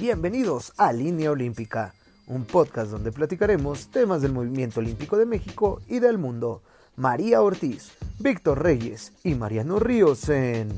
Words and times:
Bienvenidos 0.00 0.74
a 0.76 0.92
Línea 0.92 1.32
Olímpica, 1.32 1.92
un 2.28 2.44
podcast 2.44 2.92
donde 2.92 3.10
platicaremos 3.10 3.90
temas 3.90 4.22
del 4.22 4.32
movimiento 4.32 4.78
olímpico 4.78 5.16
de 5.16 5.26
México 5.26 5.82
y 5.88 5.98
del 5.98 6.18
mundo. 6.18 6.62
María 6.94 7.42
Ortiz, 7.42 7.90
Víctor 8.20 8.62
Reyes 8.62 9.12
y 9.24 9.34
Mariano 9.34 9.80
Ríos 9.80 10.28
en 10.28 10.68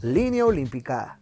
Línea 0.00 0.46
Olímpica. 0.46 1.20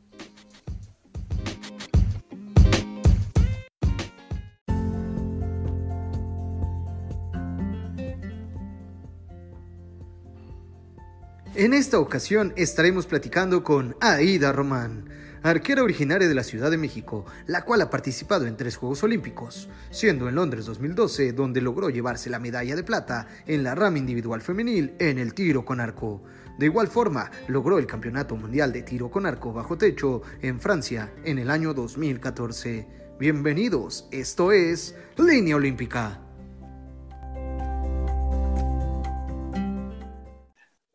En 11.56 11.74
esta 11.74 11.98
ocasión 11.98 12.52
estaremos 12.54 13.06
platicando 13.06 13.64
con 13.64 13.96
Aida 14.00 14.52
Román, 14.52 15.08
arquera 15.42 15.82
originaria 15.82 16.28
de 16.28 16.34
la 16.34 16.42
Ciudad 16.42 16.70
de 16.70 16.78
México, 16.78 17.24
la 17.46 17.64
cual 17.64 17.82
ha 17.82 17.90
participado 17.90 18.46
en 18.46 18.56
tres 18.56 18.76
Juegos 18.76 19.02
Olímpicos, 19.02 19.68
siendo 19.90 20.28
en 20.28 20.34
Londres 20.34 20.66
2012 20.66 21.32
donde 21.32 21.60
logró 21.60 21.90
llevarse 21.90 22.30
la 22.30 22.38
medalla 22.38 22.76
de 22.76 22.84
plata 22.84 23.28
en 23.46 23.62
la 23.62 23.74
rama 23.74 23.98
individual 23.98 24.40
femenil 24.40 24.94
en 24.98 25.18
el 25.18 25.34
tiro 25.34 25.64
con 25.64 25.80
arco. 25.80 26.22
De 26.58 26.66
igual 26.66 26.88
forma, 26.88 27.30
logró 27.46 27.78
el 27.78 27.86
Campeonato 27.86 28.34
Mundial 28.34 28.72
de 28.72 28.82
Tiro 28.82 29.10
con 29.10 29.26
Arco 29.26 29.52
bajo 29.52 29.78
techo 29.78 30.22
en 30.42 30.58
Francia 30.58 31.12
en 31.24 31.38
el 31.38 31.50
año 31.50 31.72
2014. 31.72 32.86
Bienvenidos, 33.20 34.08
esto 34.10 34.50
es 34.50 34.96
Línea 35.16 35.54
Olímpica. 35.54 36.27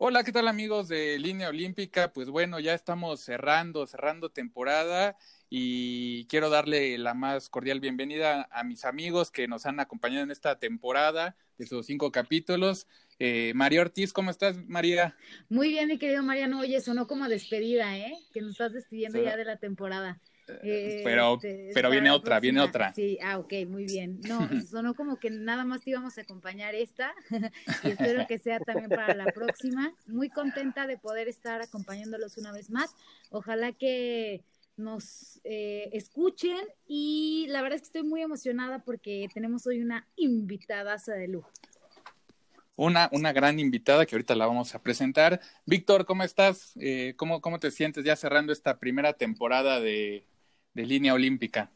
Hola, 0.06 0.22
¿qué 0.22 0.32
tal 0.32 0.48
amigos 0.48 0.88
de 0.88 1.18
Línea 1.18 1.48
Olímpica? 1.48 2.12
Pues 2.12 2.28
bueno, 2.28 2.60
ya 2.60 2.74
estamos 2.74 3.20
cerrando, 3.20 3.86
cerrando 3.86 4.28
temporada 4.28 5.16
y 5.48 6.26
quiero 6.26 6.50
darle 6.50 6.98
la 6.98 7.14
más 7.14 7.48
cordial 7.48 7.80
bienvenida 7.80 8.46
a 8.52 8.64
mis 8.64 8.84
amigos 8.84 9.30
que 9.30 9.48
nos 9.48 9.64
han 9.64 9.80
acompañado 9.80 10.22
en 10.22 10.30
esta 10.30 10.58
temporada 10.58 11.36
de 11.56 11.64
sus 11.66 11.86
cinco 11.86 12.12
capítulos. 12.12 12.86
Eh, 13.18 13.52
María 13.54 13.80
Ortiz, 13.80 14.12
¿cómo 14.12 14.30
estás, 14.30 14.58
María? 14.66 15.16
Muy 15.48 15.70
bien, 15.70 15.88
mi 15.88 15.96
querido 15.96 16.22
Mariano. 16.22 16.60
Oye, 16.60 16.82
sonó 16.82 17.06
como 17.06 17.26
despedida, 17.26 17.96
¿eh? 17.96 18.12
Que 18.34 18.42
nos 18.42 18.50
estás 18.50 18.74
despidiendo 18.74 19.24
ya 19.24 19.38
de 19.38 19.46
la 19.46 19.56
temporada. 19.56 20.20
Eh, 20.62 21.00
pero 21.04 21.34
este, 21.34 21.70
pero 21.72 21.90
viene 21.90 22.10
otra, 22.10 22.38
viene 22.40 22.60
otra. 22.60 22.92
Sí, 22.92 23.18
ah, 23.22 23.38
ok, 23.38 23.52
muy 23.66 23.84
bien. 23.84 24.20
No, 24.22 24.38
sonó 24.70 24.94
como 24.94 25.18
que 25.18 25.30
nada 25.30 25.64
más 25.64 25.82
te 25.82 25.90
íbamos 25.90 26.18
a 26.18 26.22
acompañar 26.22 26.74
esta 26.74 27.14
y 27.82 27.90
espero 27.90 28.26
que 28.26 28.38
sea 28.38 28.60
también 28.60 28.90
para 28.90 29.14
la 29.14 29.26
próxima. 29.26 29.92
Muy 30.06 30.28
contenta 30.28 30.86
de 30.86 30.98
poder 30.98 31.28
estar 31.28 31.62
acompañándolos 31.62 32.36
una 32.36 32.52
vez 32.52 32.70
más. 32.70 32.94
Ojalá 33.30 33.72
que 33.72 34.42
nos 34.76 35.40
eh, 35.44 35.88
escuchen 35.92 36.58
y 36.86 37.46
la 37.48 37.62
verdad 37.62 37.76
es 37.76 37.82
que 37.82 37.86
estoy 37.86 38.02
muy 38.02 38.22
emocionada 38.22 38.80
porque 38.80 39.28
tenemos 39.32 39.66
hoy 39.66 39.80
una 39.80 40.06
invitada 40.16 40.96
de 41.06 41.28
lujo. 41.28 41.50
Una, 42.76 43.08
una 43.12 43.32
gran 43.32 43.60
invitada 43.60 44.04
que 44.04 44.16
ahorita 44.16 44.34
la 44.34 44.46
vamos 44.46 44.74
a 44.74 44.82
presentar. 44.82 45.40
Víctor, 45.64 46.04
¿cómo 46.06 46.24
estás? 46.24 46.72
Eh, 46.80 47.14
¿cómo, 47.16 47.40
¿Cómo 47.40 47.60
te 47.60 47.70
sientes 47.70 48.04
ya 48.04 48.16
cerrando 48.16 48.52
esta 48.52 48.78
primera 48.80 49.12
temporada 49.12 49.78
de, 49.78 50.26
de 50.74 50.84
línea 50.84 51.14
olímpica? 51.14 51.70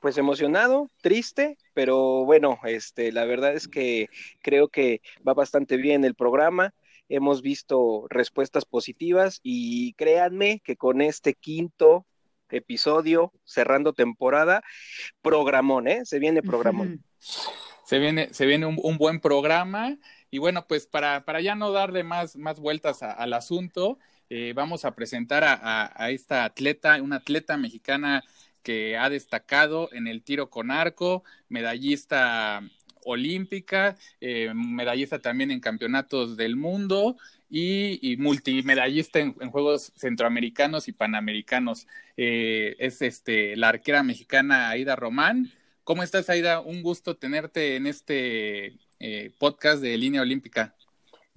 Pues 0.00 0.16
emocionado, 0.16 0.90
triste, 1.02 1.58
pero 1.74 2.24
bueno, 2.24 2.58
este, 2.64 3.12
la 3.12 3.24
verdad 3.26 3.54
es 3.54 3.68
que 3.68 4.08
creo 4.40 4.68
que 4.68 5.02
va 5.26 5.34
bastante 5.34 5.76
bien 5.76 6.04
el 6.04 6.14
programa. 6.14 6.72
Hemos 7.08 7.42
visto 7.42 8.06
respuestas 8.08 8.64
positivas 8.64 9.40
y 9.42 9.92
créanme 9.94 10.60
que 10.64 10.76
con 10.76 11.02
este 11.02 11.34
quinto 11.34 12.06
episodio, 12.48 13.32
cerrando 13.44 13.92
temporada, 13.92 14.62
programón, 15.20 15.86
¿eh? 15.86 16.04
Se 16.04 16.18
viene 16.18 16.42
programón. 16.42 17.04
Se 17.18 17.98
viene, 17.98 18.32
se 18.32 18.46
viene 18.46 18.66
un, 18.66 18.96
buen 18.98 19.20
programa. 19.20 19.98
Y 20.30 20.38
bueno, 20.38 20.66
pues 20.66 20.86
para, 20.86 21.24
para 21.24 21.40
ya 21.40 21.56
no 21.56 21.72
darle 21.72 22.04
más, 22.04 22.36
más 22.36 22.60
vueltas 22.60 23.02
al 23.02 23.32
asunto, 23.32 23.98
eh, 24.32 24.52
vamos 24.54 24.84
a 24.84 24.94
presentar 24.94 25.42
a, 25.44 26.10
esta 26.10 26.44
atleta, 26.44 27.02
una 27.02 27.16
atleta 27.16 27.56
mexicana 27.56 28.22
que 28.62 28.96
ha 28.96 29.10
destacado 29.10 29.92
en 29.92 30.06
el 30.06 30.22
tiro 30.22 30.50
con 30.50 30.70
arco, 30.70 31.24
medallista 31.48 32.62
olímpica, 33.04 33.96
eh, 34.20 34.52
medallista 34.54 35.18
también 35.18 35.50
en 35.50 35.58
campeonatos 35.58 36.36
del 36.36 36.54
mundo 36.54 37.16
y, 37.48 38.16
multimedallista 38.20 39.18
en, 39.18 39.32
Juegos 39.32 39.92
Centroamericanos 39.96 40.86
y 40.86 40.92
Panamericanos. 40.92 41.88
Eh, 42.16 42.76
es 42.78 43.02
este, 43.02 43.56
la 43.56 43.70
arquera 43.70 44.04
mexicana 44.04 44.68
Aida 44.68 44.94
Román. 44.94 45.50
¿Cómo 45.82 46.04
estás, 46.04 46.30
Aida? 46.30 46.60
Un 46.60 46.84
gusto 46.84 47.16
tenerte 47.16 47.74
en 47.74 47.88
este 47.88 48.78
podcast 49.38 49.82
de 49.82 49.96
Línea 49.98 50.22
Olímpica. 50.22 50.76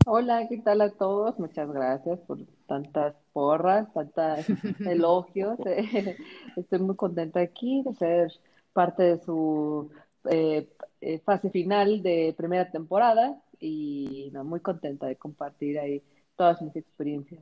Hola, 0.05 0.45
¿qué 0.49 0.57
tal 0.57 0.81
a 0.81 0.91
todos? 0.91 1.39
Muchas 1.39 1.71
gracias 1.71 2.19
por 2.27 2.37
tantas 2.73 3.15
porras, 3.33 3.87
tantos 3.93 4.45
elogios. 4.87 5.59
Estoy 6.57 6.79
muy 6.79 6.95
contenta 6.95 7.39
aquí 7.39 7.83
de 7.85 7.93
ser 7.95 8.33
parte 8.73 9.03
de 9.03 9.19
su 9.19 9.91
eh, 10.29 10.67
eh, 11.01 11.19
fase 11.19 11.51
final 11.51 12.01
de 12.01 12.33
primera 12.35 12.71
temporada 12.71 13.39
y 13.59 14.31
muy 14.43 14.59
contenta 14.59 15.05
de 15.05 15.15
compartir 15.15 15.77
ahí 15.77 16.01
todas 16.35 16.61
mis 16.61 16.75
experiencias. 16.75 17.41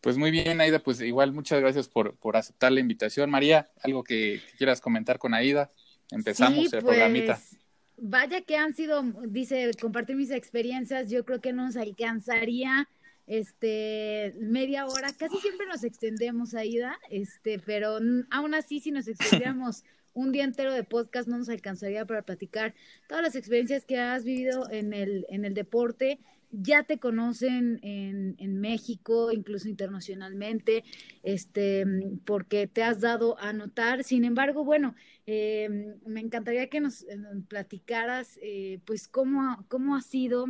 Pues 0.00 0.16
muy 0.16 0.30
bien, 0.30 0.60
Aida, 0.60 0.78
pues 0.78 1.00
igual 1.00 1.32
muchas 1.32 1.60
gracias 1.60 1.88
por, 1.88 2.14
por 2.16 2.36
aceptar 2.36 2.70
la 2.70 2.78
invitación. 2.78 3.28
María, 3.28 3.68
¿algo 3.82 4.04
que, 4.04 4.40
quieras 4.56 4.80
comentar 4.80 5.18
con 5.18 5.34
Aida? 5.34 5.68
Empezamos 6.12 6.72
el 6.72 6.82
programita. 6.82 7.34
Pues, 7.34 7.58
vaya 7.96 8.40
que 8.42 8.56
han 8.56 8.72
sido, 8.74 9.02
dice, 9.26 9.72
compartir 9.80 10.14
mis 10.14 10.30
experiencias, 10.30 11.10
yo 11.10 11.24
creo 11.24 11.40
que 11.40 11.52
nos 11.52 11.76
alcanzaría 11.76 12.88
este, 13.28 14.32
media 14.40 14.86
hora, 14.86 15.12
casi 15.12 15.36
siempre 15.36 15.66
nos 15.66 15.84
extendemos, 15.84 16.54
Aida, 16.54 16.98
este, 17.10 17.58
pero 17.58 17.98
aún 18.30 18.54
así, 18.54 18.80
si 18.80 18.90
nos 18.90 19.06
extendiéramos 19.06 19.84
un 20.14 20.32
día 20.32 20.44
entero 20.44 20.72
de 20.72 20.82
podcast, 20.82 21.28
no 21.28 21.36
nos 21.38 21.50
alcanzaría 21.50 22.06
para 22.06 22.22
platicar 22.22 22.74
todas 23.06 23.22
las 23.22 23.36
experiencias 23.36 23.84
que 23.84 23.98
has 23.98 24.24
vivido 24.24 24.68
en 24.70 24.94
el, 24.94 25.26
en 25.28 25.44
el 25.44 25.54
deporte. 25.54 26.18
Ya 26.50 26.84
te 26.84 26.98
conocen 26.98 27.78
en, 27.82 28.34
en 28.38 28.58
México, 28.58 29.30
incluso 29.30 29.68
internacionalmente, 29.68 30.82
este, 31.22 31.84
porque 32.24 32.66
te 32.66 32.82
has 32.82 33.00
dado 33.00 33.38
a 33.38 33.52
notar. 33.52 34.02
Sin 34.02 34.24
embargo, 34.24 34.64
bueno, 34.64 34.94
eh, 35.26 35.68
me 36.06 36.20
encantaría 36.20 36.70
que 36.70 36.80
nos, 36.80 37.02
eh, 37.02 37.18
platicaras, 37.46 38.38
eh, 38.40 38.80
pues, 38.86 39.06
cómo, 39.06 39.66
cómo 39.68 39.94
ha 39.94 40.00
sido 40.00 40.46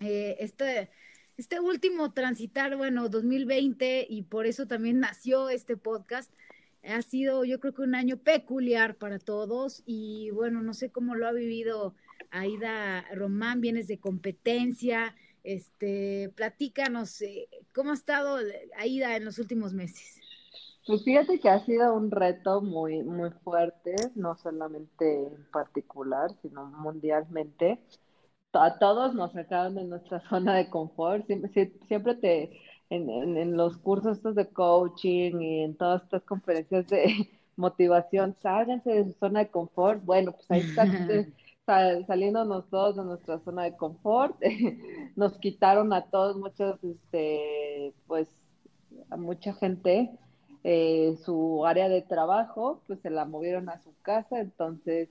este 0.00 0.90
este 1.36 1.60
último 1.60 2.12
transitar, 2.12 2.76
bueno, 2.76 3.08
2020, 3.08 4.06
y 4.08 4.22
por 4.22 4.46
eso 4.46 4.66
también 4.66 5.00
nació 5.00 5.48
este 5.50 5.76
podcast, 5.76 6.32
ha 6.82 7.02
sido 7.02 7.44
yo 7.44 7.60
creo 7.60 7.74
que 7.74 7.82
un 7.82 7.94
año 7.94 8.16
peculiar 8.16 8.94
para 8.94 9.18
todos 9.18 9.82
y 9.86 10.30
bueno, 10.30 10.62
no 10.62 10.72
sé 10.72 10.90
cómo 10.90 11.14
lo 11.14 11.26
ha 11.26 11.32
vivido 11.32 11.94
Aida 12.30 13.04
Román, 13.14 13.60
vienes 13.60 13.88
de 13.88 13.98
competencia, 13.98 15.14
este, 15.42 16.32
platícanos, 16.34 17.20
eh, 17.22 17.48
¿cómo 17.74 17.90
ha 17.90 17.94
estado 17.94 18.38
Aida 18.76 19.16
en 19.16 19.24
los 19.24 19.38
últimos 19.38 19.74
meses? 19.74 20.20
Pues 20.86 21.02
fíjate 21.02 21.40
que 21.40 21.48
ha 21.48 21.64
sido 21.64 21.92
un 21.94 22.12
reto 22.12 22.62
muy, 22.62 23.02
muy 23.02 23.30
fuerte, 23.42 23.96
no 24.14 24.36
solamente 24.36 25.26
en 25.26 25.50
particular, 25.50 26.30
sino 26.42 26.66
mundialmente 26.66 27.80
a 28.60 28.78
todos 28.78 29.14
nos 29.14 29.32
sacaron 29.32 29.74
de 29.74 29.84
nuestra 29.84 30.20
zona 30.28 30.54
de 30.54 30.68
confort. 30.68 31.26
Siempre, 31.26 31.72
siempre 31.88 32.14
te, 32.14 32.60
en, 32.90 33.08
en, 33.36 33.56
los 33.56 33.76
cursos 33.78 34.18
estos 34.18 34.34
de 34.34 34.48
coaching 34.48 35.40
y 35.40 35.62
en 35.64 35.76
todas 35.76 36.02
estas 36.02 36.22
conferencias 36.24 36.86
de 36.88 37.30
motivación, 37.56 38.36
sálganse 38.42 38.90
de 38.90 39.04
su 39.04 39.12
zona 39.18 39.40
de 39.40 39.48
confort. 39.48 40.04
Bueno, 40.04 40.32
pues 40.32 40.50
ahí 40.50 40.60
está. 40.60 40.86
saliéndonos 42.06 42.68
todos 42.70 42.94
de 42.94 43.02
nuestra 43.02 43.40
zona 43.40 43.64
de 43.64 43.76
confort, 43.76 44.36
nos 45.16 45.36
quitaron 45.38 45.92
a 45.92 46.02
todos 46.02 46.36
muchos, 46.36 46.82
este, 46.84 47.92
pues, 48.06 48.28
a 49.10 49.16
mucha 49.16 49.52
gente 49.54 50.16
eh, 50.68 51.16
su 51.24 51.64
área 51.64 51.88
de 51.88 52.02
trabajo, 52.02 52.82
pues 52.88 52.98
se 53.00 53.08
la 53.08 53.24
movieron 53.24 53.68
a 53.68 53.80
su 53.84 53.94
casa, 54.02 54.40
entonces 54.40 55.08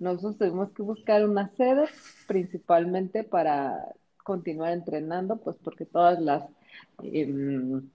nosotros 0.00 0.36
tuvimos 0.36 0.72
que 0.72 0.82
buscar 0.82 1.24
una 1.24 1.48
sede 1.56 1.84
principalmente 2.26 3.22
para 3.22 3.94
continuar 4.24 4.72
entrenando, 4.72 5.36
pues 5.36 5.56
porque 5.62 5.84
todas 5.86 6.20
las 6.20 6.42
em, 7.04 7.88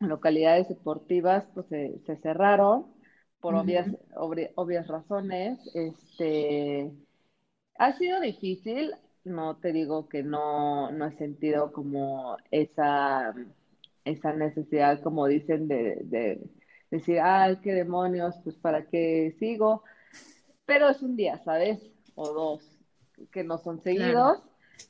localidades 0.00 0.68
deportivas 0.68 1.44
pues 1.54 1.66
se, 1.68 2.00
cerraron 2.22 2.86
por 3.40 3.54
obvias, 3.54 3.86
obvias 4.16 4.88
razones. 4.88 5.60
Este, 5.74 6.90
ha 7.76 7.92
sido 7.98 8.20
difícil, 8.20 8.94
no 9.22 9.58
te 9.58 9.72
digo 9.72 10.08
que 10.08 10.24
no, 10.24 10.90
no 10.90 11.06
he 11.06 11.12
sentido 11.18 11.70
como 11.72 12.36
esa, 12.50 13.32
esa 14.08 14.32
necesidad, 14.32 15.02
como 15.02 15.26
dicen, 15.26 15.68
de, 15.68 16.40
decir, 16.90 17.20
ay, 17.20 17.58
qué 17.62 17.72
demonios, 17.72 18.36
pues 18.44 18.56
para 18.56 18.86
qué 18.86 19.34
sigo. 19.38 19.82
Pero 20.64 20.88
es 20.88 21.02
un 21.02 21.16
día, 21.16 21.38
¿sabes? 21.44 21.80
O 22.14 22.32
dos, 22.32 22.78
que 23.32 23.44
no 23.44 23.58
son 23.58 23.80
seguidos. 23.80 24.42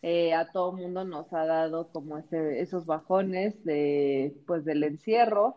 Eh, 0.03 0.35
a 0.35 0.51
todo 0.51 0.73
mundo 0.73 1.05
nos 1.05 1.33
ha 1.33 1.45
dado 1.47 1.91
como 1.91 2.19
ese, 2.19 2.61
esos 2.61 2.87
bajones 2.87 3.65
de, 3.65 4.37
pues, 4.47 4.65
del 4.65 4.85
encierro. 4.85 5.57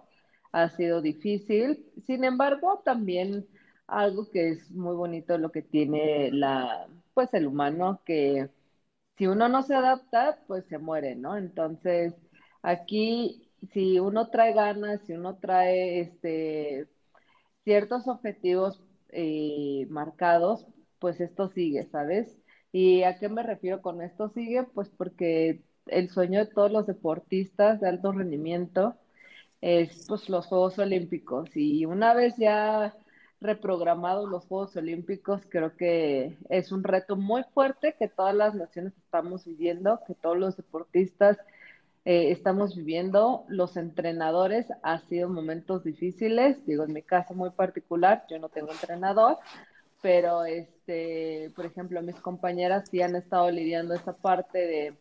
Ha 0.52 0.70
sido 0.70 1.02
difícil. 1.02 1.86
Sin 2.06 2.24
embargo, 2.24 2.82
también 2.84 3.48
algo 3.92 4.30
que 4.32 4.50
es 4.50 4.72
muy 4.72 4.96
bonito 4.96 5.38
lo 5.38 5.52
que 5.52 5.62
tiene 5.62 6.32
la, 6.32 6.88
pues 7.14 7.34
el 7.34 7.48
humano, 7.48 8.02
que 8.06 8.50
si 9.18 9.28
uno 9.28 9.50
no 9.50 9.64
se 9.64 9.76
adapta, 9.76 10.40
pues 10.48 10.66
se 10.66 10.78
muere, 10.78 11.16
¿no? 11.16 11.38
Entonces, 11.38 12.16
aquí, 12.64 13.51
si 13.74 14.00
uno 14.00 14.30
trae 14.30 14.54
ganas, 14.54 15.02
si 15.06 15.14
uno 15.14 15.38
trae 15.38 16.02
este, 16.02 16.88
ciertos 17.64 18.08
objetivos 18.08 18.82
eh, 19.10 19.88
marcados, 19.90 20.68
pues 21.00 21.22
esto 21.22 21.50
sigue, 21.50 21.86
¿sabes? 21.92 22.38
¿Y 22.72 23.04
a 23.04 23.20
qué 23.20 23.30
me 23.30 23.44
refiero 23.44 23.82
con 23.82 24.02
esto 24.02 24.30
sigue? 24.30 24.64
Pues 24.64 24.90
porque 24.90 25.64
el 25.88 26.10
sueño 26.10 26.40
de 26.40 26.52
todos 26.52 26.72
los 26.72 26.88
deportistas 26.88 27.82
de 27.82 27.90
alto 27.90 28.12
rendimiento 28.12 28.96
es 29.62 30.06
pues 30.08 30.30
los 30.30 30.48
Juegos 30.48 30.80
Olímpicos 30.80 31.50
y 31.56 31.86
una 31.86 32.14
vez 32.14 32.36
ya 32.38 32.96
reprogramados 33.42 34.30
los 34.30 34.46
Juegos 34.46 34.76
Olímpicos, 34.76 35.42
creo 35.50 35.76
que 35.76 36.38
es 36.50 36.72
un 36.72 36.84
reto 36.84 37.16
muy 37.16 37.44
fuerte 37.54 37.96
que 37.98 38.08
todas 38.08 38.36
las 38.36 38.56
naciones 38.56 38.94
estamos 38.98 39.46
viviendo, 39.46 40.00
que 40.08 40.16
todos 40.16 40.38
los 40.38 40.58
deportistas 40.58 41.38
eh, 42.06 42.32
estamos 42.32 42.76
viviendo. 42.76 43.46
Los 43.48 43.78
entrenadores 43.78 44.68
ha 44.84 45.00
sido 45.08 45.30
momentos 45.30 45.84
difíciles, 45.84 46.66
digo, 46.66 46.84
en 46.84 46.94
mi 46.94 47.04
caso 47.04 47.34
muy 47.34 47.52
particular, 47.52 48.26
yo 48.30 48.40
no 48.40 48.50
tengo 48.50 48.72
entrenador, 48.72 49.38
pero 50.02 50.46
este, 50.46 51.52
por 51.56 51.66
ejemplo, 51.66 52.02
mis 52.02 52.20
compañeras 52.20 52.90
sí 52.90 53.02
han 53.02 53.16
estado 53.16 53.52
lidiando 53.52 53.94
esa 53.94 54.14
parte 54.14 54.60
de 54.60 54.96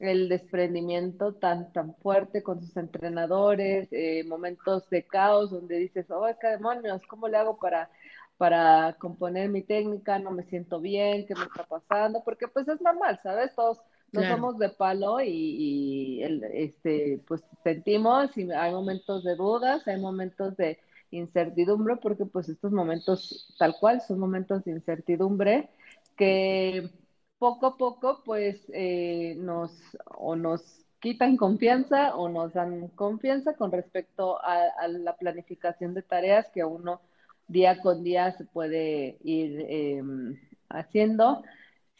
el 0.00 0.28
desprendimiento 0.30 1.34
tan 1.34 1.72
tan 1.72 1.94
fuerte 1.96 2.42
con 2.42 2.60
sus 2.62 2.76
entrenadores, 2.76 3.88
eh, 3.92 4.24
momentos 4.24 4.88
de 4.90 5.04
caos 5.04 5.50
donde 5.50 5.76
dices, 5.78 6.10
oh, 6.10 6.26
qué 6.40 6.48
demonios, 6.48 7.02
¿cómo 7.06 7.28
le 7.28 7.36
hago 7.36 7.58
para, 7.58 7.90
para 8.38 8.94
componer 8.98 9.50
mi 9.50 9.62
técnica? 9.62 10.18
No 10.18 10.30
me 10.32 10.42
siento 10.44 10.80
bien, 10.80 11.26
¿qué 11.26 11.34
me 11.34 11.44
está 11.44 11.64
pasando? 11.64 12.22
Porque 12.24 12.48
pues 12.48 12.66
es 12.68 12.80
normal, 12.80 13.20
¿sabes? 13.22 13.54
Todos 13.54 13.80
no 14.12 14.22
somos 14.28 14.58
de 14.58 14.68
palo 14.70 15.20
y, 15.20 16.22
el, 16.22 16.44
este, 16.44 17.20
pues 17.26 17.42
sentimos 17.62 18.36
y 18.36 18.50
hay 18.50 18.72
momentos 18.72 19.24
de 19.24 19.36
dudas, 19.36 19.86
hay 19.86 20.00
momentos 20.00 20.56
de 20.56 20.78
incertidumbre, 21.10 21.96
porque 21.96 22.24
pues 22.24 22.48
estos 22.48 22.72
momentos 22.72 23.54
tal 23.58 23.76
cual 23.78 24.00
son 24.00 24.18
momentos 24.18 24.64
de 24.64 24.72
incertidumbre 24.72 25.68
que 26.16 26.90
poco 27.38 27.66
a 27.66 27.76
poco, 27.76 28.22
pues 28.24 28.60
eh, 28.72 29.34
nos 29.38 29.72
o 30.04 30.36
nos 30.36 30.84
quitan 31.00 31.36
confianza 31.36 32.14
o 32.14 32.28
nos 32.28 32.52
dan 32.52 32.88
confianza 32.88 33.54
con 33.54 33.72
respecto 33.72 34.38
a, 34.44 34.86
la 34.88 35.16
planificación 35.16 35.94
de 35.94 36.02
tareas 36.02 36.46
que 36.52 36.62
uno 36.62 37.00
día 37.48 37.80
con 37.80 38.04
día 38.04 38.32
se 38.32 38.44
puede 38.44 39.16
ir 39.24 39.64
em, 39.68 40.38
haciendo. 40.68 41.42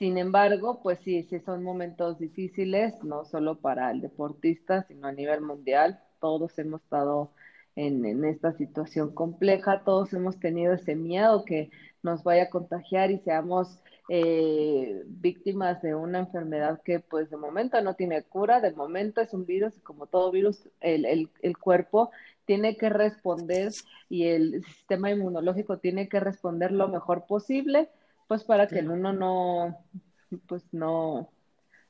Sin 0.00 0.16
embargo, 0.18 0.80
pues 0.82 0.98
sí, 1.04 1.24
sí 1.24 1.40
son 1.40 1.62
momentos 1.62 2.18
difíciles, 2.18 2.94
no 3.04 3.24
solo 3.26 3.60
para 3.60 3.90
el 3.92 4.00
deportista, 4.00 4.82
sino 4.88 5.06
a 5.06 5.12
nivel 5.12 5.42
mundial. 5.42 6.00
Todos 6.20 6.58
hemos 6.58 6.80
estado 6.82 7.32
en, 7.76 8.06
en 8.06 8.24
esta 8.24 8.52
situación 8.54 9.14
compleja, 9.14 9.84
todos 9.84 10.12
hemos 10.14 10.40
tenido 10.40 10.72
ese 10.72 10.96
miedo 10.96 11.44
que 11.44 11.70
nos 12.02 12.24
vaya 12.24 12.44
a 12.44 12.50
contagiar 12.50 13.10
y 13.10 13.18
seamos 13.18 13.82
eh, 14.08 15.02
víctimas 15.06 15.82
de 15.82 15.94
una 15.94 16.20
enfermedad 16.20 16.80
que 16.82 17.00
pues 17.00 17.28
de 17.30 17.36
momento 17.36 17.78
no 17.82 17.94
tiene 17.94 18.22
cura, 18.22 18.60
de 18.62 18.72
momento 18.72 19.20
es 19.20 19.34
un 19.34 19.44
virus 19.44 19.76
y 19.76 19.80
como 19.82 20.06
todo 20.06 20.32
virus 20.32 20.66
el, 20.80 21.04
el, 21.04 21.28
el 21.42 21.58
cuerpo 21.58 22.10
tiene 22.46 22.76
que 22.78 22.88
responder 22.88 23.70
y 24.08 24.24
el 24.28 24.64
sistema 24.64 25.10
inmunológico 25.10 25.78
tiene 25.78 26.08
que 26.08 26.20
responder 26.20 26.72
lo 26.72 26.88
mejor 26.88 27.26
posible 27.26 27.90
pues 28.30 28.44
para 28.44 28.68
que 28.68 28.78
el 28.78 28.88
uno 28.88 29.12
no 29.12 29.84
pues 30.46 30.62
no 30.70 31.32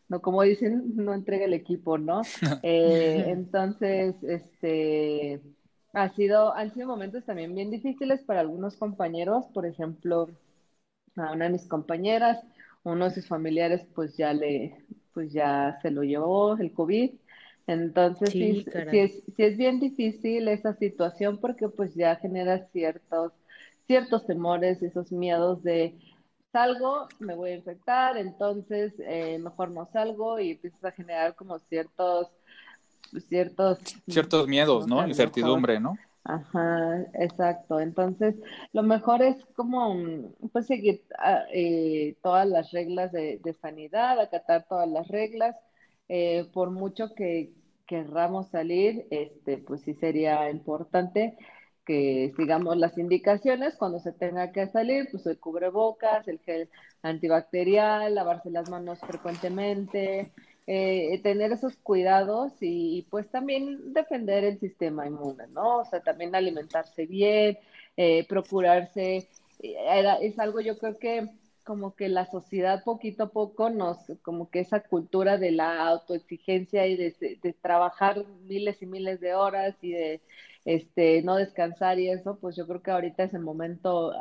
no 0.09 0.23
como 0.23 0.41
dicen 0.41 0.97
no 0.97 1.13
entregue 1.13 1.45
el 1.45 1.53
equipo 1.53 1.99
no 1.99 2.23
eh, 2.63 3.27
entonces 3.27 4.15
este 4.23 5.43
ha 5.93 6.09
sido 6.15 6.55
han 6.55 6.73
sido 6.73 6.89
momentos 6.89 7.27
también 7.27 7.55
bien 7.55 7.71
difíciles 7.71 8.23
para 8.23 8.41
algunos 8.41 8.79
compañeros 8.79 9.49
por 9.53 9.67
ejemplo 9.67 10.31
a 11.17 11.33
una 11.33 11.45
de 11.47 11.51
mis 11.51 11.67
compañeras, 11.67 12.43
uno 12.85 13.05
de 13.07 13.11
sus 13.11 13.27
familiares 13.27 13.87
pues 13.95 14.17
ya 14.17 14.33
le, 14.33 14.85
pues 15.13 15.33
ya 15.33 15.79
se 15.83 15.91
lo 15.91 16.03
llevó 16.03 16.57
el 16.57 16.73
COVID. 16.73 17.11
Entonces 17.67 18.31
sí, 18.31 18.65
sí, 18.65 18.99
es, 18.99 19.23
sí, 19.37 19.43
es, 19.43 19.57
bien 19.57 19.79
difícil 19.79 20.49
esa 20.49 20.75
situación 20.75 21.39
porque 21.39 21.69
pues 21.69 21.95
ya 21.95 22.17
genera 22.17 22.67
ciertos, 22.73 23.33
ciertos 23.87 24.27
temores, 24.27 24.83
esos 24.83 25.13
miedos 25.13 25.63
de 25.63 25.95
salgo, 26.53 27.09
me 27.19 27.35
voy 27.35 27.51
a 27.51 27.57
infectar, 27.57 28.17
entonces 28.17 28.93
eh, 29.01 29.39
mejor 29.39 29.71
no 29.71 29.89
salgo 29.93 30.39
y 30.39 30.53
empiezas 30.53 30.85
a 30.85 30.93
generar 30.93 31.35
como 31.35 31.59
ciertos, 31.59 32.29
ciertos... 33.29 33.79
Ciertos 34.09 34.49
miedos, 34.49 34.87
¿no? 34.87 35.07
Incertidumbre, 35.07 35.81
¿no? 35.81 35.97
Ajá, 36.25 37.07
exacto. 37.15 37.81
Entonces, 37.81 38.37
lo 38.73 38.83
mejor 38.83 39.23
es 39.23 39.37
como, 39.57 40.33
pues, 40.53 40.67
seguir 40.67 41.03
ah, 41.19 41.45
eh, 41.53 42.17
todas 42.23 42.47
las 42.47 42.71
reglas 42.73 43.11
de, 43.13 43.57
sanidad, 43.61 44.21
acatar 44.21 44.67
todas 44.69 44.89
las 44.89 45.09
reglas. 45.09 45.57
Eh, 46.09 46.47
por 46.53 46.71
mucho 46.71 47.15
que 47.15 47.53
querramos 47.87 48.49
salir, 48.49 49.07
este, 49.11 49.59
pues 49.59 49.81
sí 49.83 49.95
sería 49.95 50.51
importante 50.51 51.37
que 51.91 52.33
sigamos 52.37 52.77
las 52.77 52.97
indicaciones 52.99 53.75
cuando 53.75 53.99
se 53.99 54.13
tenga 54.13 54.53
que 54.53 54.69
salir, 54.69 55.09
pues 55.11 55.27
el 55.27 55.41
cubrebocas, 55.41 56.29
el 56.29 56.39
gel 56.39 56.69
antibacterial, 57.03 58.15
lavarse 58.15 58.49
las 58.49 58.71
manos 58.71 59.01
frecuentemente, 59.01 60.31
eh, 60.69 61.21
tener 61.25 61.51
esos 61.51 61.75
cuidados 61.79 62.53
y, 62.61 63.09
pues 63.11 63.29
también 63.29 63.93
defender 63.93 64.45
el 64.45 64.61
sistema 64.61 65.05
inmune, 65.05 65.49
¿no? 65.49 65.79
O 65.79 65.85
sea, 65.85 65.99
también 65.99 66.33
alimentarse 66.37 67.07
bien, 67.07 67.59
eh, 67.97 68.25
procurarse, 68.29 69.29
eh, 69.61 70.17
es 70.21 70.39
algo 70.39 70.61
yo 70.61 70.79
creo 70.79 70.97
que 70.97 71.29
como 71.65 71.97
que 71.97 72.09
la 72.09 72.27
sociedad 72.27 72.85
poquito 72.85 73.25
a 73.25 73.31
poco 73.31 73.69
nos, 73.69 73.99
como 74.23 74.49
que 74.49 74.61
esa 74.61 74.79
cultura 74.79 75.39
de 75.39 75.51
la 75.51 75.89
autoexigencia 75.89 76.87
y 76.87 76.97
de, 76.97 77.55
trabajar 77.61 78.25
miles 78.47 78.81
y 78.81 78.87
miles 78.87 79.21
de 79.21 79.35
horas 79.35 79.75
y 79.83 79.91
de 79.91 80.21
este 80.65 81.23
no 81.23 81.37
descansar 81.37 81.99
y 81.99 82.11
eso, 82.11 82.39
pues 82.41 82.57
yo 82.57 82.67
creo 82.67 82.83
que 82.83 82.91
ahorita 82.91 83.25
es 83.25 83.35
el 83.35 83.41
momento 83.43 84.13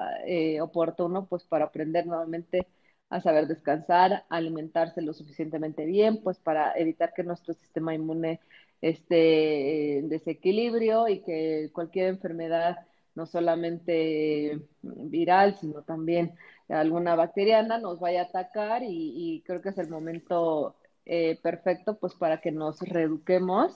oportuno 0.61 1.27
pues 1.27 1.43
para 1.45 1.65
aprender 1.65 2.05
nuevamente 2.07 2.67
a 3.09 3.21
saber 3.21 3.47
descansar, 3.47 4.25
alimentarse 4.29 5.01
lo 5.01 5.13
suficientemente 5.13 5.85
bien, 5.85 6.21
pues 6.23 6.39
para 6.39 6.73
evitar 6.77 7.13
que 7.13 7.23
nuestro 7.23 7.53
sistema 7.53 7.93
inmune 7.95 8.39
esté 8.81 9.97
en 9.97 10.09
desequilibrio 10.09 11.07
y 11.07 11.21
que 11.21 11.69
cualquier 11.73 12.07
enfermedad, 12.07 12.77
no 13.15 13.25
solamente 13.25 14.61
viral, 14.81 15.55
sino 15.55 15.83
también 15.83 16.35
alguna 16.69 17.15
bacteriana, 17.15 17.79
nos 17.79 17.99
vaya 17.99 18.21
a 18.21 18.25
atacar 18.25 18.83
y, 18.85 19.43
creo 19.45 19.61
que 19.61 19.69
es 19.69 19.77
el 19.77 19.89
momento 19.89 20.75
eh, 21.05 21.39
perfecto 21.41 21.97
pues 21.97 22.13
para 22.13 22.39
que 22.41 22.51
nos 22.51 22.79
reeduquemos 22.81 23.73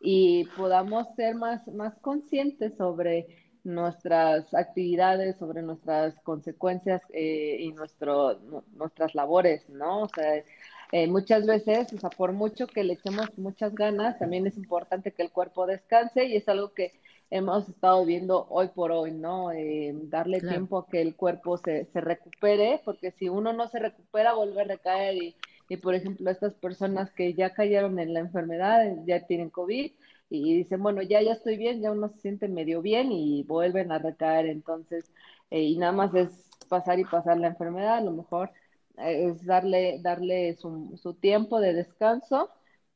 y 0.00 0.44
podamos 0.56 1.06
ser 1.16 1.34
más, 1.34 1.66
más 1.68 1.94
conscientes 2.00 2.74
sobre 2.76 3.26
nuestras 3.64 4.54
actividades, 4.54 5.36
sobre 5.38 5.62
nuestras 5.62 6.14
consecuencias 6.20 7.02
eh, 7.12 7.56
y 7.60 7.72
nuestro, 7.72 8.38
nuestras 8.74 9.14
labores, 9.14 9.68
¿no? 9.68 10.02
O 10.02 10.08
sea, 10.08 10.44
eh, 10.92 11.06
muchas 11.08 11.46
veces, 11.46 11.92
o 11.92 11.98
sea, 11.98 12.10
por 12.10 12.32
mucho 12.32 12.68
que 12.68 12.84
le 12.84 12.92
echemos 12.94 13.36
muchas 13.36 13.74
ganas, 13.74 14.18
también 14.18 14.46
es 14.46 14.56
importante 14.56 15.12
que 15.12 15.22
el 15.22 15.32
cuerpo 15.32 15.66
descanse 15.66 16.24
y 16.26 16.36
es 16.36 16.48
algo 16.48 16.72
que 16.74 16.92
hemos 17.30 17.68
estado 17.68 18.04
viendo 18.04 18.46
hoy 18.50 18.68
por 18.68 18.92
hoy, 18.92 19.10
¿no? 19.10 19.50
Eh, 19.50 19.92
darle 20.04 20.40
tiempo 20.40 20.78
a 20.78 20.86
que 20.86 21.02
el 21.02 21.16
cuerpo 21.16 21.58
se, 21.58 21.86
se 21.86 22.00
recupere, 22.00 22.80
porque 22.84 23.10
si 23.10 23.28
uno 23.28 23.52
no 23.52 23.66
se 23.66 23.80
recupera, 23.80 24.34
vuelve 24.34 24.60
a 24.60 24.64
recaer 24.64 25.16
y, 25.16 25.36
y, 25.68 25.76
por 25.78 25.94
ejemplo, 25.94 26.30
estas 26.30 26.54
personas 26.54 27.12
que 27.12 27.34
ya 27.34 27.52
cayeron 27.54 27.98
en 27.98 28.14
la 28.14 28.20
enfermedad, 28.20 28.84
ya 29.06 29.26
tienen 29.26 29.50
COVID, 29.50 29.92
y 30.28 30.54
dicen, 30.56 30.82
bueno, 30.82 31.02
ya, 31.02 31.22
ya 31.22 31.32
estoy 31.32 31.56
bien, 31.56 31.80
ya 31.80 31.92
uno 31.92 32.08
se 32.08 32.18
siente 32.20 32.48
medio 32.48 32.82
bien 32.82 33.12
y 33.12 33.44
vuelven 33.44 33.92
a 33.92 33.98
recaer, 33.98 34.46
entonces, 34.46 35.12
eh, 35.50 35.62
y 35.62 35.76
nada 35.78 35.92
más 35.92 36.14
es 36.14 36.50
pasar 36.68 36.98
y 36.98 37.04
pasar 37.04 37.38
la 37.38 37.48
enfermedad, 37.48 37.98
a 37.98 38.00
lo 38.00 38.12
mejor 38.12 38.50
eh, 38.98 39.28
es 39.30 39.44
darle, 39.44 40.00
darle 40.02 40.54
su, 40.56 40.96
su 41.00 41.14
tiempo 41.14 41.60
de 41.60 41.74
descanso, 41.74 42.50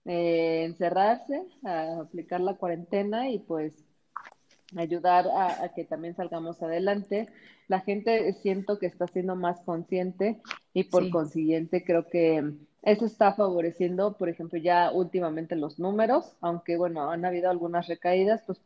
eh, 0.05 0.65
encerrarse, 0.65 1.43
aplicar 1.65 2.41
la 2.41 2.55
cuarentena 2.57 3.29
y 3.31 3.39
pues 3.39 3.75
ayudar 4.77 5.27
a, 5.29 5.73
que 5.75 5.85
también 5.85 6.15
salgamos 6.15 6.63
adelante. 6.63 7.29
La 7.69 7.81
gente 7.81 8.33
siento 8.35 8.79
que 8.79 8.87
está 8.87 9.07
siendo 9.07 9.37
más 9.37 9.61
consciente 9.61 10.41
y 10.73 10.85
por 10.85 11.11
consiguiente 11.11 11.85
creo 11.85 12.07
que 12.07 12.55
eso 12.83 13.05
está 13.05 13.35
favoreciendo, 13.35 14.17
por 14.17 14.29
ejemplo, 14.29 14.59
ya 14.59 14.91
últimamente 14.91 15.55
los 15.57 15.79
números, 15.79 16.37
aunque 16.41 16.77
bueno, 16.77 17.11
han 17.11 17.25
habido 17.25 17.51
algunas 17.51 17.89
recaídas, 17.89 18.43
pues 18.47 18.61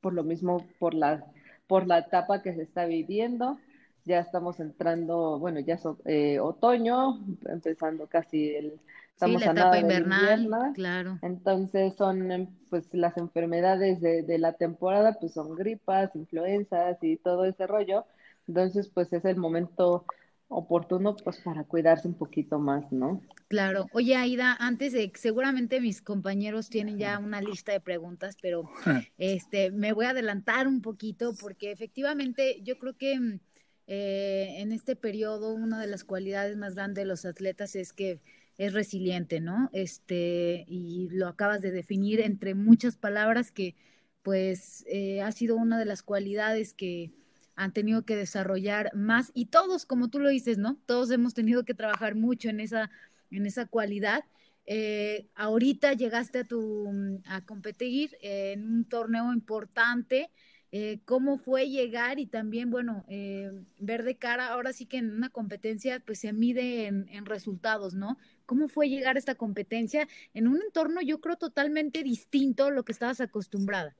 por 0.00 0.12
lo 0.14 0.24
mismo, 0.24 0.66
por 0.78 0.94
la, 0.94 1.24
por 1.66 1.86
la 1.86 1.98
etapa 1.98 2.42
que 2.42 2.54
se 2.54 2.62
está 2.62 2.86
viviendo. 2.86 3.58
Ya 4.04 4.20
estamos 4.20 4.60
entrando, 4.60 5.38
bueno, 5.38 5.60
ya 5.60 5.74
es 5.74 5.82
eh, 6.06 6.40
otoño, 6.40 7.20
empezando 7.46 8.08
casi 8.08 8.54
el, 8.54 8.80
estamos 9.20 9.42
sí, 9.42 9.46
la 9.46 9.52
etapa 9.52 9.78
invernal, 9.78 10.72
claro. 10.74 11.18
Entonces 11.20 11.94
son 11.96 12.32
em, 12.32 12.46
pues 12.70 12.88
las 12.92 13.16
enfermedades 13.18 14.00
de, 14.00 14.22
de, 14.22 14.38
la 14.38 14.54
temporada, 14.54 15.18
pues 15.20 15.34
son 15.34 15.54
gripas, 15.54 16.14
influenzas 16.16 16.96
y 17.02 17.18
todo 17.18 17.44
ese 17.44 17.66
rollo. 17.66 18.06
Entonces, 18.48 18.88
pues 18.88 19.12
es 19.12 19.24
el 19.26 19.36
momento 19.36 20.06
oportuno 20.48 21.14
pues 21.16 21.38
para 21.38 21.64
cuidarse 21.64 22.08
un 22.08 22.14
poquito 22.14 22.58
más, 22.58 22.90
¿no? 22.90 23.20
Claro. 23.48 23.86
Oye, 23.92 24.16
Aida, 24.16 24.56
antes 24.58 24.92
de 24.92 25.12
seguramente 25.14 25.80
mis 25.80 26.02
compañeros 26.02 26.70
tienen 26.70 26.98
ya 26.98 27.18
una 27.18 27.40
lista 27.40 27.72
de 27.72 27.80
preguntas, 27.80 28.36
pero 28.40 28.64
este 29.18 29.70
me 29.70 29.92
voy 29.92 30.06
a 30.06 30.10
adelantar 30.10 30.66
un 30.66 30.80
poquito 30.80 31.34
porque 31.40 31.70
efectivamente 31.70 32.60
yo 32.62 32.78
creo 32.78 32.96
que 32.96 33.38
eh, 33.86 34.54
en 34.56 34.72
este 34.72 34.96
periodo 34.96 35.52
una 35.52 35.78
de 35.78 35.86
las 35.86 36.04
cualidades 36.04 36.56
más 36.56 36.74
grandes 36.74 37.02
de 37.02 37.08
los 37.08 37.24
atletas 37.24 37.76
es 37.76 37.92
que 37.92 38.20
es 38.60 38.74
resiliente, 38.74 39.40
¿no? 39.40 39.70
Este, 39.72 40.66
y 40.68 41.08
lo 41.12 41.28
acabas 41.28 41.62
de 41.62 41.70
definir 41.70 42.20
entre 42.20 42.54
muchas 42.54 42.98
palabras 42.98 43.50
que 43.50 43.74
pues 44.20 44.84
eh, 44.86 45.22
ha 45.22 45.32
sido 45.32 45.56
una 45.56 45.78
de 45.78 45.86
las 45.86 46.02
cualidades 46.02 46.74
que 46.74 47.10
han 47.56 47.72
tenido 47.72 48.04
que 48.04 48.16
desarrollar 48.16 48.94
más 48.94 49.30
y 49.32 49.46
todos, 49.46 49.86
como 49.86 50.08
tú 50.08 50.18
lo 50.18 50.28
dices, 50.28 50.58
¿no? 50.58 50.78
Todos 50.84 51.10
hemos 51.10 51.32
tenido 51.32 51.64
que 51.64 51.72
trabajar 51.72 52.16
mucho 52.16 52.50
en 52.50 52.60
esa, 52.60 52.90
en 53.30 53.46
esa 53.46 53.64
cualidad. 53.64 54.24
Eh, 54.66 55.30
ahorita 55.36 55.94
llegaste 55.94 56.40
a, 56.40 56.44
tu, 56.44 56.92
a 57.24 57.42
competir 57.46 58.18
en 58.20 58.68
un 58.70 58.84
torneo 58.84 59.32
importante 59.32 60.30
eh, 60.72 61.00
cómo 61.04 61.38
fue 61.38 61.68
llegar 61.68 62.18
y 62.18 62.26
también, 62.26 62.70
bueno, 62.70 63.04
eh, 63.08 63.50
ver 63.78 64.04
de 64.04 64.16
cara, 64.16 64.48
ahora 64.48 64.72
sí 64.72 64.86
que 64.86 64.98
en 64.98 65.12
una 65.12 65.28
competencia 65.28 66.00
pues 66.04 66.20
se 66.20 66.32
mide 66.32 66.86
en, 66.86 67.26
resultados, 67.26 67.94
¿no? 67.94 68.16
¿Cómo 68.46 68.68
fue 68.68 68.88
llegar 68.88 69.16
a 69.16 69.18
esta 69.18 69.34
competencia 69.34 70.06
en 70.32 70.48
un 70.48 70.60
entorno 70.62 71.00
yo 71.00 71.20
creo 71.20 71.36
totalmente 71.36 72.02
distinto 72.02 72.66
a 72.66 72.70
lo 72.70 72.84
que 72.84 72.92
estabas 72.92 73.20
acostumbrada? 73.20 73.96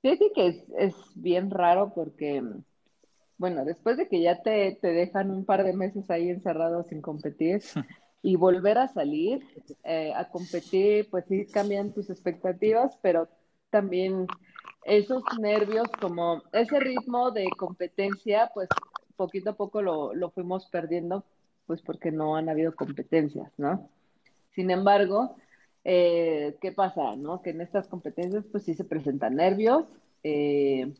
Fíjate 0.00 0.32
que 0.34 0.46
es, 0.48 0.64
es 0.78 0.94
bien 1.14 1.50
raro 1.50 1.92
porque, 1.94 2.42
bueno, 3.38 3.64
después 3.64 3.96
de 3.96 4.08
que 4.08 4.20
ya 4.20 4.42
te, 4.42 4.78
te 4.80 4.88
dejan 4.88 5.30
un 5.30 5.44
par 5.44 5.64
de 5.64 5.74
meses 5.74 6.10
ahí 6.10 6.28
encerrado 6.28 6.82
sin 6.84 7.00
competir, 7.00 7.62
y 8.22 8.36
volver 8.36 8.78
a 8.78 8.88
salir 8.88 9.44
eh, 9.82 10.12
a 10.14 10.28
competir, 10.28 11.10
pues 11.10 11.24
sí 11.28 11.46
cambian 11.46 11.92
tus 11.92 12.08
expectativas, 12.08 12.96
pero 13.02 13.28
también 13.70 14.26
esos 14.84 15.22
nervios, 15.40 15.88
como 16.00 16.42
ese 16.52 16.80
ritmo 16.80 17.30
de 17.30 17.48
competencia, 17.56 18.50
pues 18.52 18.68
poquito 19.16 19.50
a 19.50 19.56
poco 19.56 19.82
lo, 19.82 20.14
lo 20.14 20.30
fuimos 20.30 20.66
perdiendo, 20.66 21.24
pues 21.66 21.80
porque 21.80 22.10
no 22.10 22.36
han 22.36 22.48
habido 22.48 22.74
competencias, 22.74 23.52
¿no? 23.56 23.88
Sin 24.50 24.70
embargo, 24.70 25.36
eh, 25.84 26.56
¿qué 26.60 26.72
pasa, 26.72 27.16
no? 27.16 27.42
Que 27.42 27.50
en 27.50 27.60
estas 27.60 27.88
competencias, 27.88 28.44
pues 28.50 28.64
sí 28.64 28.74
se 28.74 28.84
presentan 28.84 29.36
nervios. 29.36 29.84
Eh, 30.22 30.92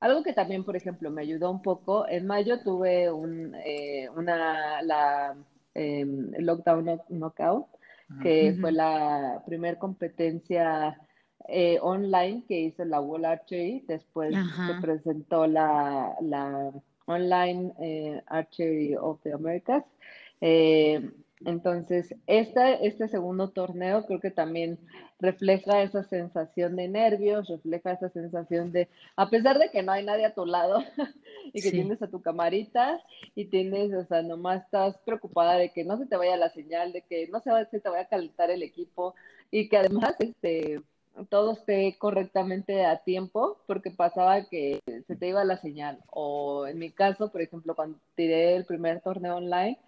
algo 0.00 0.22
que 0.22 0.32
también, 0.32 0.64
por 0.64 0.76
ejemplo, 0.76 1.10
me 1.10 1.22
ayudó 1.22 1.50
un 1.50 1.62
poco, 1.62 2.08
en 2.08 2.26
mayo 2.26 2.62
tuve 2.62 3.10
un, 3.10 3.54
eh, 3.64 4.08
una, 4.14 4.82
la 4.82 5.36
em, 5.74 6.32
Lockdown 6.38 7.00
Knockout, 7.08 7.66
que 8.22 8.56
fue 8.60 8.70
la 8.70 9.42
primer 9.44 9.78
competencia 9.78 10.96
eh, 11.48 11.78
online 11.80 12.44
que 12.48 12.60
hizo 12.60 12.84
la 12.84 13.00
Wall 13.00 13.24
Archery, 13.24 13.84
después 13.86 14.34
se 14.34 14.80
presentó 14.80 15.46
la, 15.46 16.16
la 16.20 16.72
Online 17.06 17.72
eh, 17.80 18.22
Archery 18.26 18.96
of 18.96 19.20
the 19.22 19.32
Americas. 19.32 19.84
Eh, 20.40 21.10
entonces, 21.44 22.14
este, 22.26 22.86
este 22.86 23.08
segundo 23.08 23.50
torneo 23.50 24.06
creo 24.06 24.20
que 24.20 24.30
también 24.30 24.78
refleja 25.20 25.82
esa 25.82 26.02
sensación 26.02 26.76
de 26.76 26.88
nervios, 26.88 27.48
refleja 27.48 27.92
esa 27.92 28.08
sensación 28.08 28.72
de, 28.72 28.88
a 29.16 29.28
pesar 29.28 29.58
de 29.58 29.70
que 29.70 29.82
no 29.82 29.92
hay 29.92 30.04
nadie 30.04 30.26
a 30.26 30.34
tu 30.34 30.46
lado 30.46 30.82
y 31.52 31.60
que 31.60 31.70
tienes 31.70 32.02
a 32.02 32.08
tu 32.08 32.22
camarita 32.22 33.00
y 33.34 33.46
tienes, 33.46 33.92
o 33.92 34.04
sea, 34.04 34.22
nomás 34.22 34.64
estás 34.64 34.96
preocupada 35.04 35.56
de 35.56 35.72
que 35.72 35.84
no 35.84 35.98
se 35.98 36.06
te 36.06 36.16
vaya 36.16 36.36
la 36.36 36.50
señal, 36.50 36.92
de 36.92 37.02
que 37.02 37.28
no 37.28 37.40
se, 37.40 37.50
va, 37.50 37.64
se 37.66 37.80
te 37.80 37.88
vaya 37.88 38.04
a 38.04 38.08
calentar 38.08 38.50
el 38.50 38.62
equipo 38.62 39.14
y 39.50 39.68
que 39.68 39.76
además, 39.76 40.16
este, 40.18 40.82
todo 41.24 41.52
esté 41.52 41.96
correctamente 41.98 42.84
a 42.84 42.98
tiempo, 42.98 43.58
porque 43.66 43.90
pasaba 43.90 44.44
que 44.44 44.80
se 45.06 45.16
te 45.16 45.28
iba 45.28 45.44
la 45.44 45.56
señal. 45.56 45.98
O 46.10 46.66
en 46.66 46.78
mi 46.78 46.90
caso, 46.90 47.30
por 47.30 47.42
ejemplo, 47.42 47.74
cuando 47.74 47.98
tiré 48.14 48.56
el 48.56 48.64
primer 48.64 49.00
torneo 49.00 49.36
online, 49.36 49.78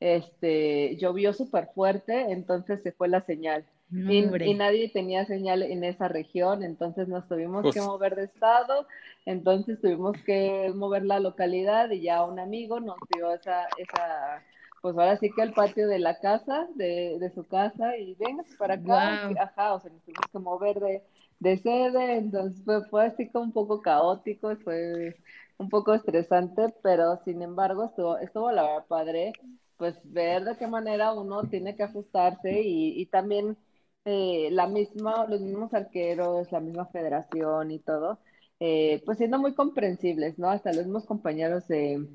este, 0.00 0.96
llovió 0.96 1.32
súper 1.32 1.68
fuerte, 1.74 2.32
entonces 2.32 2.82
se 2.82 2.92
fue 2.92 3.08
la 3.08 3.20
señal. 3.22 3.64
y, 3.90 4.54
nadie 4.54 4.90
tenía 4.90 5.24
señal 5.24 5.62
en 5.62 5.82
esa 5.82 6.08
región, 6.08 6.62
entonces 6.62 7.08
nos 7.08 7.26
tuvimos 7.26 7.72
que 7.72 7.80
mover 7.80 8.16
de 8.16 8.24
estado, 8.24 8.86
entonces 9.24 9.80
tuvimos 9.80 10.16
que 10.26 10.70
mover 10.74 11.04
la 11.04 11.20
localidad 11.20 11.90
y 11.90 12.02
ya 12.02 12.22
un 12.22 12.38
amigo 12.38 12.80
nos 12.80 12.98
dio 13.14 13.32
esa, 13.32 13.66
esa 13.78 14.42
pues 14.80 14.96
ahora 14.96 15.16
sí 15.18 15.32
que 15.34 15.42
al 15.42 15.54
patio 15.54 15.88
de 15.88 15.98
la 15.98 16.18
casa, 16.20 16.68
de, 16.74 17.18
de 17.20 17.30
su 17.34 17.46
casa, 17.46 17.96
y 17.96 18.14
venga 18.16 18.44
para 18.56 18.74
acá, 18.74 19.20
ajá, 19.40 19.74
o 19.74 19.80
sea, 19.80 19.90
nos 19.90 20.02
tuvimos 20.04 20.28
que 20.32 20.38
mover 20.38 20.80
de, 20.80 21.02
de 21.40 21.56
sede, 21.58 22.16
entonces 22.18 22.62
fue, 22.64 22.84
fue 22.88 23.06
así 23.06 23.30
como 23.30 23.44
un 23.46 23.52
poco 23.52 23.80
caótico, 23.82 24.54
fue 24.58 25.16
un 25.58 25.68
poco 25.68 25.94
estresante, 25.94 26.74
pero 26.82 27.16
sin 27.24 27.42
embargo 27.42 27.84
estuvo, 27.86 28.18
estuvo 28.18 28.50
la 28.52 28.62
verdad 28.62 28.86
padre, 28.88 29.32
pues 29.76 29.96
ver 30.04 30.44
de 30.44 30.56
qué 30.56 30.66
manera 30.66 31.12
uno 31.12 31.48
tiene 31.48 31.76
que 31.76 31.82
ajustarse 31.84 32.62
y, 32.62 33.00
y 33.00 33.06
también 33.06 33.56
eh, 34.04 34.48
la 34.52 34.66
misma, 34.66 35.26
los 35.28 35.40
mismos 35.40 35.74
arqueros, 35.74 36.50
la 36.52 36.60
misma 36.60 36.86
federación 36.86 37.70
y 37.70 37.78
todo, 37.80 38.18
eh, 38.60 39.02
pues 39.04 39.18
siendo 39.18 39.38
muy 39.38 39.54
comprensibles, 39.54 40.38
¿no? 40.38 40.50
Hasta 40.50 40.72
los 40.72 40.84
mismos 40.86 41.06
compañeros 41.06 41.68
de 41.68 42.06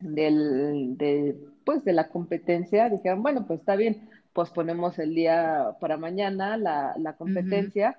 del, 0.00 0.96
de, 0.98 1.36
pues, 1.64 1.84
de 1.84 1.92
la 1.92 2.08
competencia, 2.08 2.88
dijeron, 2.88 3.22
bueno, 3.22 3.46
pues 3.46 3.60
está 3.60 3.76
bien, 3.76 4.08
pues 4.32 4.50
ponemos 4.50 4.98
el 4.98 5.14
día 5.14 5.76
para 5.80 5.96
mañana 5.96 6.56
la, 6.56 6.94
la 6.98 7.16
competencia, 7.16 7.98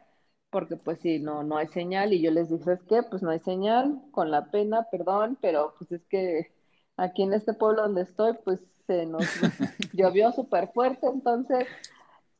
porque 0.49 0.77
pues 0.77 0.99
sí, 1.01 1.19
no, 1.19 1.43
no 1.43 1.57
hay 1.57 1.67
señal, 1.67 2.13
y 2.13 2.21
yo 2.21 2.31
les 2.31 2.49
dije, 2.49 2.73
es 2.73 2.83
que 2.83 3.03
pues 3.03 3.21
no 3.21 3.29
hay 3.31 3.39
señal, 3.39 4.01
con 4.11 4.31
la 4.31 4.49
pena, 4.51 4.87
perdón, 4.91 5.37
pero 5.41 5.75
pues 5.77 5.91
es 5.91 6.05
que 6.07 6.51
aquí 6.97 7.23
en 7.23 7.33
este 7.33 7.53
pueblo 7.53 7.83
donde 7.83 8.01
estoy, 8.03 8.33
pues 8.43 8.59
se 8.87 9.05
nos 9.05 9.23
llovió 9.93 10.31
súper 10.31 10.69
fuerte, 10.73 11.07
entonces 11.07 11.67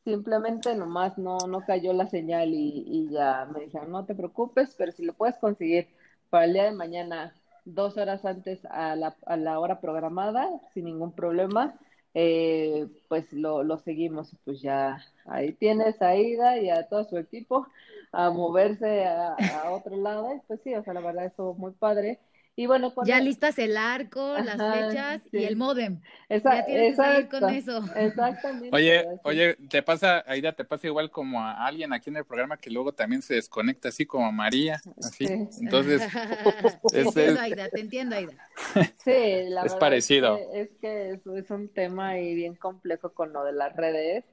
simplemente 0.06 0.76
nomás 0.76 1.18
no, 1.18 1.38
no 1.48 1.62
cayó 1.66 1.94
la 1.94 2.08
señal 2.08 2.54
y, 2.54 2.84
y 2.88 3.10
ya 3.12 3.46
me 3.54 3.62
dijeron, 3.66 3.92
no 3.92 4.06
te 4.06 4.16
preocupes, 4.16 4.76
pero 4.78 4.92
si 4.92 5.06
lo 5.06 5.14
puedes 5.14 5.38
conseguir 5.38 5.90
para 6.30 6.46
el 6.46 6.54
día 6.54 6.64
de 6.66 6.72
mañana 6.72 7.36
dos 7.66 7.98
horas 7.98 8.26
antes 8.26 8.66
a 8.66 8.96
la, 8.96 9.18
a 9.26 9.38
la 9.38 9.60
hora 9.60 9.82
programada, 9.82 10.50
sin 10.74 10.86
ningún 10.86 11.14
problema, 11.14 11.80
eh, 12.14 12.88
pues 13.08 13.32
lo, 13.34 13.64
lo 13.64 13.78
seguimos. 13.78 14.36
Pues 14.46 14.62
ya 14.62 15.00
ahí 15.26 15.54
tienes 15.54 16.02
a 16.02 16.16
Ida 16.16 16.58
y 16.60 16.70
a 16.70 16.88
todo 16.88 17.04
su 17.06 17.18
equipo 17.18 17.68
a 18.12 18.32
moverse 18.32 19.06
a, 19.06 19.34
a 19.36 19.72
otro 19.72 19.96
lado. 19.98 20.44
pues 20.48 20.62
sí, 20.64 20.74
o 20.76 20.84
sea, 20.84 20.94
la 20.94 21.02
verdad 21.02 21.26
estuvo 21.26 21.54
muy 21.56 21.72
padre. 21.74 22.20
Y 22.60 22.66
bueno, 22.66 22.94
ya 23.06 23.22
listas 23.22 23.58
el 23.58 23.78
arco, 23.78 24.34
las 24.38 24.58
fechas 24.58 25.22
y 25.32 25.46
el 25.46 25.56
modem. 25.56 26.02
ya 26.30 26.66
tienes 26.66 26.98
que 26.98 27.30
con 27.30 27.50
eso. 27.52 27.82
Exactamente. 27.96 28.70
Oye, 28.74 29.06
oye, 29.24 29.56
te 29.70 29.82
pasa, 29.82 30.26
Aida, 30.28 30.52
te 30.52 30.66
pasa 30.66 30.88
igual 30.88 31.10
como 31.10 31.42
a 31.42 31.66
alguien 31.66 31.94
aquí 31.94 32.10
en 32.10 32.18
el 32.18 32.26
programa 32.26 32.58
que 32.58 32.70
luego 32.70 32.92
también 32.92 33.22
se 33.22 33.36
desconecta 33.36 33.88
así 33.88 34.06
como 34.06 34.26
a 34.26 34.34
María, 34.34 34.82
así. 34.98 35.24
Entonces, 35.62 36.02
te 36.92 37.00
entiendo, 37.00 37.40
Aida, 37.40 37.70
te 37.70 37.80
entiendo, 37.80 38.18
Aida. 38.18 38.34
Sí, 39.06 39.46
la 39.48 39.64
es 39.64 39.76
parecido. 39.76 40.38
Es 40.54 40.70
que, 40.82 41.12
es, 41.12 41.26
es 41.26 41.50
un 41.52 41.70
tema 41.70 42.10
ahí 42.10 42.36
bien 42.36 42.56
complejo 42.56 43.14
con 43.14 43.32
lo 43.32 43.46
de 43.46 43.54
las 43.54 43.74
redes. 43.74 44.26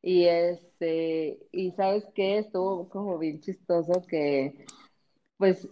Y 0.00 0.24
este, 0.24 1.38
y 1.52 1.72
sabes 1.72 2.06
qué, 2.14 2.38
estuvo 2.38 2.88
como 2.88 3.18
bien 3.18 3.42
chistoso 3.42 4.02
que 4.08 4.64
pues 5.36 5.68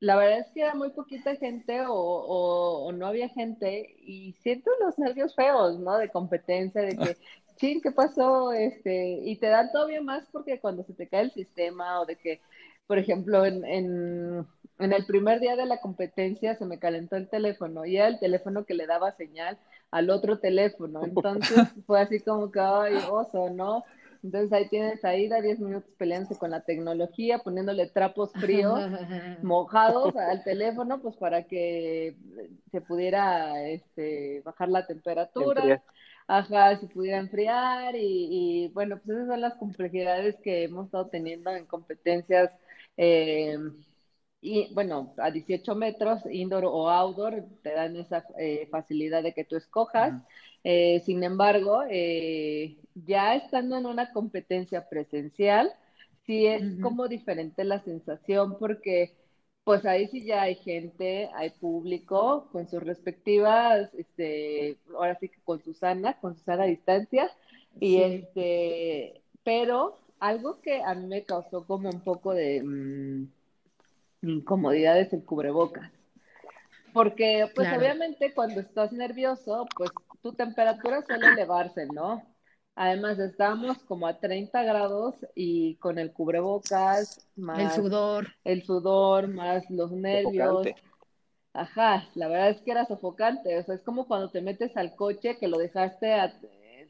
la 0.00 0.16
verdad 0.16 0.40
es 0.40 0.46
que 0.52 0.62
era 0.62 0.74
muy 0.74 0.90
poquita 0.90 1.34
gente 1.36 1.80
o, 1.86 1.94
o, 1.94 2.92
no 2.92 3.06
había 3.06 3.28
gente 3.28 3.96
y 4.00 4.32
siento 4.42 4.70
los 4.80 4.98
nervios 4.98 5.34
feos, 5.34 5.78
¿no? 5.78 5.96
De 5.98 6.08
competencia, 6.08 6.82
de 6.82 6.96
que, 6.96 7.16
ching, 7.56 7.80
¿qué 7.80 7.90
pasó? 7.90 8.52
Este, 8.52 9.20
y 9.24 9.36
te 9.36 9.48
dan 9.48 9.72
todavía 9.72 10.00
más 10.00 10.24
porque 10.30 10.60
cuando 10.60 10.84
se 10.84 10.94
te 10.94 11.08
cae 11.08 11.22
el 11.22 11.32
sistema 11.32 12.00
o 12.00 12.06
de 12.06 12.16
que 12.16 12.40
por 12.88 12.98
ejemplo, 12.98 13.44
en, 13.44 13.64
en, 13.66 14.46
en, 14.78 14.92
el 14.94 15.04
primer 15.04 15.40
día 15.40 15.56
de 15.56 15.66
la 15.66 15.78
competencia 15.78 16.56
se 16.56 16.64
me 16.64 16.78
calentó 16.78 17.16
el 17.16 17.28
teléfono 17.28 17.84
y 17.84 17.98
era 17.98 18.08
el 18.08 18.18
teléfono 18.18 18.64
que 18.64 18.72
le 18.72 18.86
daba 18.86 19.12
señal 19.12 19.58
al 19.90 20.08
otro 20.08 20.38
teléfono. 20.38 21.02
Entonces 21.04 21.68
fue 21.86 22.00
así 22.00 22.18
como 22.20 22.50
que, 22.50 22.60
ay, 22.60 22.94
oso, 23.10 23.50
¿no? 23.50 23.84
Entonces 24.22 24.52
ahí 24.52 24.68
tienes 24.68 25.04
a 25.04 25.16
Ida 25.16 25.40
10 25.40 25.60
minutos 25.60 25.90
peleándose 25.96 26.38
con 26.38 26.50
la 26.50 26.62
tecnología, 26.62 27.38
poniéndole 27.38 27.86
trapos 27.86 28.32
fríos, 28.32 28.78
mojados 29.42 30.16
al 30.16 30.42
teléfono, 30.44 31.00
pues 31.00 31.16
para 31.16 31.44
que 31.44 32.16
se 32.70 32.80
pudiera 32.80 33.68
este, 33.68 34.42
bajar 34.44 34.68
la 34.68 34.86
temperatura. 34.86 35.82
Ajá, 36.30 36.76
se 36.78 36.86
pudiera 36.88 37.16
enfriar 37.16 37.96
y, 37.96 38.28
y, 38.64 38.68
bueno, 38.68 39.00
pues 39.02 39.16
esas 39.16 39.28
son 39.28 39.40
las 39.40 39.54
complejidades 39.54 40.36
que 40.42 40.64
hemos 40.64 40.86
estado 40.86 41.06
teniendo 41.06 41.50
en 41.50 41.64
competencias 41.64 42.50
eh, 42.98 43.56
y 44.40 44.72
bueno, 44.72 45.14
a 45.18 45.30
18 45.30 45.74
metros, 45.74 46.20
indoor 46.30 46.64
o 46.66 46.88
outdoor, 46.88 47.44
te 47.62 47.72
dan 47.72 47.96
esa 47.96 48.24
eh, 48.38 48.68
facilidad 48.70 49.22
de 49.22 49.34
que 49.34 49.44
tú 49.44 49.56
escojas. 49.56 50.22
Eh, 50.62 51.00
sin 51.04 51.24
embargo, 51.24 51.82
eh, 51.90 52.76
ya 53.06 53.34
estando 53.34 53.76
en 53.76 53.86
una 53.86 54.12
competencia 54.12 54.88
presencial, 54.88 55.72
sí 56.26 56.46
es 56.46 56.62
como 56.80 57.08
diferente 57.08 57.64
la 57.64 57.80
sensación 57.80 58.58
porque 58.58 59.14
pues 59.64 59.84
ahí 59.84 60.08
sí 60.08 60.24
ya 60.24 60.42
hay 60.42 60.54
gente, 60.54 61.28
hay 61.34 61.50
público 61.50 62.48
con 62.52 62.68
sus 62.68 62.82
respectivas, 62.82 63.92
este, 63.94 64.78
ahora 64.94 65.18
sí 65.20 65.28
que 65.28 65.40
con 65.44 65.62
Susana, 65.62 66.18
con 66.20 66.34
Susana 66.34 66.62
a 66.64 66.66
distancia, 66.66 67.30
y 67.78 68.00
este, 68.00 69.20
pero 69.44 69.98
algo 70.20 70.60
que 70.62 70.82
a 70.82 70.94
mí 70.94 71.06
me 71.06 71.24
causó 71.24 71.66
como 71.66 71.90
un 71.90 72.00
poco 72.00 72.32
de... 72.32 72.62
Mm, 72.62 73.28
incomodidades 74.22 75.12
el 75.12 75.24
cubrebocas. 75.24 75.90
Porque, 76.92 77.46
pues 77.54 77.68
obviamente 77.76 78.32
cuando 78.34 78.60
estás 78.60 78.92
nervioso, 78.92 79.66
pues 79.76 79.90
tu 80.22 80.32
temperatura 80.32 81.02
suele 81.02 81.28
elevarse, 81.28 81.86
¿no? 81.86 82.22
Además, 82.80 83.18
estamos 83.18 83.76
como 83.78 84.06
a 84.06 84.20
30 84.20 84.62
grados 84.62 85.16
y 85.34 85.74
con 85.78 85.98
el 85.98 86.12
cubrebocas, 86.12 87.28
más 87.34 87.76
el 87.76 87.82
sudor, 87.82 88.28
el 88.44 88.62
sudor, 88.62 89.26
más 89.26 89.68
los 89.68 89.90
nervios. 89.90 90.68
Ajá, 91.52 92.08
la 92.14 92.28
verdad 92.28 92.50
es 92.50 92.60
que 92.60 92.70
era 92.70 92.86
sofocante. 92.86 93.58
O 93.58 93.64
sea, 93.64 93.74
es 93.74 93.80
como 93.80 94.06
cuando 94.06 94.30
te 94.30 94.42
metes 94.42 94.76
al 94.76 94.94
coche 94.94 95.38
que 95.38 95.48
lo 95.48 95.58
dejaste 95.58 96.14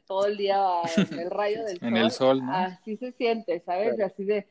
todo 0.05 0.27
el 0.27 0.37
día 0.37 0.63
en 0.95 1.19
el 1.21 1.31
rayo 1.31 1.63
del 1.65 1.79
sol. 1.79 1.87
en 1.87 1.97
el 1.97 2.11
sol, 2.11 2.45
¿no? 2.45 2.53
Así 2.53 2.95
se 2.97 3.11
siente, 3.13 3.59
¿sabes? 3.65 3.99
Así 3.99 4.25
de, 4.25 4.45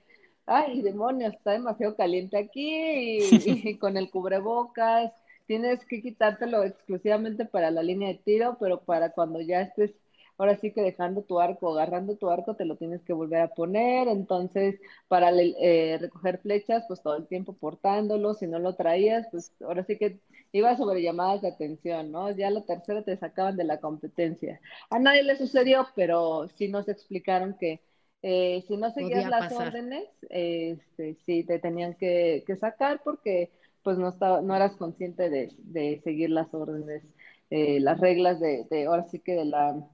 ay, 0.44 0.82
demonios, 0.82 1.34
está 1.34 1.52
demasiado 1.52 1.94
caliente 1.94 2.36
aquí 2.36 3.18
y, 3.30 3.78
con 3.78 3.96
el 3.96 4.10
cubrebocas, 4.10 5.12
tienes 5.46 5.84
que 5.84 6.02
quitártelo 6.02 6.64
exclusivamente 6.64 7.44
para 7.44 7.70
la 7.70 7.84
línea 7.84 8.08
de 8.08 8.16
tiro, 8.16 8.56
pero 8.58 8.80
para 8.80 9.12
cuando 9.12 9.40
ya 9.40 9.60
estés, 9.60 9.92
ahora 10.38 10.56
sí 10.56 10.72
que 10.72 10.82
dejando 10.82 11.22
tu 11.22 11.40
arco, 11.40 11.72
agarrando 11.72 12.16
tu 12.16 12.30
arco, 12.30 12.54
te 12.54 12.64
lo 12.64 12.76
tienes 12.76 13.02
que 13.02 13.12
volver 13.12 13.42
a 13.42 13.48
poner, 13.48 14.08
entonces 14.08 14.80
para 15.08 15.30
eh, 15.32 15.98
recoger 16.00 16.38
flechas, 16.38 16.84
pues 16.86 17.02
todo 17.02 17.16
el 17.16 17.26
tiempo 17.26 17.54
portándolo, 17.54 18.34
si 18.34 18.46
no 18.46 18.58
lo 18.60 18.74
traías, 18.76 19.26
pues 19.30 19.52
ahora 19.60 19.84
sí 19.84 19.98
que 19.98 20.20
iba 20.52 20.76
sobre 20.76 21.02
llamadas 21.02 21.42
de 21.42 21.48
atención, 21.48 22.12
¿no? 22.12 22.30
Ya 22.30 22.50
la 22.50 22.64
tercera 22.64 23.02
te 23.02 23.16
sacaban 23.16 23.56
de 23.56 23.64
la 23.64 23.80
competencia. 23.80 24.60
A 24.90 24.98
nadie 24.98 25.24
le 25.24 25.36
sucedió, 25.36 25.88
pero 25.94 26.48
sí 26.56 26.68
nos 26.68 26.88
explicaron 26.88 27.56
que 27.58 27.82
eh, 28.22 28.64
si 28.68 28.76
no 28.76 28.90
seguías 28.92 29.28
las 29.28 29.52
órdenes, 29.52 30.08
este, 30.30 31.16
sí 31.26 31.44
te 31.44 31.58
tenían 31.58 31.94
que, 31.94 32.44
sacar 32.60 33.00
porque 33.04 33.50
pues 33.82 33.98
no 33.98 34.08
estaba, 34.08 34.40
no 34.40 34.54
eras 34.54 34.76
consciente 34.76 35.30
de, 35.30 36.00
seguir 36.04 36.30
las 36.30 36.52
órdenes, 36.54 37.02
eh, 37.50 37.80
las 37.80 37.98
reglas 38.00 38.38
de, 38.40 38.66
de, 38.70 38.86
ahora 38.86 39.04
sí 39.04 39.18
que 39.20 39.32
de 39.34 39.44
la 39.44 39.88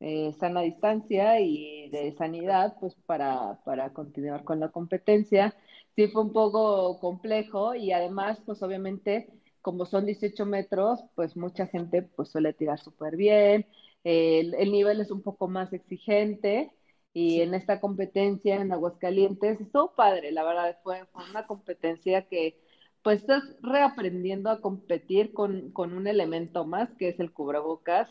eh, 0.00 0.32
sana 0.38 0.60
distancia 0.62 1.40
y 1.40 1.88
de 1.90 2.12
sanidad, 2.12 2.76
pues 2.80 2.94
para, 3.06 3.60
para 3.64 3.92
continuar 3.92 4.44
con 4.44 4.60
la 4.60 4.70
competencia. 4.70 5.54
Sí 5.96 6.08
fue 6.08 6.22
un 6.22 6.32
poco 6.32 6.98
complejo 7.00 7.74
y 7.74 7.92
además, 7.92 8.40
pues 8.44 8.62
obviamente, 8.62 9.28
como 9.62 9.86
son 9.86 10.06
18 10.06 10.46
metros, 10.46 11.00
pues 11.14 11.36
mucha 11.36 11.66
gente 11.66 12.02
pues 12.02 12.30
suele 12.30 12.52
tirar 12.52 12.78
súper 12.78 13.16
bien, 13.16 13.66
el, 14.04 14.54
el 14.54 14.70
nivel 14.72 15.00
es 15.00 15.10
un 15.10 15.22
poco 15.22 15.48
más 15.48 15.72
exigente 15.72 16.70
y 17.12 17.40
en 17.40 17.54
esta 17.54 17.80
competencia 17.80 18.56
en 18.56 18.72
Aguascalientes 18.72 19.60
estuvo 19.60 19.94
padre, 19.94 20.32
la 20.32 20.44
verdad 20.44 20.78
fue, 20.82 21.02
una 21.30 21.46
competencia 21.46 22.28
que 22.28 22.60
pues 23.02 23.20
estás 23.22 23.42
reaprendiendo 23.62 24.50
a 24.50 24.60
competir 24.60 25.32
con, 25.32 25.70
con, 25.72 25.94
un 25.94 26.06
elemento 26.06 26.66
más 26.66 26.90
que 26.98 27.08
es 27.08 27.18
el 27.18 27.32
cubrebocas 27.32 28.10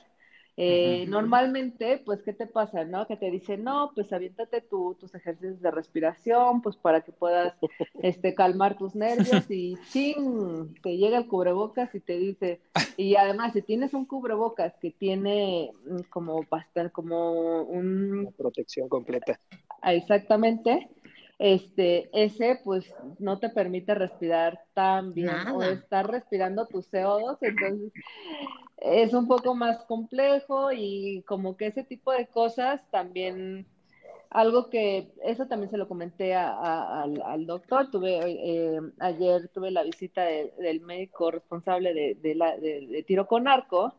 eh, 0.58 1.06
normalmente, 1.10 2.02
pues, 2.06 2.22
¿qué 2.24 2.32
te 2.32 2.48
pasa, 2.48 2.86
no? 2.86 3.06
Que 3.08 3.18
te 3.18 3.30
dicen, 3.30 3.64
no, 3.64 3.92
pues 3.94 4.14
aviéntate 4.14 4.62
tu, 4.62 4.96
tus 4.96 5.14
ejercicios 5.14 5.62
de 5.62 5.70
respiración, 5.70 6.62
pues 6.62 6.78
para 6.78 7.02
que 7.02 7.12
puedas 7.12 7.54
este, 8.02 8.34
calmar 8.34 8.78
tus 8.78 8.96
nervios 8.96 9.50
y 9.50 9.78
ching, 9.92 10.74
te 10.82 10.96
llega 10.96 11.18
el 11.18 11.28
cubrebocas 11.28 11.94
y 11.94 12.00
te 12.00 12.18
dice, 12.18 12.62
y 12.96 13.16
además, 13.16 13.52
si 13.52 13.62
tienes 13.64 13.94
un 13.94 14.06
cubrebocas 14.06 14.74
que 14.82 14.92
tiene 14.92 15.72
mm, 15.86 16.04
como 16.10 16.42
bastante, 16.50 16.92
como 16.92 17.64
un... 17.64 18.20
Una 18.20 18.32
protección 18.32 18.88
completa. 18.88 19.40
Ah, 19.82 19.94
exactamente, 19.94 20.90
este, 21.38 22.10
ese 22.14 22.62
pues 22.64 22.86
no 23.20 23.40
te 23.40 23.50
permite 23.50 23.94
respirar 23.94 24.62
tan 24.74 25.14
bien 25.14 25.36
o 25.54 25.62
estar 25.64 26.10
respirando 26.10 26.66
tu 26.66 26.82
CO2, 26.82 27.38
entonces 27.42 27.92
es 28.78 29.14
un 29.14 29.28
poco 29.28 29.56
más 29.56 29.84
complejo 29.86 30.72
y 30.72 31.24
como 31.28 31.58
que 31.58 31.68
ese 31.68 31.84
tipo 31.84 32.12
de 32.12 32.28
cosas 32.28 32.82
también, 32.92 33.66
algo 34.30 34.70
que, 34.70 35.14
eso 35.24 35.48
también 35.48 35.72
se 35.72 35.78
lo 35.78 35.88
comenté 35.88 36.36
al, 36.36 37.46
doctor, 37.46 37.90
tuve, 37.92 38.20
eh, 38.24 38.80
ayer 39.00 39.50
tuve 39.50 39.72
la 39.72 39.84
visita 39.84 40.24
del 40.26 40.82
médico 40.82 41.32
responsable 41.32 41.94
de, 41.94 42.36
la, 42.36 42.58
de, 42.58 43.04
tiro 43.08 43.28
con 43.28 43.48
arco, 43.48 43.94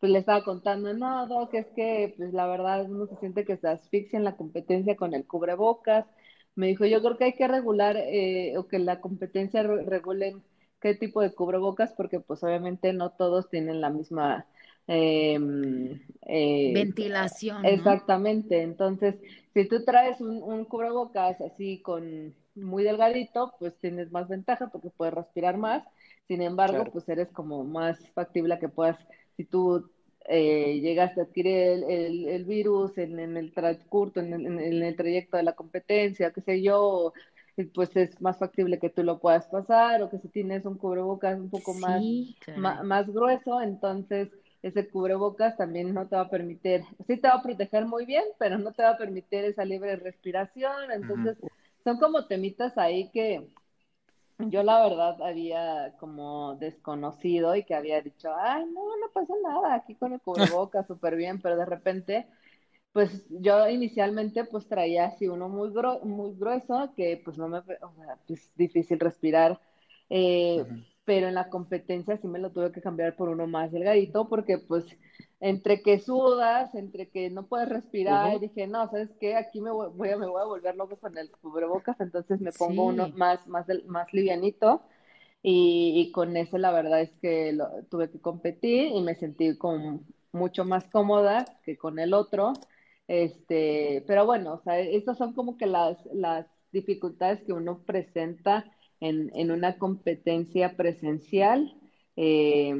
pues 0.00 0.12
le 0.12 0.18
estaba 0.20 0.44
contando, 0.44 0.92
no, 0.94 1.26
Doc, 1.26 1.54
es 1.54 1.66
que 1.74 2.14
pues 2.16 2.32
la 2.32 2.46
verdad 2.46 2.86
uno 2.88 3.06
se 3.06 3.16
siente 3.16 3.44
que 3.44 3.56
se 3.56 3.68
asfixia 3.68 4.18
en 4.18 4.24
la 4.24 4.36
competencia 4.36 4.96
con 4.96 5.14
el 5.14 5.26
cubrebocas, 5.26 6.06
me 6.54 6.66
dijo, 6.68 6.84
yo 6.86 7.00
creo 7.00 7.16
que 7.16 7.24
hay 7.24 7.34
que 7.34 7.48
regular 7.48 7.96
eh, 7.96 8.56
o 8.58 8.66
que 8.68 8.78
la 8.78 9.00
competencia 9.00 9.62
regulen 9.62 10.42
qué 10.80 10.94
tipo 10.94 11.20
de 11.20 11.32
cubrebocas, 11.32 11.92
porque 11.92 12.20
pues 12.20 12.42
obviamente 12.42 12.92
no 12.92 13.10
todos 13.10 13.48
tienen 13.50 13.80
la 13.80 13.90
misma 13.90 14.46
em, 14.86 16.00
eh, 16.22 16.72
ventilación. 16.74 17.64
Exactamente, 17.64 18.62
entonces 18.62 19.16
si 19.54 19.66
tú 19.66 19.84
traes 19.84 20.20
un, 20.20 20.42
un, 20.42 20.64
cubrebocas 20.64 21.40
así 21.40 21.80
con 21.82 22.34
muy 22.54 22.84
delgadito, 22.84 23.54
pues 23.58 23.76
tienes 23.78 24.10
más 24.12 24.28
ventaja 24.28 24.68
porque 24.68 24.90
puedes 24.90 25.14
respirar 25.14 25.56
más, 25.56 25.84
sin 26.26 26.42
embargo, 26.42 26.84
pues 26.92 27.08
eres 27.08 27.28
como 27.32 27.64
más 27.64 27.98
factible 28.10 28.58
que 28.58 28.68
puedas, 28.68 28.98
si 29.36 29.44
tú 29.44 29.90
eh, 30.28 30.78
llegaste 30.80 31.20
a 31.20 31.24
adquirir 31.24 31.84
el, 31.88 32.44
virus 32.44 32.98
en, 32.98 33.18
el 33.18 33.52
transcurso, 33.52 34.20
en, 34.20 34.34
en, 34.34 34.82
el 34.82 34.94
trayecto 34.94 35.38
de 35.38 35.42
la 35.42 35.54
competencia, 35.54 36.30
qué 36.32 36.42
sé 36.42 36.62
yo, 36.62 37.14
pues 37.64 37.94
es 37.96 38.20
más 38.20 38.38
factible 38.38 38.78
que 38.78 38.90
tú 38.90 39.02
lo 39.02 39.18
puedas 39.18 39.46
pasar, 39.46 40.02
o 40.02 40.10
que 40.10 40.18
si 40.18 40.28
tienes 40.28 40.64
un 40.64 40.76
cubrebocas 40.76 41.38
un 41.38 41.50
poco 41.50 41.74
más, 41.74 42.02
más, 42.56 43.06
grueso, 43.08 43.60
entonces 43.60 44.28
ese 44.62 44.88
cubrebocas 44.88 45.56
también 45.56 45.94
no 45.94 46.06
te 46.06 46.16
va 46.16 46.22
a 46.22 46.30
permitir, 46.30 46.82
sí 47.06 47.16
te 47.16 47.28
va 47.28 47.34
a 47.34 47.42
proteger 47.42 47.86
muy 47.86 48.04
bien, 48.06 48.24
pero 48.38 48.58
no 48.58 48.72
te 48.72 48.82
va 48.82 48.90
a 48.90 48.98
permitir 48.98 49.44
esa 49.44 49.64
libre 49.64 49.96
respiración, 49.96 50.90
entonces 50.92 51.36
son 51.84 51.98
como 51.98 52.26
temitas 52.26 52.76
ahí 52.76 53.10
que, 53.10 53.48
yo 54.38 54.62
la 54.62 54.88
verdad 54.88 55.20
había 55.22 55.94
como 55.98 56.54
desconocido 56.56 57.56
y 57.56 57.64
que 57.64 57.74
había 57.74 58.00
dicho, 58.00 58.30
ay, 58.36 58.64
no, 58.66 58.96
no 58.96 59.10
pasa 59.12 59.34
nada, 59.42 59.74
aquí 59.74 59.96
con 59.96 60.12
el 60.12 60.20
cubrebocas 60.20 60.86
súper 60.88 61.16
bien, 61.16 61.40
pero 61.40 61.56
de 61.56 61.66
repente, 61.66 62.26
pues 62.92 63.24
yo 63.28 63.68
inicialmente 63.68 64.44
pues 64.44 64.66
traía 64.66 65.06
así 65.06 65.28
uno 65.28 65.48
muy, 65.48 65.70
muy 66.04 66.34
grueso 66.36 66.92
que 66.96 67.20
pues 67.24 67.38
no 67.38 67.48
me, 67.48 67.58
o 67.58 67.62
sea, 67.62 68.18
pues 68.26 68.50
difícil 68.56 68.98
respirar, 68.98 69.60
eh, 70.10 70.64
pero 71.04 71.28
en 71.28 71.34
la 71.34 71.48
competencia 71.48 72.16
sí 72.16 72.26
me 72.26 72.38
lo 72.38 72.50
tuve 72.50 72.72
que 72.72 72.82
cambiar 72.82 73.16
por 73.16 73.28
uno 73.28 73.46
más 73.46 73.72
delgadito 73.72 74.28
porque 74.28 74.58
pues 74.58 74.84
entre 75.40 75.82
que 75.82 76.00
sudas, 76.00 76.74
entre 76.74 77.08
que 77.08 77.30
no 77.30 77.46
puedes 77.46 77.68
respirar, 77.68 78.40
dije, 78.40 78.66
no, 78.66 78.90
¿sabes 78.90 79.10
qué? 79.20 79.36
Aquí 79.36 79.60
me 79.60 79.70
voy, 79.70 79.90
me 79.96 80.26
voy 80.26 80.42
a 80.42 80.46
volver 80.46 80.76
loco 80.76 80.96
con 80.96 81.16
el 81.16 81.30
cubrebocas, 81.30 82.00
entonces 82.00 82.40
me 82.40 82.50
pongo 82.52 82.86
uno 82.86 83.08
más, 83.10 83.46
más, 83.46 83.66
más 83.86 84.12
livianito. 84.12 84.82
Y, 85.40 86.10
con 86.12 86.36
eso 86.36 86.58
la 86.58 86.72
verdad 86.72 87.00
es 87.00 87.12
que 87.20 87.52
lo, 87.52 87.68
tuve 87.88 88.10
que 88.10 88.20
competir 88.20 88.88
y 88.88 89.00
me 89.00 89.14
sentí 89.14 89.56
como 89.56 90.00
mucho 90.32 90.64
más 90.64 90.84
cómoda 90.90 91.44
que 91.64 91.76
con 91.78 91.98
el 92.00 92.12
otro. 92.12 92.54
Este, 93.08 94.04
pero 94.06 94.26
bueno, 94.26 94.54
o 94.54 94.62
sea, 94.62 94.78
estas 94.78 95.16
son 95.16 95.32
como 95.32 95.56
que 95.56 95.66
las, 95.66 95.98
las 96.12 96.46
dificultades 96.72 97.42
que 97.42 97.54
uno 97.54 97.82
presenta 97.84 98.70
en, 99.00 99.30
en 99.34 99.50
una 99.50 99.78
competencia 99.78 100.76
presencial. 100.76 101.74
Eh, 102.16 102.78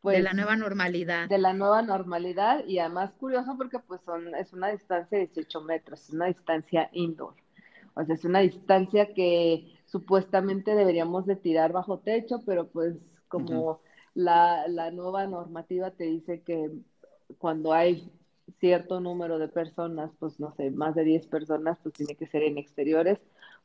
pues, 0.00 0.18
de 0.18 0.22
la 0.22 0.32
nueva 0.32 0.56
normalidad. 0.56 1.28
De 1.28 1.38
la 1.38 1.52
nueva 1.52 1.82
normalidad 1.82 2.64
y 2.66 2.78
además 2.78 3.12
curioso 3.18 3.56
porque 3.56 3.80
pues 3.80 4.00
son, 4.02 4.34
es 4.36 4.52
una 4.52 4.68
distancia 4.68 5.18
de 5.18 5.26
18 5.26 5.60
metros, 5.62 6.04
es 6.04 6.10
una 6.10 6.26
distancia 6.26 6.88
indoor. 6.92 7.34
O 7.94 8.04
sea, 8.04 8.14
es 8.14 8.24
una 8.24 8.38
distancia 8.38 9.12
que 9.12 9.80
supuestamente 9.86 10.76
deberíamos 10.76 11.26
de 11.26 11.34
tirar 11.34 11.72
bajo 11.72 11.98
techo, 11.98 12.42
pero 12.46 12.68
pues 12.68 12.94
como 13.26 13.80
la, 14.14 14.68
la 14.68 14.92
nueva 14.92 15.26
normativa 15.26 15.90
te 15.90 16.04
dice 16.04 16.42
que 16.42 16.70
cuando 17.38 17.72
hay 17.72 18.08
cierto 18.60 19.00
número 19.00 19.38
de 19.38 19.48
personas, 19.48 20.10
pues 20.18 20.38
no 20.40 20.52
sé, 20.56 20.70
más 20.70 20.94
de 20.94 21.04
10 21.04 21.26
personas, 21.26 21.78
pues 21.82 21.94
tiene 21.94 22.16
que 22.16 22.26
ser 22.26 22.42
en 22.42 22.58
exteriores, 22.58 23.18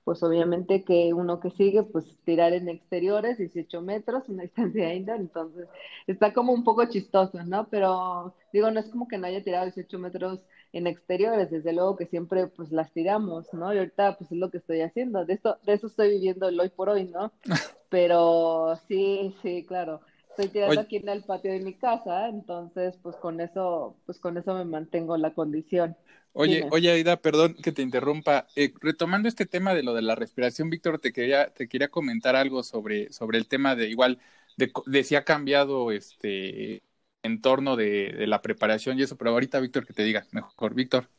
pues 0.03 0.21
obviamente 0.23 0.83
que 0.83 1.13
uno 1.13 1.39
que 1.39 1.49
sigue, 1.51 1.83
pues 1.83 2.05
tirar 2.25 2.53
en 2.53 2.69
exteriores, 2.69 3.37
18 3.37 3.81
metros, 3.81 4.29
una 4.29 4.43
distancia 4.43 4.93
indoor, 4.93 5.19
entonces 5.19 5.67
está 6.07 6.33
como 6.33 6.53
un 6.53 6.63
poco 6.63 6.85
chistoso, 6.85 7.43
¿no? 7.43 7.67
Pero 7.69 8.35
digo, 8.51 8.69
no 8.71 8.79
es 8.79 8.89
como 8.89 9.07
que 9.07 9.17
no 9.17 9.27
haya 9.27 9.43
tirado 9.43 9.65
18 9.65 9.99
metros 9.99 10.39
en 10.73 10.87
exteriores, 10.87 11.51
desde 11.51 11.73
luego 11.73 11.95
que 11.95 12.07
siempre 12.07 12.47
pues 12.47 12.71
las 12.71 12.91
tiramos, 12.91 13.53
¿no? 13.53 13.73
Y 13.73 13.77
ahorita 13.77 14.17
pues 14.17 14.31
es 14.31 14.37
lo 14.37 14.49
que 14.49 14.57
estoy 14.57 14.81
haciendo, 14.81 15.25
de 15.25 15.33
esto, 15.33 15.57
de 15.65 15.73
eso 15.73 15.87
estoy 15.87 16.09
viviendo 16.09 16.47
el 16.49 16.59
hoy 16.59 16.69
por 16.69 16.89
hoy, 16.89 17.05
¿no? 17.05 17.31
Pero 17.89 18.75
sí, 18.87 19.35
sí, 19.41 19.65
claro. 19.65 20.01
Estoy 20.35 20.49
tirando 20.49 20.81
aquí 20.81 20.95
en 20.97 21.09
el 21.09 21.23
patio 21.23 21.51
de 21.51 21.59
mi 21.59 21.75
casa, 21.75 22.27
entonces 22.27 22.97
pues 23.03 23.15
con 23.17 23.39
eso, 23.39 23.95
pues 24.07 24.17
con 24.17 24.35
eso 24.35 24.55
me 24.55 24.65
mantengo 24.65 25.15
la 25.15 25.31
condición. 25.35 25.95
Oye, 26.31 26.67
oye, 26.71 26.89
Aida, 26.89 27.17
perdón 27.17 27.55
que 27.61 27.71
te 27.71 27.83
interrumpa. 27.83 28.47
Eh, 28.55 28.73
retomando 28.81 29.29
este 29.29 29.45
tema 29.45 29.75
de 29.75 29.83
lo 29.83 29.93
de 29.93 30.01
la 30.01 30.15
respiración, 30.15 30.71
Víctor, 30.71 30.97
te 30.97 31.13
quería, 31.13 31.53
te 31.53 31.67
quería 31.67 31.89
comentar 31.89 32.35
algo 32.35 32.63
sobre, 32.63 33.13
sobre 33.13 33.37
el 33.37 33.47
tema 33.47 33.75
de 33.75 33.89
igual, 33.89 34.17
de, 34.57 34.71
de 34.87 35.03
si 35.03 35.15
ha 35.15 35.23
cambiado 35.23 35.91
este 35.91 36.81
entorno 37.21 37.75
de, 37.75 38.13
de 38.13 38.25
la 38.25 38.41
preparación 38.41 38.97
y 38.97 39.03
eso, 39.03 39.15
pero 39.15 39.29
ahorita, 39.29 39.59
Víctor, 39.59 39.85
que 39.85 39.93
te 39.93 40.03
diga 40.03 40.25
mejor. 40.31 40.73
Víctor. 40.73 41.09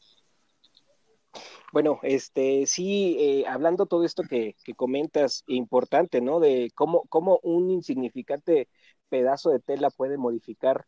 Bueno, 1.75 1.99
este, 2.05 2.67
sí, 2.67 3.17
eh, 3.19 3.45
hablando 3.49 3.87
todo 3.87 4.05
esto 4.05 4.23
que, 4.23 4.55
que, 4.63 4.75
comentas, 4.75 5.43
importante, 5.49 6.21
¿no? 6.21 6.39
De 6.39 6.71
cómo, 6.77 7.03
cómo 7.09 7.41
un 7.43 7.69
insignificante 7.69 8.69
pedazo 9.15 9.51
de 9.51 9.61
tela 9.61 9.91
puede 9.91 10.19
modificar 10.19 10.87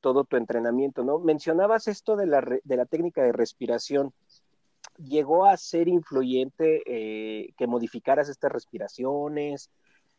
todo 0.00 0.24
tu 0.24 0.38
entrenamiento, 0.38 1.04
¿no? 1.04 1.18
Mencionabas 1.18 1.88
esto 1.88 2.16
de 2.16 2.24
la, 2.24 2.40
de 2.40 2.76
la 2.76 2.86
técnica 2.86 3.22
de 3.22 3.32
respiración. 3.32 4.14
¿Llegó 4.96 5.44
a 5.44 5.58
ser 5.58 5.86
influyente 5.86 6.82
eh, 6.86 7.52
que 7.58 7.66
modificaras 7.66 8.30
estas 8.30 8.50
respiraciones? 8.50 9.70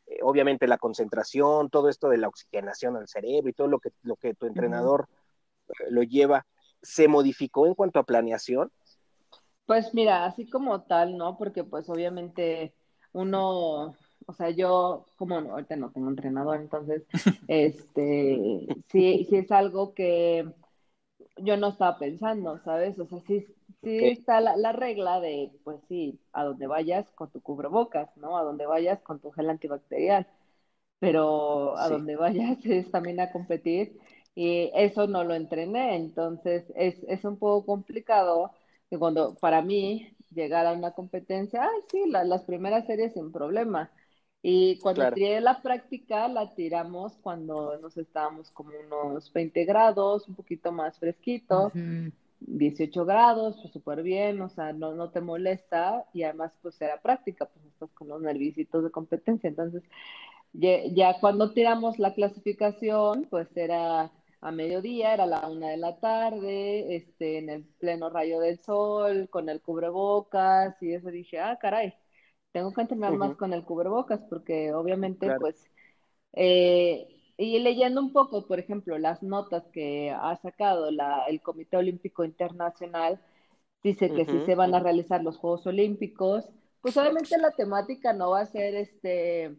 Eh, 0.05 0.19
obviamente 0.21 0.67
la 0.67 0.77
concentración, 0.77 1.71
todo 1.71 1.89
esto 1.89 2.09
de 2.09 2.19
la 2.19 2.27
oxigenación 2.27 2.95
al 2.95 3.07
cerebro 3.07 3.49
y 3.49 3.53
todo 3.53 3.67
lo 3.67 3.79
que, 3.79 3.89
lo 4.03 4.17
que 4.17 4.35
tu 4.35 4.45
entrenador 4.45 5.07
eh, 5.67 5.89
lo 5.89 6.03
lleva, 6.03 6.45
¿se 6.83 7.07
modificó 7.07 7.65
en 7.65 7.73
cuanto 7.73 7.97
a 7.97 8.03
planeación? 8.03 8.71
Pues 9.65 9.95
mira, 9.95 10.25
así 10.25 10.47
como 10.47 10.83
tal, 10.83 11.17
¿no? 11.17 11.39
Porque 11.39 11.63
pues 11.63 11.89
obviamente 11.89 12.75
uno 13.13 13.95
o 14.27 14.33
sea, 14.33 14.49
yo, 14.49 15.05
como 15.15 15.39
no, 15.41 15.53
ahorita 15.53 15.77
no 15.77 15.89
tengo 15.91 16.09
entrenador, 16.09 16.57
entonces, 16.59 17.03
este, 17.47 18.67
sí, 18.91 19.25
sí 19.29 19.35
es 19.37 19.51
algo 19.51 19.93
que 19.93 20.45
yo 21.37 21.55
no 21.57 21.69
estaba 21.69 21.97
pensando, 21.97 22.59
¿sabes? 22.63 22.99
O 22.99 23.07
sea, 23.07 23.21
sí, 23.25 23.45
sí 23.83 24.05
está 24.05 24.41
la, 24.41 24.71
regla 24.73 25.21
de, 25.21 25.51
pues 25.63 25.79
sí, 25.87 26.19
a 26.33 26.43
donde 26.43 26.67
vayas 26.67 27.09
con 27.11 27.31
tu 27.31 27.41
cubrebocas, 27.41 28.15
¿no? 28.17 28.37
A 28.37 28.43
donde 28.43 28.65
vayas 28.65 29.01
con 29.01 29.19
tu 29.19 29.31
gel 29.31 29.49
antibacterial, 29.49 30.27
pero 30.99 31.77
a 31.77 31.87
donde 31.89 32.17
vayas 32.17 32.57
es 32.65 32.91
también 32.91 33.21
a 33.21 33.31
competir 33.31 33.97
y 34.35 34.71
eso 34.75 35.07
no 35.07 35.23
lo 35.23 35.35
entrené, 35.35 35.95
entonces 35.95 36.65
es, 36.75 37.01
es 37.07 37.23
un 37.23 37.39
poco 37.39 37.65
complicado 37.65 38.51
que 38.89 38.99
cuando 38.99 39.35
para 39.35 39.61
mí 39.61 40.13
llegar 40.31 40.65
a 40.65 40.73
una 40.73 40.91
competencia, 40.91 41.63
ay, 41.63 41.81
sí, 41.89 42.03
las 42.09 42.43
primeras 42.43 42.85
series 42.85 43.13
sin 43.13 43.31
problema, 43.31 43.89
y 44.49 44.77
cuando 44.77 45.11
tiré 45.11 45.41
la 45.41 45.61
práctica, 45.61 46.29
la 46.29 46.55
tiramos 46.55 47.17
cuando 47.21 47.77
nos 47.81 47.97
estábamos 47.97 48.49
como 48.51 48.71
unos 48.89 49.33
20 49.33 49.65
grados, 49.65 50.25
un 50.29 50.35
poquito 50.35 50.71
más 50.71 50.97
fresquito, 50.97 51.69
18 52.39 53.03
grados, 53.03 53.57
pues 53.61 53.73
súper 53.73 54.03
bien, 54.03 54.39
o 54.39 54.47
sea, 54.47 54.71
no, 54.71 54.93
no 54.93 55.09
te 55.09 55.19
molesta 55.19 56.05
y 56.13 56.23
además 56.23 56.53
pues 56.61 56.79
era 56.79 57.01
práctica, 57.01 57.43
pues 57.43 57.65
estás 57.65 57.89
con 57.91 58.07
los 58.07 58.21
nervisitos 58.21 58.85
de 58.85 58.89
competencia. 58.89 59.49
Entonces, 59.49 59.83
ya, 60.53 60.77
ya 60.93 61.19
cuando 61.19 61.51
tiramos 61.51 61.99
la 61.99 62.13
clasificación, 62.13 63.27
pues 63.29 63.49
era 63.57 64.13
a 64.39 64.51
mediodía, 64.53 65.13
era 65.13 65.25
la 65.25 65.45
una 65.49 65.71
de 65.71 65.77
la 65.77 65.99
tarde, 65.99 66.95
este, 66.95 67.39
en 67.39 67.49
el 67.49 67.65
pleno 67.79 68.09
rayo 68.09 68.39
del 68.39 68.59
sol, 68.59 69.27
con 69.29 69.49
el 69.49 69.59
cubrebocas 69.59 70.81
y 70.81 70.93
eso 70.93 71.11
dije, 71.11 71.37
ah, 71.37 71.57
caray 71.59 71.93
tengo 72.57 72.73
que 72.73 72.81
entrenar 72.81 73.13
más 73.13 73.35
con 73.35 73.53
el 73.53 73.63
cubrebocas 73.63 74.19
porque 74.27 74.73
obviamente 74.73 75.29
pues 75.39 75.69
eh, 76.33 77.07
y 77.37 77.59
leyendo 77.59 78.01
un 78.01 78.11
poco, 78.11 78.47
por 78.47 78.57
ejemplo, 78.57 78.97
las 78.97 79.21
notas 79.21 79.63
que 79.71 80.09
ha 80.09 80.35
sacado 80.37 80.89
la, 80.89 81.25
el 81.27 81.39
Comité 81.39 81.77
Olímpico 81.77 82.25
Internacional, 82.25 83.19
dice 83.83 84.11
que 84.11 84.25
si 84.25 84.39
se 84.41 84.55
van 84.55 84.73
a 84.73 84.79
realizar 84.79 85.23
los 85.23 85.37
Juegos 85.37 85.67
Olímpicos, 85.67 86.49
pues 86.81 86.97
obviamente 86.97 87.37
la 87.37 87.51
temática 87.51 88.11
no 88.11 88.31
va 88.31 88.41
a 88.41 88.45
ser 88.47 88.73
este, 88.73 89.55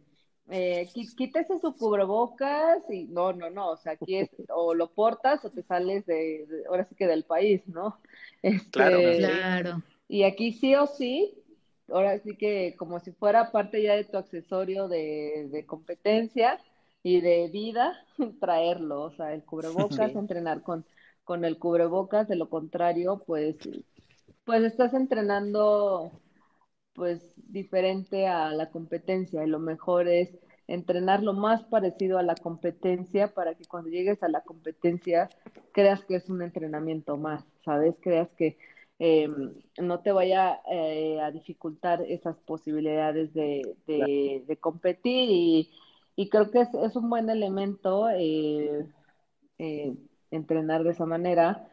eh, 0.51 0.89
quítese 1.17 1.61
su 1.61 1.77
cubrebocas 1.77 2.79
y 2.91 3.05
no, 3.05 3.33
no, 3.33 3.49
no, 3.49 3.71
o 3.71 3.77
sea, 3.77 3.93
aquí 3.93 4.17
es 4.17 4.29
o 4.53 4.75
lo 4.75 4.91
portas 4.91 5.45
o 5.45 5.51
te 5.51 5.63
sales 5.63 6.05
de, 6.07 6.49
ahora 6.69 6.85
sí 6.85 6.97
que 6.97 7.07
del 7.07 7.23
país, 7.23 7.63
¿no? 7.69 8.01
Este, 8.43 8.71
claro, 8.71 8.99
claro. 9.19 9.83
Y 10.09 10.25
aquí 10.25 10.53
sí 10.53 10.75
o 10.75 10.89
sí 10.89 11.45
ahora 11.88 12.18
sí 12.18 12.37
que 12.37 12.74
como 12.77 13.01
si 13.01 13.12
fuera 13.12 13.51
parte 13.51 13.83
ya 13.83 13.94
de 13.94 14.05
tu 14.05 14.16
accesorio 14.16 14.88
de, 14.88 15.64
competencia 15.66 16.61
y 17.03 17.20
de 17.20 17.48
vida, 17.53 17.94
traerlo, 18.40 19.03
o 19.03 19.11
sea, 19.12 19.35
el 19.35 19.44
cubrebocas, 19.44 20.14
entrenar 20.14 20.62
con, 20.62 20.85
con 21.24 21.44
el 21.44 21.59
cubrebocas, 21.59 22.29
de 22.29 22.37
lo 22.37 22.48
contrario, 22.48 23.22
pues, 23.27 23.57
pues 24.44 24.64
estás 24.64 24.94
entrenando 24.94 26.20
pues 26.94 27.22
diferente 27.37 28.27
a 28.27 28.51
la 28.51 28.70
competencia 28.70 29.44
y 29.44 29.46
lo 29.46 29.61
mejor 29.61 30.09
es 30.09 30.37
entrenar 30.66 31.22
lo 31.22 31.33
más 31.33 31.62
parecido 31.64 32.18
a 32.18 32.24
la 32.24 32.35
competencia 32.35 33.33
para 33.35 33.55
que 33.55 33.64
cuando 33.64 33.88
llegues 33.88 34.22
a 34.22 34.29
la 34.29 34.40
competencia 34.42 35.31
creas 35.72 36.05
que 36.05 36.16
es 36.16 36.29
un 36.29 36.42
entrenamiento 36.42 37.16
más, 37.16 37.44
¿sabes? 37.64 37.94
Creas 38.01 38.29
que 38.37 38.59
eh, 38.99 39.29
no 39.81 40.01
te 40.01 40.13
vaya 40.13 40.61
eh, 40.71 41.21
a 41.21 41.31
dificultar 41.31 42.03
esas 42.03 42.37
posibilidades 42.39 43.33
de, 43.33 43.77
de, 43.87 44.57
competir 44.61 45.31
y, 45.31 45.71
y, 46.17 46.29
creo 46.29 46.51
que 46.51 46.61
es, 46.63 46.75
es 46.75 46.97
un 46.97 47.09
buen 47.09 47.31
elemento 47.31 48.09
eh, 48.11 48.87
eh 49.59 49.95
entrenar 50.31 50.85
de 50.85 50.91
esa 50.91 51.07
manera. 51.07 51.69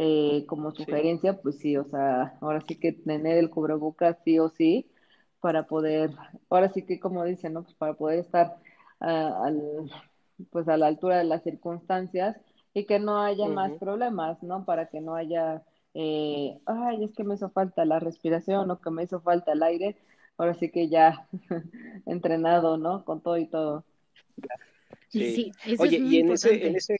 Eh, 0.00 0.46
como 0.46 0.70
sugerencia, 0.70 1.40
pues 1.42 1.58
sí, 1.58 1.76
o 1.76 1.84
sea, 1.84 2.38
ahora 2.40 2.60
sí 2.60 2.76
que 2.78 2.92
tener 2.92 3.36
el 3.36 3.50
cubrebocas 3.50 4.16
sí 4.24 4.38
o 4.38 4.48
sí 4.48 4.88
para 5.40 5.64
poder, 5.64 6.12
ahora 6.48 6.68
sí 6.68 6.86
que 6.86 7.00
como 7.00 7.24
dicen, 7.24 7.54
¿no? 7.54 7.64
Pues 7.64 7.74
para 7.74 7.94
poder 7.94 8.20
estar 8.20 8.58
uh, 9.00 9.04
al, 9.04 9.90
pues 10.50 10.68
a 10.68 10.76
la 10.76 10.86
altura 10.86 11.18
de 11.18 11.24
las 11.24 11.42
circunstancias 11.42 12.36
y 12.74 12.84
que 12.84 13.00
no 13.00 13.20
haya 13.20 13.48
más 13.48 13.72
problemas, 13.72 14.40
¿no? 14.44 14.64
Para 14.64 14.86
que 14.86 15.00
no 15.00 15.16
haya 15.16 15.64
eh, 16.00 16.60
ay, 16.64 17.02
es 17.02 17.12
que 17.12 17.24
me 17.24 17.34
hizo 17.34 17.50
falta 17.50 17.84
la 17.84 17.98
respiración 17.98 18.70
o 18.70 18.80
que 18.80 18.90
me 18.90 19.02
hizo 19.02 19.20
falta 19.20 19.52
el 19.52 19.64
aire, 19.64 19.96
ahora 20.36 20.54
sí 20.54 20.70
que 20.70 20.88
ya 20.88 21.26
entrenado, 22.06 22.76
¿no? 22.76 23.04
Con 23.04 23.20
todo 23.20 23.36
y 23.36 23.46
todo. 23.46 23.84
Sí, 25.08 25.50
Oye, 25.76 25.98
y 25.98 26.18
en 26.20 26.30
ese, 26.30 26.68
en 26.68 26.76
ese 26.76 26.98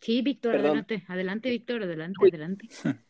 Sí, 0.00 0.22
Víctor, 0.22 0.54
adelante, 0.54 1.02
adelante, 1.08 1.50
Víctor, 1.50 1.82
adelante, 1.82 2.18
adelante. 2.28 2.68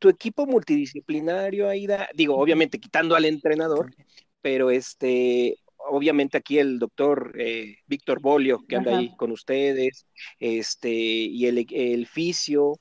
Tu 0.00 0.08
equipo 0.08 0.44
multidisciplinario, 0.44 1.68
Aida, 1.68 2.08
digo, 2.12 2.36
obviamente 2.36 2.80
quitando 2.80 3.14
al 3.14 3.24
entrenador, 3.24 3.94
pero 4.40 4.72
este, 4.72 5.56
obviamente 5.76 6.36
aquí 6.36 6.58
el 6.58 6.80
doctor 6.80 7.32
eh, 7.38 7.76
Víctor 7.86 8.20
Bolio, 8.20 8.64
que 8.68 8.74
anda 8.74 8.98
ahí 8.98 9.14
con 9.16 9.30
ustedes, 9.30 10.08
este, 10.40 10.90
y 10.90 11.46
el, 11.46 11.64
el 11.70 12.08
fisio, 12.08 12.80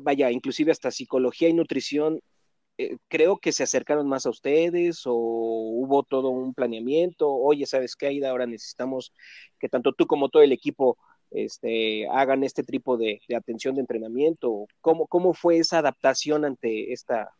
vaya, 0.00 0.30
inclusive 0.30 0.72
hasta 0.72 0.90
psicología 0.90 1.48
y 1.48 1.52
nutrición, 1.54 2.20
eh, 2.78 2.96
creo 3.08 3.38
que 3.38 3.52
se 3.52 3.64
acercaron 3.64 4.08
más 4.08 4.26
a 4.26 4.30
ustedes 4.30 5.02
o 5.06 5.14
hubo 5.14 6.02
todo 6.04 6.30
un 6.30 6.54
planeamiento, 6.54 7.30
oye, 7.32 7.66
¿sabes 7.66 7.96
qué, 7.96 8.06
Aida? 8.06 8.30
Ahora 8.30 8.46
necesitamos 8.46 9.12
que 9.58 9.68
tanto 9.68 9.92
tú 9.92 10.06
como 10.06 10.28
todo 10.28 10.42
el 10.42 10.52
equipo 10.52 10.96
este, 11.30 12.08
hagan 12.08 12.44
este 12.44 12.62
tipo 12.62 12.96
de, 12.96 13.20
atención 13.36 13.74
de 13.74 13.82
entrenamiento. 13.82 14.66
¿Cómo, 14.80 15.06
¿Cómo 15.06 15.34
fue 15.34 15.58
esa 15.58 15.78
adaptación 15.78 16.44
ante 16.44 16.92
esta, 16.92 17.30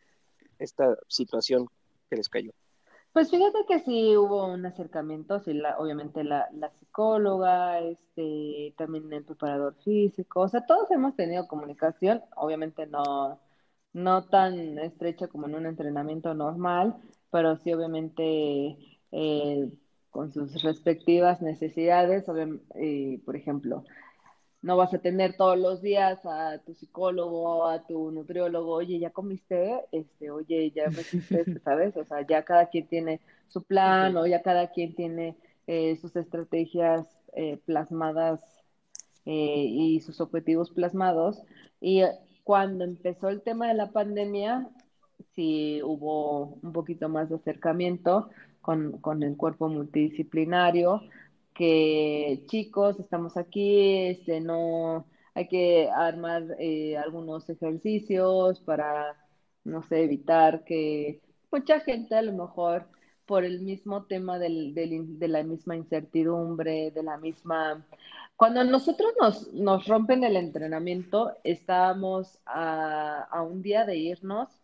esta 0.59 0.97
situación? 1.09 1.69
que 2.09 2.17
les 2.17 2.29
cayó. 2.29 2.53
Pues 3.19 3.31
fíjate 3.33 3.59
que 3.67 3.81
sí 3.81 4.17
hubo 4.17 4.47
un 4.47 4.65
acercamiento, 4.65 5.41
sí, 5.41 5.53
la, 5.53 5.77
obviamente 5.79 6.23
la, 6.23 6.49
la, 6.53 6.71
psicóloga, 6.71 7.81
este, 7.81 8.73
también 8.79 9.13
el 9.13 9.25
preparador 9.25 9.75
físico, 9.83 10.43
o 10.43 10.49
sea, 10.49 10.65
todos 10.67 10.89
hemos 10.93 11.17
tenido 11.17 11.49
comunicación, 11.49 12.23
obviamente 12.37 12.87
no, 12.87 13.41
no 13.93 14.25
tan 14.27 14.79
estrecha 14.79 15.27
como 15.27 15.49
en 15.49 15.57
un 15.57 15.67
entrenamiento 15.67 16.33
normal, 16.33 16.95
pero 17.33 17.57
sí 17.57 17.73
obviamente 17.73 18.77
eh, 19.11 19.69
con 20.11 20.31
sus 20.33 20.63
respectivas 20.63 21.43
necesidades, 21.43 22.25
eh, 22.77 23.21
por 23.25 23.35
ejemplo, 23.35 23.83
no 24.61 24.77
vas 24.77 24.93
a 24.93 24.99
tener 24.99 25.37
todos 25.37 25.59
los 25.59 25.83
días 25.83 26.19
a 26.25 26.59
tu 26.59 26.75
psicólogo, 26.75 27.67
a 27.67 27.87
tu 27.87 28.11
nutriólogo, 28.11 28.73
oye, 28.73 28.99
¿ya 28.99 29.11
comiste? 29.11 29.85
Este, 29.93 30.31
oye, 30.31 30.71
¿ya 30.73 30.91
me 30.91 31.01
hiciste? 31.01 31.45
¿Sabes? 31.65 31.97
O 31.97 32.05
sea, 32.05 32.27
ya 32.27 32.45
cada 32.45 32.67
quien 32.67 32.87
tiene 32.89 33.21
su 33.47 33.63
plan 33.63 34.17
o 34.17 34.27
ya 34.27 34.43
cada 34.43 34.69
quien 34.73 34.95
tiene 34.95 35.37
eh, 35.67 35.97
sus 35.97 36.17
estrategias 36.17 37.07
eh, 37.35 37.59
plasmadas 37.67 38.41
eh, 39.27 39.65
y 39.69 40.01
sus 40.01 40.21
objetivos 40.21 40.71
plasmados. 40.71 41.43
Y 41.81 42.03
cuando 42.43 42.85
empezó 42.85 43.29
el 43.29 43.43
tema 43.43 43.69
de 43.69 43.75
la 43.75 43.93
pandemia, 43.93 44.69
sí 45.35 45.81
hubo 45.85 46.59
un 46.63 46.73
poquito 46.73 47.09
más 47.09 47.29
de 47.29 47.37
acercamiento 47.37 48.29
con, 48.61 48.99
con 48.99 49.23
el 49.23 49.37
cuerpo 49.37 49.69
multidisciplinario, 49.69 51.03
que 51.59 52.45
chicos, 52.47 53.01
estamos 53.01 53.37
aquí, 53.37 54.07
este, 54.11 54.41
no, 54.41 55.07
hay 55.35 55.49
que 55.49 55.91
armar 55.91 56.45
eh, 56.61 56.97
algunos 56.97 57.51
ejercicios 57.51 58.61
para, 58.61 59.17
no 59.65 59.83
sé, 59.83 60.05
evitar 60.05 60.65
que 60.65 61.21
mucha 61.51 61.81
gente 61.81 62.15
a 62.15 62.23
lo 62.23 62.33
mejor 62.33 62.89
por 63.27 63.45
el 63.45 63.61
mismo 63.61 64.07
tema 64.07 64.39
del, 64.39 64.73
del, 64.75 65.19
de 65.19 65.29
la 65.29 65.43
misma 65.43 65.77
incertidumbre, 65.77 66.93
de 66.93 67.03
la 67.03 67.19
misma... 67.19 67.85
Cuando 68.37 68.63
nosotros 68.65 69.13
nos, 69.21 69.53
nos 69.53 69.87
rompen 69.89 70.23
el 70.25 70.37
entrenamiento, 70.37 71.33
estábamos 71.45 72.39
a, 72.47 73.23
a 73.25 73.43
un 73.43 73.63
día 73.63 73.85
de 73.85 73.97
irnos 73.97 74.58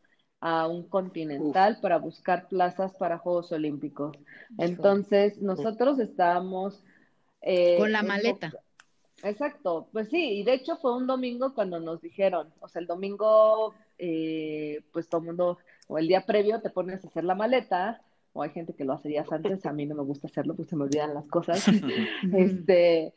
a 0.47 0.67
un 0.67 0.83
continental 0.83 1.79
para 1.81 1.97
buscar 1.97 2.49
plazas 2.49 2.93
para 2.99 3.17
Juegos 3.17 3.51
Olímpicos. 3.51 4.15
Entonces, 4.59 5.41
nosotros 5.41 5.99
estábamos... 5.99 6.85
Eh, 7.41 7.79
Con 7.79 7.93
la 7.93 8.03
maleta. 8.03 8.53
Exacto, 9.23 9.89
pues 9.91 10.11
sí, 10.11 10.41
y 10.41 10.45
de 10.45 10.53
hecho 10.53 10.77
fue 10.77 10.95
un 10.95 11.07
domingo 11.07 11.55
cuando 11.55 11.81
nos 11.81 12.03
dijeron, 12.03 12.53
o 12.61 12.69
sea, 12.69 12.81
el 12.81 12.87
domingo, 12.87 13.73
eh, 13.97 14.83
pues 14.93 15.09
todo 15.09 15.23
el 15.23 15.29
mundo, 15.29 15.59
o 15.89 15.97
el 15.97 16.09
día 16.09 16.27
previo 16.27 16.61
te 16.61 16.69
pones 16.69 17.03
a 17.03 17.09
hacer 17.09 17.25
la 17.25 17.35
maleta, 17.35 18.03
o 18.35 18.43
hay 18.43 18.51
gente 18.51 18.75
que 18.75 18.85
lo 18.85 18.93
hace 18.93 19.09
días 19.09 19.33
antes, 19.33 19.65
a 19.65 19.73
mí 19.73 19.87
no 19.87 19.95
me 19.95 20.03
gusta 20.03 20.27
hacerlo, 20.27 20.55
pues 20.55 20.69
se 20.69 20.77
me 20.77 20.85
olvidan 20.85 21.15
las 21.15 21.27
cosas, 21.29 21.65
este, 22.37 23.15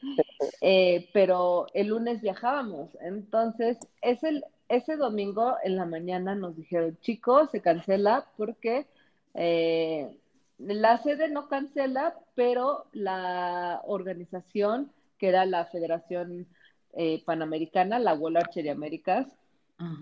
eh, 0.62 1.10
pero 1.12 1.66
el 1.74 1.88
lunes 1.88 2.22
viajábamos, 2.22 2.98
entonces 3.02 3.78
es 4.02 4.24
el, 4.24 4.46
ese 4.70 4.98
domingo 4.98 5.56
en 5.64 5.76
la 5.76 5.86
mañana 5.86 6.36
nos 6.36 6.56
dijeron, 6.56 6.98
chicos, 7.02 7.50
se 7.52 7.62
cancela 7.62 8.26
porque 8.38 8.88
eh, 9.34 10.10
la 10.58 10.98
sede 10.98 11.30
no 11.30 11.48
cancela, 11.48 12.16
pero 12.36 12.86
la 12.92 13.82
organización, 13.86 14.92
que 15.18 15.30
era 15.30 15.46
la 15.46 15.66
Federación 15.66 16.48
eh, 16.94 17.24
Panamericana, 17.26 18.00
la 18.00 18.14
World 18.14 18.38
Archery 18.38 18.70
Américas, 18.70 19.28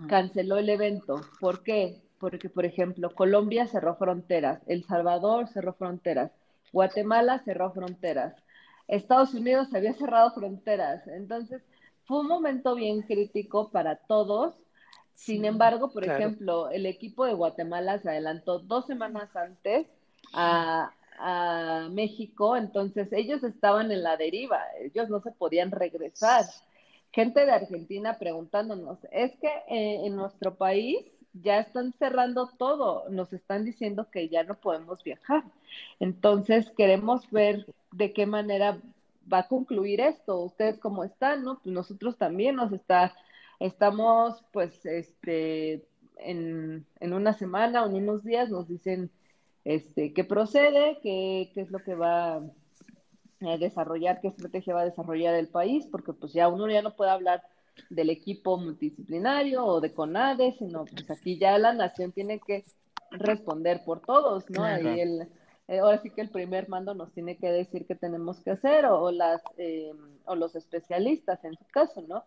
canceló 0.08 0.56
el 0.56 0.70
evento. 0.70 1.20
¿Por 1.38 1.62
qué? 1.62 2.00
Porque, 2.18 2.48
por 2.48 2.64
ejemplo, 2.64 3.14
Colombia 3.14 3.66
cerró 3.66 3.96
fronteras, 3.96 4.62
El 4.66 4.84
Salvador 4.84 5.48
cerró 5.48 5.74
fronteras, 5.74 6.30
Guatemala 6.72 7.40
cerró 7.44 7.72
fronteras, 7.72 8.34
Estados 8.88 9.34
Unidos 9.34 9.74
había 9.74 9.92
cerrado 9.92 10.30
fronteras. 10.32 11.06
Entonces, 11.08 11.62
fue 12.06 12.20
un 12.20 12.28
momento 12.28 12.74
bien 12.74 13.02
crítico 13.02 13.70
para 13.70 13.96
todos. 13.96 14.54
Sin 15.12 15.44
embargo, 15.44 15.90
por 15.90 16.04
ejemplo, 16.04 16.70
el 16.70 16.86
equipo 16.86 17.24
de 17.24 17.32
Guatemala 17.34 17.98
se 17.98 18.10
adelantó 18.10 18.58
dos 18.58 18.86
semanas 18.86 19.34
antes 19.34 19.86
a, 20.32 20.92
México, 21.92 22.58
entonces 22.58 23.10
ellos 23.10 23.42
estaban 23.42 23.90
en 23.90 24.02
la 24.02 24.18
deriva, 24.18 24.62
ellos 24.78 25.08
no 25.08 25.20
se 25.20 25.30
podían 25.30 25.70
regresar. 25.70 26.44
Gente 27.10 27.46
de 27.46 27.52
Argentina 27.52 28.18
preguntándonos, 28.18 28.98
es 29.10 29.32
que 29.38 29.48
eh, 29.48 30.04
en 30.04 30.14
nuestro 30.14 30.56
país 30.56 31.06
ya 31.32 31.58
están 31.60 31.94
cerrando 31.98 32.50
todo, 32.58 33.08
nos 33.08 33.32
están 33.32 33.64
diciendo 33.64 34.08
que 34.10 34.28
ya 34.28 34.42
no 34.44 34.56
podemos 34.56 35.02
viajar. 35.02 35.44
Entonces 36.00 36.70
queremos 36.76 37.30
ver 37.30 37.64
de 37.92 38.12
qué 38.12 38.26
manera 38.26 38.78
va 39.32 39.40
a 39.40 39.48
concluir 39.48 40.00
esto. 40.00 40.40
Ustedes 40.40 40.78
cómo 40.78 41.04
están, 41.04 41.44
¿no? 41.44 41.60
Pues 41.62 41.74
nosotros 41.74 42.16
también 42.16 42.56
nos 42.56 42.72
está, 42.72 43.14
estamos 43.60 44.44
pues 44.52 44.84
este 44.86 45.86
en, 46.18 46.86
en 47.00 47.12
una 47.12 47.32
semana 47.34 47.82
o 47.82 47.88
en 47.88 47.96
unos 47.96 48.24
días 48.24 48.48
nos 48.48 48.68
dicen 48.68 49.10
este 49.64 50.12
qué 50.12 50.24
procede, 50.24 50.98
qué, 51.02 51.50
qué 51.54 51.60
es 51.60 51.70
lo 51.70 51.80
que 51.80 51.94
va 51.94 52.36
a 52.36 53.56
desarrollar, 53.58 54.20
qué 54.20 54.28
estrategia 54.28 54.74
va 54.74 54.82
a 54.82 54.86
desarrollar 54.86 55.34
el 55.34 55.48
país, 55.48 55.86
porque 55.90 56.12
pues 56.12 56.32
ya 56.32 56.48
uno 56.48 56.70
ya 56.70 56.82
no 56.82 56.96
puede 56.96 57.10
hablar 57.10 57.42
del 57.90 58.10
equipo 58.10 58.56
multidisciplinario 58.56 59.64
o 59.64 59.80
de 59.80 59.92
CONADE, 59.92 60.54
sino 60.58 60.86
pues 60.86 61.10
aquí 61.10 61.38
ya 61.38 61.58
la 61.58 61.74
nación 61.74 62.12
tiene 62.12 62.40
que 62.40 62.64
responder 63.10 63.82
por 63.84 64.00
todos, 64.00 64.48
¿no? 64.50 64.64
Ahí 64.64 65.00
el, 65.00 65.28
eh, 65.68 65.78
ahora 65.80 65.98
sí 66.02 66.10
que 66.10 66.20
el 66.22 66.30
primer 66.30 66.68
mando 66.68 66.94
nos 66.94 67.12
tiene 67.12 67.38
que 67.38 67.48
decir 67.50 67.86
qué 67.86 67.94
tenemos 67.96 68.40
que 68.40 68.50
hacer 68.52 68.86
o, 68.86 69.10
las 69.10 69.42
eh, 69.58 69.92
o 70.24 70.34
los 70.36 70.54
especialistas 70.56 71.44
en 71.44 71.56
su 71.56 71.64
caso, 71.66 72.02
¿no? 72.08 72.24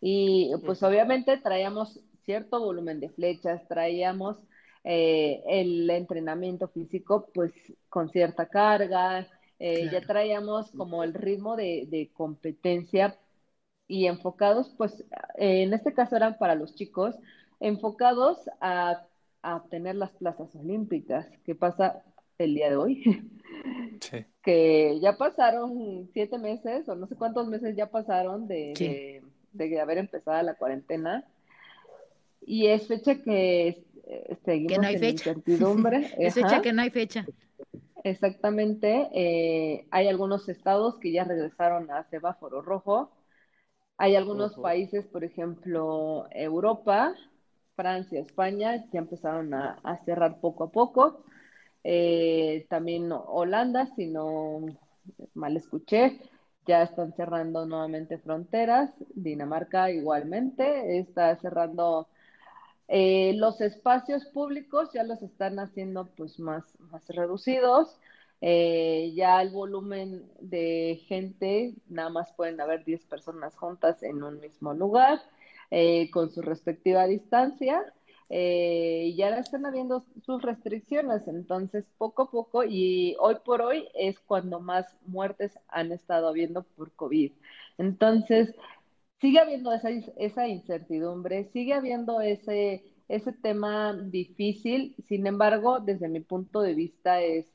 Y 0.00 0.52
pues 0.64 0.82
obviamente 0.82 1.36
traíamos 1.38 2.00
cierto 2.24 2.60
volumen 2.60 3.00
de 3.00 3.10
flechas, 3.10 3.66
traíamos 3.68 4.36
eh, 4.84 5.42
el 5.48 5.88
entrenamiento 5.90 6.68
físico 6.68 7.30
pues 7.34 7.52
con 7.88 8.10
cierta 8.10 8.46
carga, 8.48 9.28
ya 9.90 10.04
traíamos 10.04 10.70
como 10.72 11.02
el 11.02 11.14
ritmo 11.14 11.56
de, 11.56 11.86
de 11.88 12.10
competencia 12.12 13.18
y 13.88 14.06
enfocados, 14.06 14.74
pues 14.76 15.04
en 15.36 15.72
este 15.74 15.94
caso 15.94 16.16
eran 16.16 16.38
para 16.38 16.54
los 16.54 16.74
chicos, 16.74 17.16
enfocados 17.60 18.38
a, 18.60 19.06
a 19.42 19.56
obtener 19.56 19.96
las 19.96 20.12
plazas 20.12 20.54
olímpicas. 20.56 21.28
¿Qué 21.44 21.54
pasa? 21.54 22.02
El 22.38 22.54
día 22.54 22.70
de 22.70 22.76
hoy. 22.76 23.02
Que 24.42 25.00
ya 25.00 25.16
pasaron 25.16 26.08
siete 26.12 26.38
meses 26.38 26.88
o 26.88 26.94
no 26.94 27.08
sé 27.08 27.16
cuántos 27.16 27.48
meses 27.48 27.74
ya 27.74 27.90
pasaron 27.90 28.46
de, 28.46 29.20
de, 29.52 29.80
haber 29.80 29.98
empezado 29.98 30.40
la 30.42 30.54
cuarentena. 30.54 31.24
Y 32.42 32.66
es 32.66 32.86
fecha 32.86 33.20
que 33.22 33.84
seguimos 34.44 34.72
que 34.72 34.78
no 34.78 34.86
hay 34.86 34.98
fecha. 34.98 35.30
incertidumbre. 35.30 36.12
es 36.18 36.34
fecha 36.34 36.62
que 36.62 36.72
no 36.72 36.82
hay 36.82 36.90
fecha. 36.90 37.26
Exactamente. 38.04 39.08
Eh, 39.12 39.88
hay 39.90 40.06
algunos 40.06 40.48
estados 40.48 40.96
que 40.98 41.10
ya 41.10 41.24
regresaron 41.24 41.90
a 41.90 42.08
semáforo 42.08 42.62
rojo. 42.62 43.10
Hay 43.96 44.14
algunos 44.14 44.54
países, 44.54 45.06
por 45.06 45.24
ejemplo, 45.24 46.28
Europa, 46.30 47.14
Francia, 47.74 48.20
España, 48.20 48.84
ya 48.92 49.00
empezaron 49.00 49.54
a, 49.54 49.80
a 49.82 50.04
cerrar 50.04 50.38
poco 50.40 50.64
a 50.64 50.70
poco. 50.70 51.24
Eh, 51.88 52.66
también 52.68 53.12
Holanda, 53.12 53.86
si 53.94 54.08
no 54.08 54.58
mal 55.34 55.56
escuché, 55.56 56.18
ya 56.66 56.82
están 56.82 57.12
cerrando 57.14 57.64
nuevamente 57.64 58.18
fronteras. 58.18 58.90
Dinamarca 59.14 59.92
igualmente 59.92 60.98
está 60.98 61.36
cerrando 61.36 62.08
eh, 62.88 63.34
los 63.36 63.60
espacios 63.60 64.24
públicos, 64.26 64.90
ya 64.92 65.04
los 65.04 65.22
están 65.22 65.60
haciendo 65.60 66.06
pues 66.16 66.40
más, 66.40 66.64
más 66.90 67.06
reducidos. 67.06 68.00
Eh, 68.40 69.12
ya 69.14 69.40
el 69.40 69.50
volumen 69.50 70.28
de 70.40 71.00
gente, 71.06 71.76
nada 71.88 72.10
más 72.10 72.32
pueden 72.32 72.60
haber 72.60 72.84
10 72.84 73.04
personas 73.06 73.54
juntas 73.54 74.02
en 74.02 74.24
un 74.24 74.40
mismo 74.40 74.74
lugar, 74.74 75.20
con 76.10 76.30
su 76.30 76.42
respectiva 76.42 77.06
distancia 77.06 77.80
eh, 78.28 79.14
ya 79.16 79.28
están 79.38 79.66
habiendo 79.66 80.04
sus 80.24 80.42
restricciones, 80.42 81.26
entonces 81.28 81.84
poco 81.98 82.22
a 82.22 82.30
poco 82.30 82.64
y 82.64 83.16
hoy 83.20 83.36
por 83.44 83.62
hoy 83.62 83.88
es 83.94 84.18
cuando 84.20 84.60
más 84.60 84.86
muertes 85.06 85.58
han 85.68 85.92
estado 85.92 86.28
habiendo 86.28 86.64
por 86.64 86.92
COVID. 86.92 87.32
Entonces, 87.78 88.54
sigue 89.20 89.38
habiendo 89.40 89.72
esa, 89.72 89.90
esa 90.16 90.48
incertidumbre, 90.48 91.44
sigue 91.52 91.74
habiendo 91.74 92.20
ese, 92.20 92.84
ese 93.08 93.32
tema 93.32 93.94
difícil, 93.94 94.94
sin 95.08 95.26
embargo, 95.26 95.80
desde 95.80 96.08
mi 96.08 96.20
punto 96.20 96.60
de 96.62 96.74
vista 96.74 97.20
es, 97.22 97.46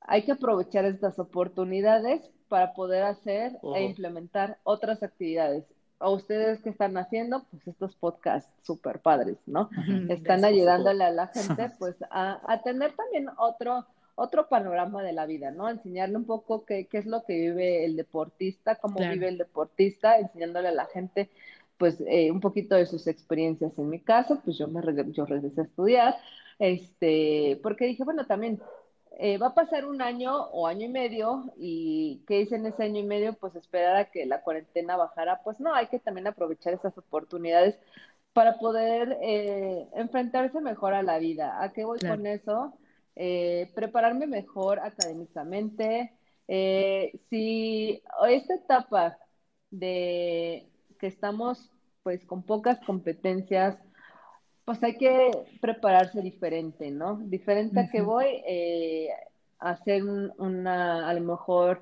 hay 0.00 0.24
que 0.24 0.32
aprovechar 0.32 0.84
estas 0.84 1.18
oportunidades 1.18 2.30
para 2.48 2.74
poder 2.74 3.04
hacer 3.04 3.60
e 3.70 3.84
implementar 3.84 4.58
otras 4.64 5.02
actividades. 5.02 5.64
A 6.00 6.10
ustedes 6.10 6.60
que 6.60 6.70
están 6.70 6.96
haciendo, 6.96 7.44
pues 7.50 7.66
estos 7.66 7.96
podcasts 7.96 8.50
súper 8.62 9.00
padres, 9.00 9.36
¿no? 9.46 9.68
Están 10.08 10.44
ayudándole 10.44 11.04
a 11.04 11.10
la 11.10 11.26
gente, 11.28 11.70
pues, 11.78 11.96
a, 12.10 12.40
a, 12.46 12.62
tener 12.62 12.92
también 12.92 13.28
otro, 13.38 13.86
otro 14.14 14.48
panorama 14.48 15.02
de 15.02 15.12
la 15.12 15.26
vida, 15.26 15.50
¿no? 15.50 15.68
Enseñarle 15.68 16.16
un 16.16 16.24
poco 16.24 16.64
qué, 16.64 16.86
qué 16.86 16.98
es 16.98 17.06
lo 17.06 17.24
que 17.24 17.34
vive 17.34 17.84
el 17.84 17.96
deportista, 17.96 18.76
cómo 18.76 18.98
vive 18.98 19.28
el 19.28 19.38
deportista, 19.38 20.18
enseñándole 20.18 20.68
a 20.68 20.72
la 20.72 20.86
gente, 20.86 21.30
pues, 21.78 22.02
eh, 22.06 22.30
un 22.30 22.40
poquito 22.40 22.76
de 22.76 22.86
sus 22.86 23.06
experiencias. 23.06 23.78
En 23.78 23.88
mi 23.88 24.00
caso, 24.00 24.40
pues 24.44 24.56
yo 24.56 24.68
me 24.68 24.80
yo 25.12 25.24
regresé 25.26 25.62
a 25.62 25.64
estudiar, 25.64 26.16
este, 26.58 27.58
porque 27.62 27.86
dije, 27.86 28.04
bueno, 28.04 28.26
también 28.26 28.60
eh, 29.18 29.36
va 29.36 29.48
a 29.48 29.54
pasar 29.54 29.84
un 29.84 30.00
año 30.00 30.32
o 30.52 30.68
año 30.68 30.86
y 30.86 30.88
medio 30.88 31.52
y 31.56 32.22
¿qué 32.26 32.40
hice 32.40 32.54
en 32.56 32.66
ese 32.66 32.84
año 32.84 33.00
y 33.00 33.04
medio? 33.04 33.34
Pues 33.34 33.56
esperar 33.56 33.96
a 33.96 34.10
que 34.10 34.26
la 34.26 34.42
cuarentena 34.42 34.96
bajara. 34.96 35.42
Pues 35.42 35.58
no, 35.60 35.74
hay 35.74 35.88
que 35.88 35.98
también 35.98 36.28
aprovechar 36.28 36.72
esas 36.74 36.96
oportunidades 36.96 37.76
para 38.32 38.58
poder 38.58 39.18
eh, 39.22 39.88
enfrentarse 39.94 40.60
mejor 40.60 40.94
a 40.94 41.02
la 41.02 41.18
vida. 41.18 41.62
¿A 41.62 41.72
qué 41.72 41.84
voy 41.84 41.98
con 41.98 42.26
eso? 42.26 42.78
Eh, 43.16 43.72
prepararme 43.74 44.28
mejor 44.28 44.78
académicamente. 44.78 46.12
si 47.30 48.02
esta 48.28 48.54
etapa 48.54 49.18
de 49.70 50.70
que 50.98 51.08
estamos 51.08 51.70
pues 52.02 52.24
con 52.24 52.42
pocas 52.42 52.78
competencias, 52.86 53.76
pues 54.68 54.82
hay 54.82 54.98
que 54.98 55.30
prepararse 55.62 56.20
diferente, 56.20 56.90
¿no? 56.90 57.16
Diferente 57.24 57.80
a 57.80 57.88
que 57.88 58.02
voy 58.02 58.26
eh, 58.46 59.08
a 59.58 59.70
hacer 59.70 60.04
una, 60.04 61.08
a 61.08 61.14
lo 61.14 61.22
mejor 61.22 61.80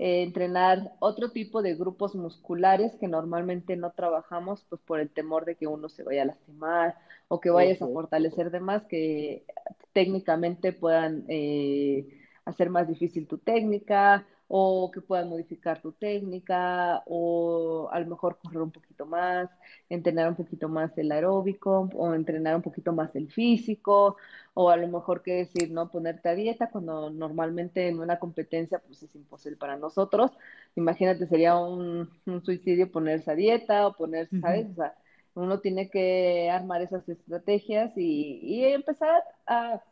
eh, 0.00 0.24
entrenar 0.24 0.94
otro 0.98 1.30
tipo 1.30 1.62
de 1.62 1.76
grupos 1.76 2.16
musculares 2.16 2.92
que 2.98 3.06
normalmente 3.06 3.76
no 3.76 3.92
trabajamos, 3.92 4.66
pues 4.68 4.80
por 4.80 4.98
el 4.98 5.10
temor 5.10 5.44
de 5.44 5.54
que 5.54 5.68
uno 5.68 5.88
se 5.88 6.02
vaya 6.02 6.22
a 6.22 6.24
lastimar 6.24 6.96
o 7.28 7.40
que 7.40 7.50
vayas 7.50 7.80
a 7.80 7.86
fortalecer 7.86 8.50
de 8.50 8.58
más, 8.58 8.82
que 8.86 9.44
técnicamente 9.92 10.72
puedan 10.72 11.24
eh, 11.28 12.20
hacer 12.46 12.68
más 12.68 12.88
difícil 12.88 13.28
tu 13.28 13.38
técnica 13.38 14.26
o 14.48 14.90
que 14.90 15.00
puedas 15.00 15.26
modificar 15.26 15.80
tu 15.80 15.92
técnica 15.92 17.02
o 17.06 17.88
a 17.92 17.98
lo 18.00 18.06
mejor 18.06 18.38
correr 18.38 18.62
un 18.62 18.70
poquito 18.70 19.06
más, 19.06 19.50
entrenar 19.88 20.28
un 20.28 20.36
poquito 20.36 20.68
más 20.68 20.96
el 20.98 21.10
aeróbico 21.12 21.88
o 21.94 22.14
entrenar 22.14 22.56
un 22.56 22.62
poquito 22.62 22.92
más 22.92 23.14
el 23.16 23.30
físico 23.30 24.16
o 24.54 24.70
a 24.70 24.76
lo 24.76 24.88
mejor 24.88 25.22
qué 25.22 25.32
decir, 25.34 25.70
¿no? 25.70 25.90
Ponerte 25.90 26.28
a 26.28 26.34
dieta 26.34 26.70
cuando 26.70 27.10
normalmente 27.10 27.88
en 27.88 28.00
una 28.00 28.18
competencia 28.18 28.78
pues 28.80 29.02
es 29.02 29.14
imposible 29.14 29.56
para 29.56 29.76
nosotros. 29.76 30.30
Imagínate, 30.76 31.26
sería 31.26 31.56
un, 31.56 32.10
suicidio 32.44 32.90
ponerse 32.90 33.30
a 33.30 33.34
dieta 33.34 33.86
o 33.86 33.94
ponerse, 33.94 34.40
¿sabes? 34.40 34.70
O 34.72 34.74
sea, 34.74 34.94
uno 35.34 35.60
tiene 35.60 35.90
que 35.90 36.50
armar 36.50 36.82
esas 36.82 37.08
estrategias 37.08 37.96
y, 37.96 38.38
y 38.42 38.64
empezar 38.64 39.22
a 39.46 39.82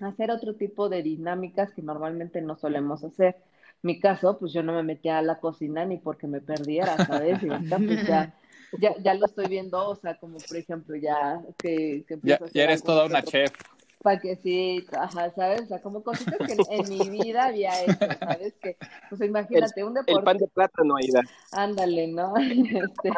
hacer 0.00 0.30
otro 0.30 0.54
tipo 0.56 0.88
de 0.88 1.02
dinámicas 1.02 1.72
que 1.72 1.82
normalmente 1.82 2.40
no 2.42 2.56
solemos 2.56 3.04
hacer 3.04 3.36
mi 3.82 3.98
caso, 4.00 4.38
pues 4.38 4.52
yo 4.52 4.62
no 4.62 4.72
me 4.72 4.82
metía 4.82 5.18
a 5.18 5.22
la 5.22 5.40
cocina 5.40 5.84
ni 5.84 5.98
porque 5.98 6.26
me 6.26 6.40
perdiera, 6.40 6.96
¿sabes? 7.04 7.42
Y 7.42 7.48
ahorita 7.48 7.76
pues 7.78 8.06
ya, 8.06 8.34
ya, 8.80 8.94
ya 9.02 9.14
lo 9.14 9.26
estoy 9.26 9.48
viendo, 9.48 9.88
o 9.88 9.96
sea, 9.96 10.16
como 10.18 10.38
por 10.38 10.56
ejemplo, 10.56 10.96
ya 10.96 11.42
que, 11.58 12.04
que 12.06 12.18
ya, 12.22 12.38
ya 12.52 12.64
eres 12.64 12.82
toda 12.82 13.06
una 13.06 13.22
chef. 13.22 13.52
Para 14.02 14.18
que 14.18 14.34
sí, 14.34 14.84
ajá, 14.98 15.30
¿sabes? 15.30 15.62
O 15.62 15.66
sea, 15.66 15.80
como 15.80 16.02
cositas 16.02 16.36
que 16.38 16.56
en, 16.70 16.88
mi 16.88 17.08
vida 17.08 17.44
había 17.44 17.84
hecho, 17.84 17.98
¿sabes? 18.18 18.54
Que, 18.60 18.76
pues 19.08 19.20
imagínate, 19.20 19.84
un 19.84 19.94
deporte. 19.94 20.12
El 20.12 20.24
pan 20.24 20.38
de 20.38 20.48
plátano, 20.48 20.96
Aida. 20.96 21.22
Ándale, 21.52 22.08
¿no? 22.08 22.34
Este, 22.92 23.08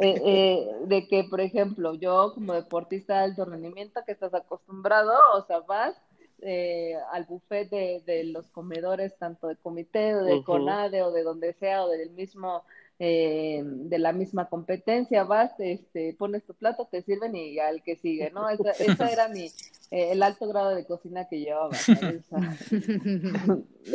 eh, 0.00 0.22
eh, 0.24 0.68
de 0.84 1.08
que, 1.08 1.24
por 1.24 1.40
ejemplo, 1.40 1.94
yo 1.94 2.32
como 2.34 2.52
deportista 2.52 3.14
de 3.14 3.24
alto 3.24 3.46
rendimiento 3.46 4.02
que 4.04 4.12
estás 4.12 4.34
acostumbrado, 4.34 5.14
o 5.34 5.46
sea, 5.46 5.60
vas 5.60 5.96
eh, 6.42 6.94
al 7.12 7.24
buffet 7.24 7.68
de, 7.68 8.24
los 8.24 8.48
comedores, 8.50 9.16
tanto 9.18 9.48
de 9.48 9.56
comité 9.56 10.14
o 10.14 10.22
de 10.22 10.42
CONADE 10.44 11.02
o 11.02 11.10
de 11.10 11.22
donde 11.22 11.52
sea 11.54 11.84
o 11.84 11.88
del 11.88 12.10
mismo, 12.10 12.62
eh, 13.00 13.62
de 13.64 13.98
la 13.98 14.12
misma 14.12 14.48
competencia, 14.48 15.24
vas, 15.24 15.52
este, 15.58 16.14
pones 16.18 16.44
tu 16.44 16.54
plato, 16.54 16.86
te 16.90 17.02
sirven 17.02 17.34
y 17.34 17.58
al 17.58 17.82
que 17.82 17.96
sigue, 17.96 18.30
¿no? 18.30 18.48
Esa, 18.48 19.10
era 19.10 19.28
mi, 19.28 19.46
eh, 19.90 20.12
el 20.12 20.22
alto 20.22 20.46
grado 20.46 20.70
de 20.70 20.86
cocina 20.86 21.26
que 21.28 21.40
llevaba. 21.40 21.76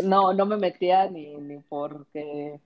no, 0.03 0.33
no 0.33 0.45
me 0.45 0.57
metía 0.57 1.09
ni, 1.09 1.37
ni 1.37 1.59
porque 1.59 2.59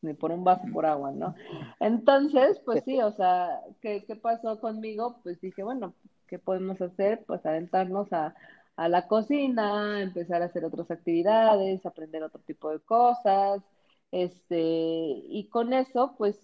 ni 0.00 0.14
por 0.14 0.32
un 0.32 0.42
vaso 0.42 0.64
por 0.72 0.84
agua, 0.84 1.12
¿no? 1.12 1.36
Entonces, 1.78 2.60
pues 2.64 2.82
sí, 2.84 3.00
o 3.00 3.12
sea, 3.12 3.60
¿qué, 3.80 4.04
¿qué 4.04 4.16
pasó 4.16 4.60
conmigo? 4.60 5.20
Pues 5.22 5.40
dije, 5.40 5.62
bueno, 5.62 5.94
¿qué 6.26 6.40
podemos 6.40 6.80
hacer? 6.80 7.22
Pues 7.24 7.46
aventarnos 7.46 8.12
a, 8.12 8.34
a 8.76 8.88
la 8.88 9.06
cocina, 9.08 10.02
empezar 10.02 10.42
a 10.42 10.46
hacer 10.46 10.64
otras 10.64 10.90
actividades, 10.90 11.84
aprender 11.86 12.22
otro 12.22 12.40
tipo 12.42 12.70
de 12.70 12.80
cosas, 12.80 13.62
este, 14.10 14.60
y 14.60 15.48
con 15.50 15.72
eso, 15.72 16.14
pues, 16.18 16.38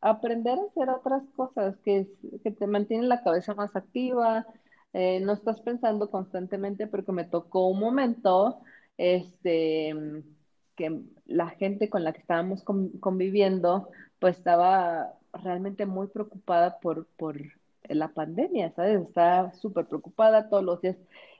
aprender 0.00 0.58
a 0.58 0.64
hacer 0.64 0.90
otras 0.90 1.22
cosas 1.36 1.76
que, 1.84 2.08
que 2.42 2.50
te 2.50 2.66
mantienen 2.66 3.08
la 3.08 3.22
cabeza 3.22 3.54
más 3.54 3.74
activa, 3.76 4.46
eh, 4.92 5.20
no 5.20 5.32
estás 5.32 5.60
pensando 5.60 6.10
constantemente 6.10 6.86
porque 6.86 7.12
me 7.12 7.24
tocó 7.24 7.68
un 7.68 7.80
momento, 7.80 8.60
este, 8.96 9.94
que 10.76 11.02
la 11.26 11.50
gente 11.50 11.88
con 11.90 12.04
la 12.04 12.12
que 12.12 12.20
estábamos 12.20 12.62
conviviendo, 13.00 13.88
pues 14.18 14.38
estaba 14.38 15.14
realmente 15.32 15.86
muy 15.86 16.08
preocupada 16.08 16.78
por, 16.80 17.06
por 17.16 17.36
la 17.88 18.08
pandemia, 18.08 18.72
¿sabes? 18.74 19.00
Estaba 19.02 19.52
súper 19.54 19.86
preocupada 19.86 20.48
todos 20.48 20.64
los 20.64 20.80
días 20.80 20.96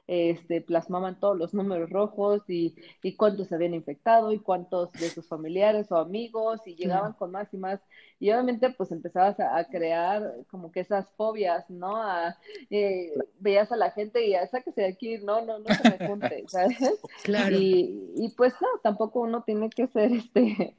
este, 0.07 0.61
plasmaban 0.61 1.19
todos 1.19 1.39
los 1.39 1.55
números 1.55 1.89
rojos 1.91 2.43
y, 2.49 2.75
y, 3.03 3.17
cuántos 3.17 3.49
se 3.49 3.55
habían 3.55 3.75
infectado 3.75 4.33
y 4.33 4.39
cuántos 4.39 4.93
de 4.93 5.09
sus 5.09 5.27
familiares 5.27 5.91
o 5.91 5.97
amigos 5.97 6.61
y 6.67 6.75
llegaban 6.75 7.15
con 7.15 7.31
más 7.31 7.53
y 7.55 7.57
más 7.57 7.81
y 8.21 8.31
obviamente 8.31 8.71
pues 8.71 8.93
empezabas 8.93 9.41
a, 9.41 9.65
crear 9.65 10.35
como 10.51 10.71
que 10.71 10.81
esas 10.81 11.09
fobias, 11.17 11.69
¿no? 11.71 11.97
A, 11.97 12.37
eh, 12.71 13.13
veías 13.41 13.73
a 13.73 13.77
la 13.77 13.91
gente 13.91 14.25
y 14.27 14.31
ya 14.31 14.47
sáquese 14.47 14.83
de 14.83 14.89
aquí, 14.89 15.19
no, 15.19 15.43
no, 15.45 15.59
no 15.59 15.75
se 15.75 15.91
me 15.91 16.07
junte, 16.07 16.45
¿sabes? 16.49 16.79
Claro. 17.23 17.57
Y, 17.57 18.13
y 18.17 18.29
pues 18.37 18.55
no, 18.61 18.69
tampoco 18.83 19.21
uno 19.21 19.43
tiene 19.43 19.71
que 19.71 19.87
ser 19.89 20.13
este 20.13 20.77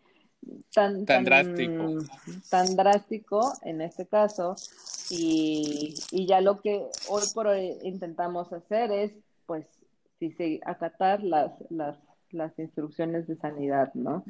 tan, 0.73 1.05
tan, 1.05 1.23
drástico. 1.23 1.97
Tan 2.49 2.75
drástico 2.75 3.53
en 3.63 3.81
este 3.81 4.05
caso. 4.05 4.55
Y, 5.09 5.93
y 6.11 6.25
ya 6.25 6.41
lo 6.41 6.61
que 6.61 6.85
hoy 7.09 7.23
por 7.33 7.47
hoy 7.47 7.77
intentamos 7.83 8.51
hacer 8.51 8.91
es, 8.91 9.11
pues, 9.45 9.65
si 10.19 10.31
se 10.31 10.59
acatar 10.65 11.23
las, 11.23 11.51
las 11.69 11.97
las 12.35 12.57
instrucciones 12.59 13.27
de 13.27 13.35
sanidad, 13.37 13.91
¿no? 13.93 14.23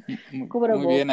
Cubrebocas, 0.48 0.88
bien, 0.88 1.10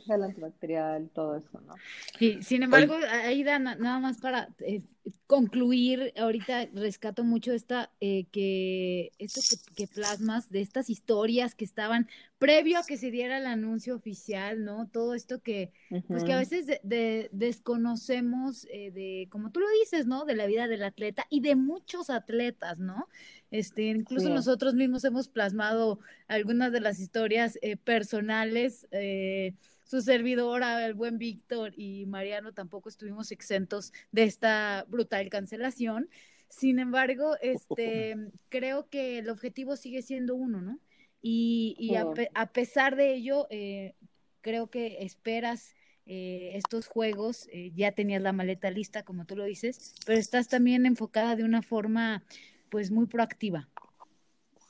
gel 0.00 0.22
antibacterial, 0.24 1.08
todo 1.14 1.36
eso, 1.36 1.60
¿no? 1.66 1.74
Sí, 2.18 2.42
sin 2.42 2.62
embargo, 2.62 2.94
Aida, 3.10 3.58
nada 3.58 3.98
más 3.98 4.18
para 4.18 4.48
eh, 4.58 4.82
concluir, 5.26 6.12
ahorita 6.18 6.66
rescato 6.74 7.24
mucho 7.24 7.52
esta, 7.52 7.90
eh, 8.00 8.26
que 8.32 9.12
esto 9.18 9.40
que, 9.74 9.86
plasmas 9.86 10.50
de 10.50 10.60
estas 10.60 10.90
historias 10.90 11.54
que 11.54 11.64
estaban 11.64 12.08
previo 12.38 12.78
a 12.78 12.84
que 12.84 12.96
se 12.96 13.10
diera 13.10 13.38
el 13.38 13.46
anuncio 13.46 13.94
oficial, 13.94 14.64
¿no? 14.64 14.88
Todo 14.88 15.14
esto 15.14 15.40
que, 15.40 15.72
pues 16.06 16.24
que 16.24 16.32
a 16.32 16.38
veces 16.38 16.66
de, 16.82 17.30
desconocemos 17.32 18.66
eh, 18.70 18.90
de, 18.90 19.28
como 19.30 19.50
tú 19.50 19.60
lo 19.60 19.66
dices, 19.80 20.06
¿no? 20.06 20.24
De 20.24 20.34
la 20.34 20.46
vida 20.46 20.68
del 20.68 20.82
atleta 20.82 21.26
y 21.30 21.40
de 21.40 21.56
muchos 21.56 22.10
atletas, 22.10 22.78
¿no? 22.78 23.08
Este, 23.50 23.84
incluso 23.84 24.28
nosotros 24.28 24.74
mismos 24.74 25.04
hemos 25.04 25.28
plasmado 25.28 25.98
algunas 26.28 26.72
de 26.72 26.80
las 26.80 27.00
historias 27.00 27.58
eh, 27.62 27.76
personales. 27.76 28.86
Eh, 28.90 29.54
su 29.84 30.02
servidora, 30.02 30.84
el 30.84 30.94
buen 30.94 31.16
Víctor 31.16 31.72
y 31.76 32.06
Mariano 32.06 32.52
tampoco 32.52 32.88
estuvimos 32.88 33.30
exentos 33.30 33.92
de 34.10 34.24
esta 34.24 34.84
brutal 34.88 35.30
cancelación. 35.30 36.10
Sin 36.48 36.80
embargo, 36.80 37.36
este, 37.40 38.16
creo 38.48 38.88
que 38.90 39.18
el 39.18 39.30
objetivo 39.30 39.76
sigue 39.76 40.02
siendo 40.02 40.34
uno, 40.34 40.60
¿no? 40.60 40.80
Y, 41.28 41.94
a, 42.34 42.46
pesar 42.52 42.94
de 42.94 43.14
ello, 43.14 43.46
eh, 43.50 43.94
creo 44.42 44.68
que 44.68 44.98
esperas 45.04 45.74
estos 46.08 46.86
juegos, 46.86 47.48
ya 47.74 47.90
tenías 47.90 48.22
la 48.22 48.32
maleta 48.32 48.70
lista, 48.70 49.02
como 49.02 49.24
tú 49.24 49.34
lo 49.34 49.42
dices, 49.42 49.92
pero 50.06 50.20
estás 50.20 50.46
también 50.46 50.86
enfocada 50.86 51.34
de 51.34 51.42
una 51.42 51.62
forma 51.62 52.22
pues 52.70 52.92
muy 52.92 53.06
proactiva. 53.06 53.68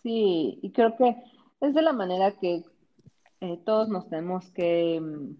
Sí, 0.02 0.58
y 0.62 0.70
creo 0.70 0.96
que 0.96 1.14
es 1.60 1.74
de 1.74 1.82
la 1.82 1.92
manera 1.92 2.32
que 2.40 2.62
eh, 3.40 3.58
todos 3.64 3.88
nos 3.88 4.08
tenemos 4.08 4.48
que 4.50 5.00
mm, 5.00 5.36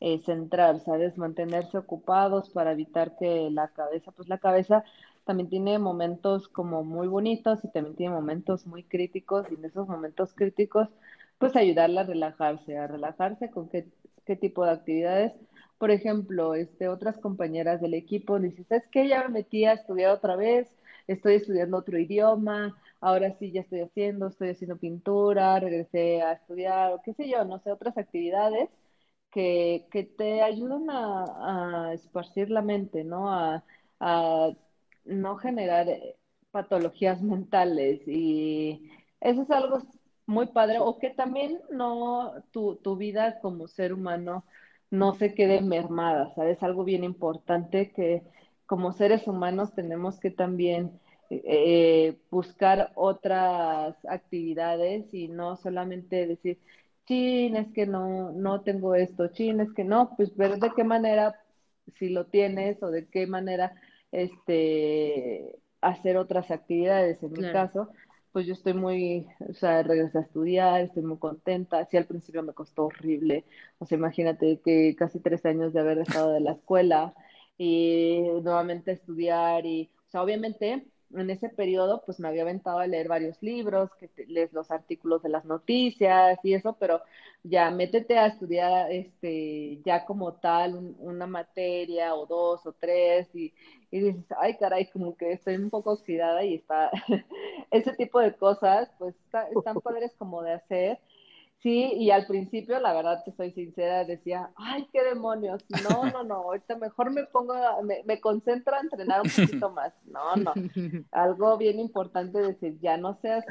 eh, 0.00 0.20
centrar, 0.24 0.80
¿sabes? 0.80 1.16
Mantenerse 1.18 1.78
ocupados 1.78 2.50
para 2.50 2.72
evitar 2.72 3.16
que 3.16 3.50
la 3.50 3.68
cabeza, 3.68 4.12
pues 4.12 4.28
la 4.28 4.38
cabeza 4.38 4.84
también 5.24 5.48
tiene 5.48 5.78
momentos 5.78 6.48
como 6.48 6.84
muy 6.84 7.06
bonitos 7.08 7.64
y 7.64 7.68
también 7.70 7.96
tiene 7.96 8.14
momentos 8.14 8.66
muy 8.66 8.82
críticos 8.84 9.46
y 9.50 9.54
en 9.54 9.64
esos 9.64 9.88
momentos 9.88 10.34
críticos, 10.34 10.88
pues 11.38 11.56
ayudarla 11.56 12.02
a 12.02 12.04
relajarse, 12.04 12.76
a 12.78 12.86
relajarse 12.86 13.50
con 13.50 13.68
que 13.68 13.86
qué 14.26 14.36
tipo 14.36 14.64
de 14.64 14.72
actividades. 14.72 15.32
Por 15.78 15.90
ejemplo, 15.90 16.54
este, 16.54 16.88
otras 16.88 17.18
compañeras 17.18 17.80
del 17.80 17.94
equipo 17.94 18.38
dicen, 18.38 18.64
¿sabes 18.66 18.84
qué? 18.90 19.08
Ya 19.08 19.22
me 19.24 19.28
metí 19.40 19.64
a 19.64 19.72
estudiar 19.74 20.12
otra 20.12 20.36
vez, 20.36 20.68
estoy 21.06 21.34
estudiando 21.34 21.76
otro 21.78 21.98
idioma, 21.98 22.76
ahora 23.00 23.32
sí 23.38 23.52
ya 23.52 23.60
estoy 23.62 23.80
haciendo, 23.80 24.28
estoy 24.28 24.50
haciendo 24.50 24.76
pintura, 24.78 25.58
regresé 25.60 26.22
a 26.22 26.32
estudiar, 26.32 26.92
o 26.92 27.02
qué 27.02 27.12
sé 27.14 27.28
yo, 27.28 27.44
no 27.44 27.58
sé, 27.58 27.72
otras 27.72 27.98
actividades 27.98 28.70
que, 29.34 30.14
te 30.16 30.42
ayudan 30.42 30.88
a, 30.90 31.92
esparcir 31.94 32.50
la 32.50 32.62
mente, 32.62 33.04
¿no? 33.04 33.30
A, 33.30 33.64
no 35.04 35.36
generar 35.36 35.86
patologías 36.50 37.20
mentales 37.22 38.06
y 38.06 38.90
eso 39.20 39.42
es 39.42 39.50
algo 39.50 39.82
muy 40.26 40.46
padre, 40.46 40.78
o 40.80 40.98
que 40.98 41.10
también 41.10 41.60
no, 41.70 42.34
tu, 42.52 42.96
vida 42.96 43.40
como 43.40 43.68
ser 43.68 43.92
humano 43.92 44.44
no 44.90 45.14
se 45.14 45.34
quede 45.34 45.60
mermada, 45.62 46.32
¿sabes? 46.34 46.62
Algo 46.62 46.84
bien 46.84 47.04
importante 47.04 47.92
que 47.92 48.22
como 48.66 48.92
seres 48.92 49.26
humanos 49.26 49.74
tenemos 49.74 50.20
que 50.20 50.30
también 50.30 51.00
eh, 51.30 52.18
buscar 52.30 52.92
otras 52.94 53.96
actividades 54.06 55.12
y 55.12 55.28
no 55.28 55.56
solamente 55.56 56.26
decir, 56.26 56.58
chin, 57.06 57.56
es 57.56 57.68
que 57.72 57.86
no, 57.86 58.32
no 58.32 58.62
tengo 58.62 58.94
esto, 58.94 59.28
chin, 59.28 59.60
es 59.60 59.72
que 59.72 59.84
no, 59.84 60.14
pues 60.16 60.36
ver 60.36 60.58
de 60.58 60.70
qué 60.74 60.84
manera, 60.84 61.34
si 61.98 62.08
lo 62.08 62.26
tienes 62.26 62.82
o 62.82 62.90
de 62.90 63.06
qué 63.06 63.26
manera, 63.26 63.74
este, 64.12 65.58
hacer 65.80 66.16
otras 66.16 66.50
actividades. 66.50 67.22
En 67.22 67.32
mi 67.32 67.42
caso, 67.52 67.90
pues 68.32 68.46
yo 68.46 68.54
estoy 68.54 68.74
muy, 68.74 69.26
o 69.48 69.54
sea, 69.54 69.82
regresé 69.82 70.18
a 70.18 70.22
estudiar, 70.22 70.80
estoy 70.80 71.02
muy 71.02 71.18
contenta. 71.18 71.84
Sí, 71.86 71.96
al 71.96 72.06
principio 72.06 72.42
me 72.42 72.52
costó 72.52 72.86
horrible. 72.86 73.44
O 73.78 73.86
sea, 73.86 73.96
imagínate 73.96 74.60
que 74.64 74.96
casi 74.96 75.20
tres 75.20 75.44
años 75.46 75.72
de 75.72 75.80
haber 75.80 75.98
dejado 75.98 76.32
de 76.32 76.40
la 76.40 76.52
escuela 76.52 77.14
y 77.56 78.22
nuevamente 78.42 78.92
estudiar 78.92 79.66
y, 79.66 79.90
o 80.08 80.10
sea, 80.10 80.22
obviamente 80.22 80.86
en 81.16 81.30
ese 81.30 81.48
periodo 81.48 82.02
pues 82.04 82.20
me 82.20 82.28
había 82.28 82.42
aventado 82.42 82.78
a 82.78 82.86
leer 82.86 83.08
varios 83.08 83.42
libros, 83.42 83.90
que 83.96 84.10
lees 84.26 84.52
los 84.52 84.70
artículos 84.70 85.22
de 85.22 85.28
las 85.28 85.44
noticias 85.44 86.38
y 86.42 86.54
eso, 86.54 86.76
pero 86.78 87.00
ya 87.42 87.70
métete 87.70 88.18
a 88.18 88.26
estudiar 88.26 88.90
este 88.90 89.80
ya 89.84 90.04
como 90.06 90.34
tal 90.34 90.94
una 90.98 91.26
materia 91.26 92.14
o 92.14 92.26
dos 92.26 92.66
o 92.66 92.72
tres 92.72 93.28
y, 93.34 93.52
y 93.90 94.00
dices, 94.00 94.24
ay 94.38 94.56
caray, 94.56 94.90
como 94.90 95.16
que 95.16 95.32
estoy 95.32 95.56
un 95.56 95.70
poco 95.70 95.92
oxidada 95.92 96.44
y 96.44 96.54
está 96.56 96.90
ese 97.70 97.92
tipo 97.94 98.20
de 98.20 98.34
cosas 98.34 98.90
pues 98.98 99.14
están 99.50 99.80
padres 99.82 100.14
como 100.18 100.42
de 100.42 100.52
hacer 100.52 100.98
Sí, 101.62 101.94
y 101.96 102.10
al 102.10 102.26
principio, 102.26 102.78
la 102.78 102.92
verdad, 102.92 103.22
te 103.24 103.32
soy 103.32 103.50
sincera, 103.52 104.04
decía, 104.04 104.50
ay, 104.54 104.86
qué 104.92 105.02
demonios, 105.02 105.64
no, 105.82 106.04
no, 106.10 106.22
no, 106.22 106.34
ahorita 106.34 106.76
mejor 106.76 107.10
me 107.10 107.24
pongo, 107.24 107.54
me, 107.82 108.02
me 108.04 108.20
concentro 108.20 108.76
a 108.76 108.80
entrenar 108.80 109.22
un 109.22 109.30
poquito 109.30 109.70
más. 109.70 109.94
No, 110.04 110.36
no, 110.36 110.52
algo 111.10 111.56
bien 111.56 111.80
importante 111.80 112.38
decir, 112.40 112.78
ya 112.80 112.98
no 112.98 113.18
seas 113.22 113.46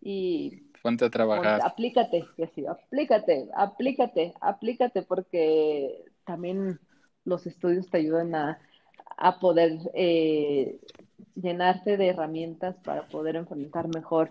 y... 0.00 0.62
Ponte 0.82 1.04
a 1.04 1.10
trabajar. 1.10 1.60
aplícate, 1.62 2.24
y 2.36 2.44
así, 2.44 2.64
aplícate, 2.64 3.48
aplícate, 3.54 4.32
aplícate, 4.40 5.02
porque 5.02 6.04
también 6.24 6.78
los 7.24 7.46
estudios 7.46 7.90
te 7.90 7.98
ayudan 7.98 8.34
a, 8.34 8.58
a 9.16 9.38
poder 9.40 9.78
eh, 9.94 10.78
llenarte 11.34 11.96
de 11.96 12.08
herramientas 12.08 12.76
para 12.84 13.06
poder 13.08 13.36
enfrentar 13.36 13.88
mejor 13.88 14.30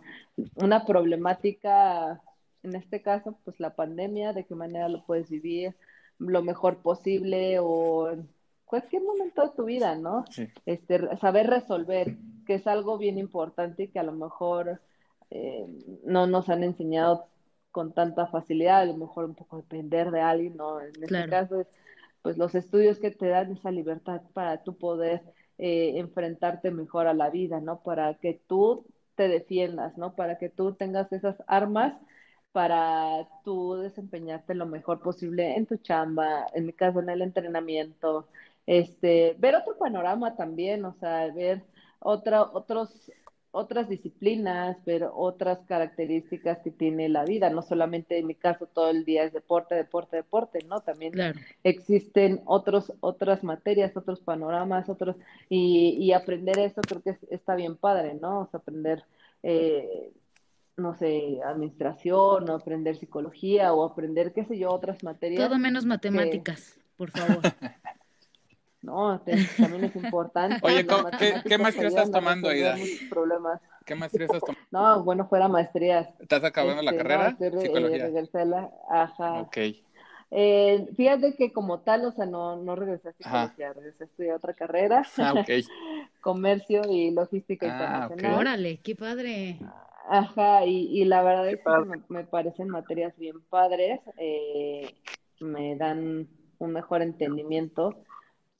una 0.56 0.86
problemática 0.86 2.22
en 2.66 2.76
este 2.76 3.02
caso, 3.02 3.38
pues 3.46 3.60
la 3.60 3.76
pandemia, 3.76 4.34
de 4.34 4.46
qué 4.46 4.56
manera 4.56 4.90
lo 4.90 5.06
puedes 5.06 5.30
vivir 5.30 5.76
lo 6.18 6.42
mejor 6.42 6.78
posible 6.78 7.60
o 7.60 8.10
en 8.10 8.28
cualquier 8.66 9.04
momento 9.04 9.44
de 9.44 9.56
tu 9.56 9.66
vida, 9.66 9.96
¿no? 9.96 10.26
Este, 10.66 11.16
saber 11.18 11.48
resolver, 11.48 12.18
que 12.46 12.56
es 12.56 12.68
algo 12.68 12.98
bien 12.98 13.18
importante 13.18 13.84
y 13.84 13.88
que 13.90 14.00
a 14.00 14.04
lo 14.04 14.14
mejor 14.14 14.82
eh, 15.30 15.68
no 16.04 16.26
nos 16.26 16.50
han 16.50 16.64
enseñado 16.64 17.28
con 17.72 17.94
tanta 17.94 18.28
facilidad, 18.28 18.82
a 18.82 18.86
lo 18.86 18.98
mejor 18.98 19.26
un 19.26 19.36
poco 19.36 19.58
depender 19.58 20.10
de 20.10 20.22
alguien, 20.22 20.58
¿no? 20.58 20.82
En 20.82 21.04
este 21.04 21.30
caso 21.30 21.62
es, 21.62 21.68
pues 22.22 22.38
los 22.38 22.56
estudios 22.56 23.00
que 23.00 23.12
te 23.12 23.28
dan 23.28 23.52
esa 23.52 23.70
libertad 23.70 24.22
para 24.34 24.64
tú 24.64 24.78
poder 24.78 25.22
eh, 25.58 25.94
enfrentarte 25.98 26.72
mejor 26.72 27.08
a 27.08 27.14
la 27.14 27.30
vida, 27.30 27.60
¿no? 27.60 27.82
Para 27.82 28.16
que 28.16 28.42
tú 28.48 28.86
te 29.16 29.28
defiendas, 29.28 29.98
¿no? 29.98 30.16
Para 30.16 30.38
que 30.38 30.50
tú 30.50 30.74
tengas 30.74 31.12
esas 31.12 31.36
armas 31.48 31.94
para 32.56 33.28
tú 33.44 33.76
desempeñarte 33.76 34.56
lo 34.56 34.66
mejor 34.66 35.02
posible 35.02 35.58
en 35.58 35.66
tu 35.66 35.76
chamba, 35.76 36.48
en 36.54 36.66
mi 36.66 36.72
caso 36.72 37.02
en 37.02 37.10
el 37.10 37.22
entrenamiento, 37.22 38.30
este, 38.66 39.36
ver 39.40 39.56
otro 39.58 39.78
panorama 39.78 40.38
también, 40.38 40.86
o 40.86 40.94
sea, 40.94 41.34
ver 41.34 41.64
otra, 42.00 42.44
otros, 42.44 43.12
otras 43.52 43.90
disciplinas, 43.90 44.78
ver 44.86 45.10
otras 45.14 45.66
características 45.68 46.60
que 46.60 46.72
tiene 46.72 47.10
la 47.10 47.26
vida, 47.26 47.50
no 47.50 47.62
solamente 47.62 48.20
en 48.20 48.28
mi 48.28 48.36
caso 48.36 48.68
todo 48.68 48.90
el 48.90 49.04
día 49.04 49.26
es 49.26 49.34
deporte, 49.34 49.76
deporte, 49.76 50.16
deporte, 50.16 50.60
¿no? 50.66 50.80
También 50.80 51.12
existen 51.62 52.42
otros, 52.46 52.94
otras 53.02 53.44
materias, 53.44 53.98
otros 53.98 54.22
panoramas, 54.22 54.88
otros, 54.88 55.18
y, 55.50 55.98
y 56.00 56.14
aprender 56.14 56.58
eso 56.60 56.80
creo 56.88 57.02
que 57.02 57.18
está 57.32 57.56
bien 57.56 57.76
padre, 57.76 58.14
¿no? 58.14 58.44
O 58.44 58.48
sea, 58.48 58.62
aprender 58.62 59.04
eh, 59.44 60.14
no 60.78 60.96
sé, 60.96 61.40
administración, 61.46 62.50
o 62.50 62.54
aprender 62.54 62.98
psicología, 62.98 63.74
o 63.74 63.86
aprender, 63.86 64.34
qué 64.34 64.46
sé 64.46 64.58
yo, 64.58 64.72
otras 64.72 65.04
materias. 65.04 65.48
Todo 65.48 65.58
menos 65.58 65.86
matemáticas, 65.86 66.80
por 66.98 67.12
favor. 67.12 67.42
No, 68.86 69.20
también 69.58 69.86
es 69.86 69.96
importante. 69.96 70.60
Oye, 70.62 70.86
¿qué, 71.44 71.58
maestría 71.58 71.88
estás 71.88 72.12
tomando, 72.12 72.50
Aida? 72.50 72.76
Problemas. 73.10 73.60
¿Qué 73.84 73.96
maestría 73.96 74.28
estás 74.28 74.42
tomando? 74.42 74.62
No, 74.70 75.04
bueno, 75.04 75.28
fuera 75.28 75.48
maestrías. 75.48 76.08
¿Estás 76.20 76.44
acabando 76.44 76.84
la 76.84 76.92
este, 76.92 77.04
carrera? 77.04 77.36
No, 77.40 77.62
Psicología. 77.62 78.08
Eh, 78.08 78.70
ajá. 78.92 79.42
Ok. 79.42 79.58
Eh, 80.30 80.88
fíjate 80.96 81.36
que 81.36 81.52
como 81.52 81.80
tal, 81.80 82.06
o 82.06 82.12
sea, 82.12 82.28
no, 82.28 82.58
no 82.58 82.76
regresé 82.76 83.10
a 83.10 83.14
psicología, 83.14 83.74
regresé 83.74 84.04
a 84.04 84.08
estudiar 84.08 84.36
otra 84.36 84.54
carrera. 84.54 85.04
Ah, 85.18 85.34
ok. 85.34 85.50
Comercio 86.22 86.82
y 86.88 87.10
logística 87.10 87.66
ah, 87.66 87.74
internacional. 87.74 88.40
Órale, 88.40 88.78
qué 88.84 88.96
padre. 88.96 89.58
Ajá, 90.08 90.66
y, 90.66 90.88
y 91.02 91.06
la 91.06 91.24
verdad 91.24 91.50
es 91.50 91.60
que 91.60 92.04
me, 92.10 92.24
parecen 92.24 92.70
materias 92.70 93.18
bien 93.18 93.42
padres, 93.50 94.00
eh, 94.18 94.94
me 95.40 95.76
dan 95.76 96.28
un 96.60 96.72
mejor 96.72 97.02
entendimiento 97.02 97.96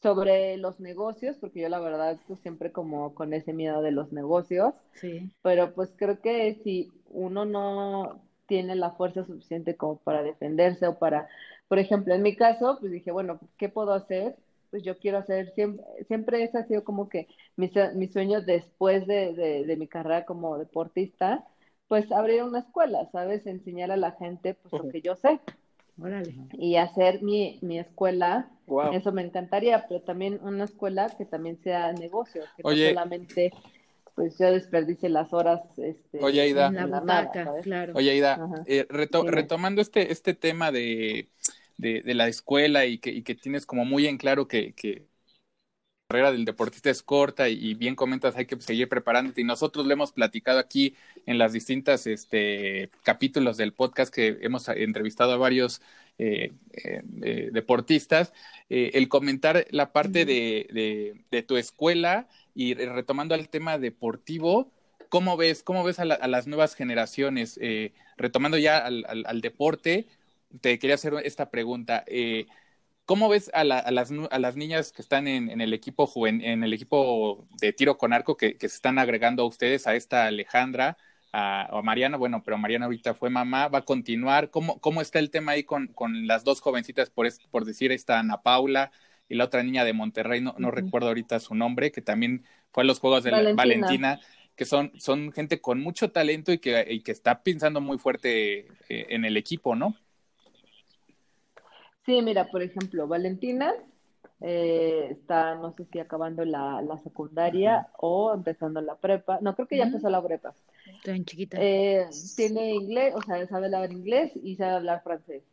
sobre 0.02 0.58
los 0.58 0.80
negocios, 0.80 1.38
porque 1.38 1.62
yo 1.62 1.70
la 1.70 1.80
verdad 1.80 2.20
pues 2.28 2.40
siempre 2.40 2.72
como 2.72 3.14
con 3.16 3.34
ese 3.34 3.54
miedo 3.54 3.82
de 3.82 3.92
los 3.92 4.12
negocios, 4.12 4.74
sí. 4.94 5.32
pero 5.42 5.74
pues 5.74 5.94
creo 5.96 6.22
que 6.22 6.60
si 6.64 6.92
uno 7.10 7.46
no 7.46 8.22
tiene 8.48 8.76
la 8.76 8.92
fuerza 8.92 9.26
suficiente 9.26 9.76
como 9.76 9.98
para 9.98 10.24
defenderse 10.24 10.88
o 10.88 11.00
para, 11.00 11.28
por 11.68 11.80
ejemplo, 11.80 12.14
en 12.14 12.22
mi 12.22 12.36
caso, 12.36 12.78
pues 12.80 12.92
dije, 12.92 13.12
bueno, 13.12 13.40
¿qué 13.58 13.70
puedo 13.70 13.94
hacer? 13.94 14.36
Pues 14.76 14.84
yo 14.84 14.98
quiero 14.98 15.20
hacer, 15.20 15.54
siempre, 15.56 15.86
siempre 16.06 16.44
ese 16.44 16.58
ha 16.58 16.68
sido 16.68 16.84
como 16.84 17.08
que 17.08 17.30
mi, 17.56 17.72
mi 17.94 18.10
sueño 18.10 18.42
después 18.42 19.08
de, 19.08 19.64
de, 19.66 19.78
mi 19.78 19.88
carrera 19.88 20.26
como 20.26 20.58
deportista, 20.58 21.46
pues 21.88 22.12
abrir 22.12 22.44
una 22.44 22.60
escuela, 22.60 23.08
¿sabes? 23.14 23.48
Enseñar 23.48 23.92
a 23.92 23.96
la 23.96 24.12
gente 24.12 24.54
pues 24.54 24.84
lo 24.84 24.90
que 24.90 25.00
yo 25.00 25.16
sé. 25.16 25.40
Órale. 25.98 26.36
Y 26.52 26.76
hacer 26.76 27.24
mi, 27.24 27.58
mi 27.62 27.80
escuela, 27.80 28.50
eso 28.92 29.14
me 29.14 29.22
encantaría, 29.22 29.86
pero 29.88 30.02
también 30.02 30.42
una 30.44 30.66
escuela 30.66 31.10
que 31.18 31.24
también 31.24 31.58
sea 31.64 31.94
negocio, 31.94 32.42
que 32.58 32.64
no 32.64 32.76
solamente 32.76 33.54
pues 34.14 34.38
yo 34.38 34.52
desperdice 34.52 35.08
las 35.08 35.32
horas 35.32 35.62
este, 35.78 36.20
Oye, 36.22 36.42
Aida. 36.42 36.68
En 36.68 36.76
la 36.76 37.00
butaca, 37.00 37.50
claro. 37.64 37.94
Oye, 37.96 38.12
Aida, 38.12 38.46
eh, 38.66 38.86
retomando 38.90 39.82
este, 39.82 40.12
este 40.12 40.34
tema 40.34 40.74
de 40.74 41.30
de, 41.78 42.02
de 42.02 42.14
la 42.14 42.28
escuela 42.28 42.86
y 42.86 42.98
que, 43.00 43.12
y 43.12 43.24
que, 43.24 43.36
tienes 43.36 43.66
como 43.66 43.86
muy 43.86 44.08
en 44.08 44.18
claro 44.18 44.48
que, 44.48 44.74
que 44.74 45.08
la 46.08 46.14
carrera 46.14 46.32
del 46.32 46.46
deportista 46.46 46.90
es 46.90 47.02
corta 47.02 47.50
y, 47.50 47.74
bien 47.74 47.96
comentas 47.96 48.36
hay 48.36 48.46
que 48.46 48.60
seguir 48.62 48.88
preparándote. 48.90 49.42
Y 49.42 49.44
nosotros 49.44 49.86
le 49.88 49.94
hemos 49.94 50.12
platicado 50.12 50.60
aquí 50.60 50.96
en 51.26 51.38
las 51.38 51.54
distintas 51.54 52.06
este, 52.08 52.90
capítulos 53.04 53.58
del 53.58 53.74
podcast 53.74 54.14
que 54.14 54.38
hemos 54.42 54.68
entrevistado 54.70 55.34
a 55.34 55.38
varios 55.38 55.82
eh, 56.18 56.54
eh, 56.74 57.02
eh 57.24 57.50
deportistas, 57.52 58.34
el 58.70 59.10
comentar 59.10 59.66
la 59.72 59.92
parte 59.92 60.26
de, 60.26 60.68
de, 60.72 61.24
de, 61.32 61.44
tu 61.44 61.58
escuela 61.58 62.28
y 62.54 62.74
retomando 62.76 63.36
al 63.36 63.50
tema 63.50 63.78
deportivo, 63.80 64.72
¿cómo 65.10 65.38
ves, 65.38 65.64
cómo 65.64 65.84
ves 65.84 66.00
a, 66.00 66.04
a 66.04 66.28
las 66.28 66.48
nuevas 66.48 66.76
generaciones? 66.76 67.60
Retomando 68.18 68.58
ya 68.58 68.78
al, 68.78 69.06
al, 69.08 69.26
al, 69.26 69.42
deporte, 69.42 70.08
te 70.62 70.80
quería 70.80 70.96
hacer 70.96 71.14
esta 71.24 71.50
pregunta. 71.50 72.04
Eh, 72.08 72.46
¿Cómo 73.06 73.30
ves 73.30 73.52
a, 73.54 73.64
las, 73.64 73.86
a, 73.86 74.40
las, 74.40 74.56
niñas 74.56 74.92
que 74.92 75.04
están 75.04 75.28
en, 75.28 75.62
el 75.62 75.74
equipo 75.74 76.12
en 76.28 76.64
el 76.64 76.74
equipo 76.74 77.46
de 77.62 77.72
tiro 77.72 77.98
con 77.98 78.14
arco 78.14 78.36
que, 78.36 78.58
se 78.60 78.66
están 78.66 78.98
agregando 78.98 79.44
a 79.44 79.46
ustedes, 79.46 79.86
a 79.86 79.96
esta 79.96 80.26
Alejandra, 80.26 80.98
a, 81.32 81.82
Mariana, 81.84 82.18
bueno, 82.18 82.42
pero 82.44 82.58
Mariana 82.58 82.86
ahorita 82.86 83.14
fue 83.14 83.30
mamá, 83.30 83.68
va 83.68 83.80
a 83.80 83.86
continuar. 83.86 84.50
¿Cómo, 84.50 84.80
cómo 84.80 85.02
está 85.02 85.20
el 85.20 85.30
tema 85.30 85.52
ahí 85.52 85.64
con, 85.64 85.88
con 85.88 86.26
las 86.26 86.44
dos 86.44 86.62
jovencitas, 86.62 87.12
por, 87.12 87.28
por 87.52 87.66
decir, 87.66 87.92
esta 87.92 88.20
Ana 88.20 88.42
Paula 88.42 88.92
y 89.30 89.36
la 89.36 89.46
otra 89.46 89.62
niña 89.62 89.86
de 89.86 89.94
Monterrey, 89.94 90.42
no, 90.42 90.56
no 90.58 90.72
recuerdo 90.72 91.10
ahorita 91.10 91.40
su 91.40 91.54
nombre, 91.54 91.92
que 91.92 92.02
también 92.02 92.44
fue 92.72 92.84
a 92.84 92.86
los 92.88 93.00
Juegos 93.00 93.24
de 93.24 93.54
Valentina, 93.54 94.20
que 94.56 94.66
son, 94.66 94.92
son 95.00 95.32
gente 95.32 95.62
con 95.62 95.80
mucho 95.80 96.12
talento 96.12 96.52
y 96.52 96.60
que, 96.60 96.86
y 96.90 97.02
que 97.02 97.12
está 97.12 97.44
pensando 97.44 97.82
muy 97.82 97.98
fuerte 97.98 98.68
eh, 98.90 99.08
en 99.10 99.26
el 99.26 99.38
equipo, 99.38 99.76
¿no? 99.76 99.96
Sí, 102.06 102.22
mira, 102.22 102.48
por 102.48 102.62
ejemplo, 102.62 103.08
Valentina 103.08 103.74
eh, 104.42 105.08
está, 105.12 105.56
no 105.56 105.74
sé 105.74 105.86
si 105.86 106.00
acabando 106.00 106.46
la, 106.46 106.82
la 106.82 107.00
secundaria 107.00 107.88
o 107.98 108.34
empezando 108.34 108.82
la 108.82 108.96
prepa. 108.96 109.40
No, 109.42 109.56
creo 109.56 109.68
que 109.68 109.78
ya 109.78 109.86
empezó 109.86 110.10
la 110.10 110.22
prepa. 110.22 110.54
Chiquita. 111.26 111.58
Eh, 111.60 112.08
tiene 112.36 112.74
inglés, 112.74 113.14
o 113.16 113.22
sea, 113.22 113.46
sabe 113.48 113.66
hablar 113.66 113.92
inglés 113.92 114.32
y 114.36 114.56
sabe 114.56 114.74
hablar 114.74 115.02
francés. 115.04 115.44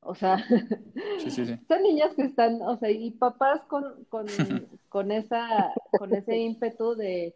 O 0.00 0.14
sea, 0.16 0.38
son 1.68 1.82
niñas 1.82 2.14
que 2.16 2.22
están, 2.22 2.60
o 2.62 2.76
sea, 2.78 2.90
y 2.90 3.12
papás 3.12 3.62
con, 3.68 4.04
con, 4.08 4.26
con, 4.88 5.12
esa, 5.12 5.72
con 5.96 6.12
ese 6.14 6.36
ímpetu 6.38 6.96
de 6.96 7.34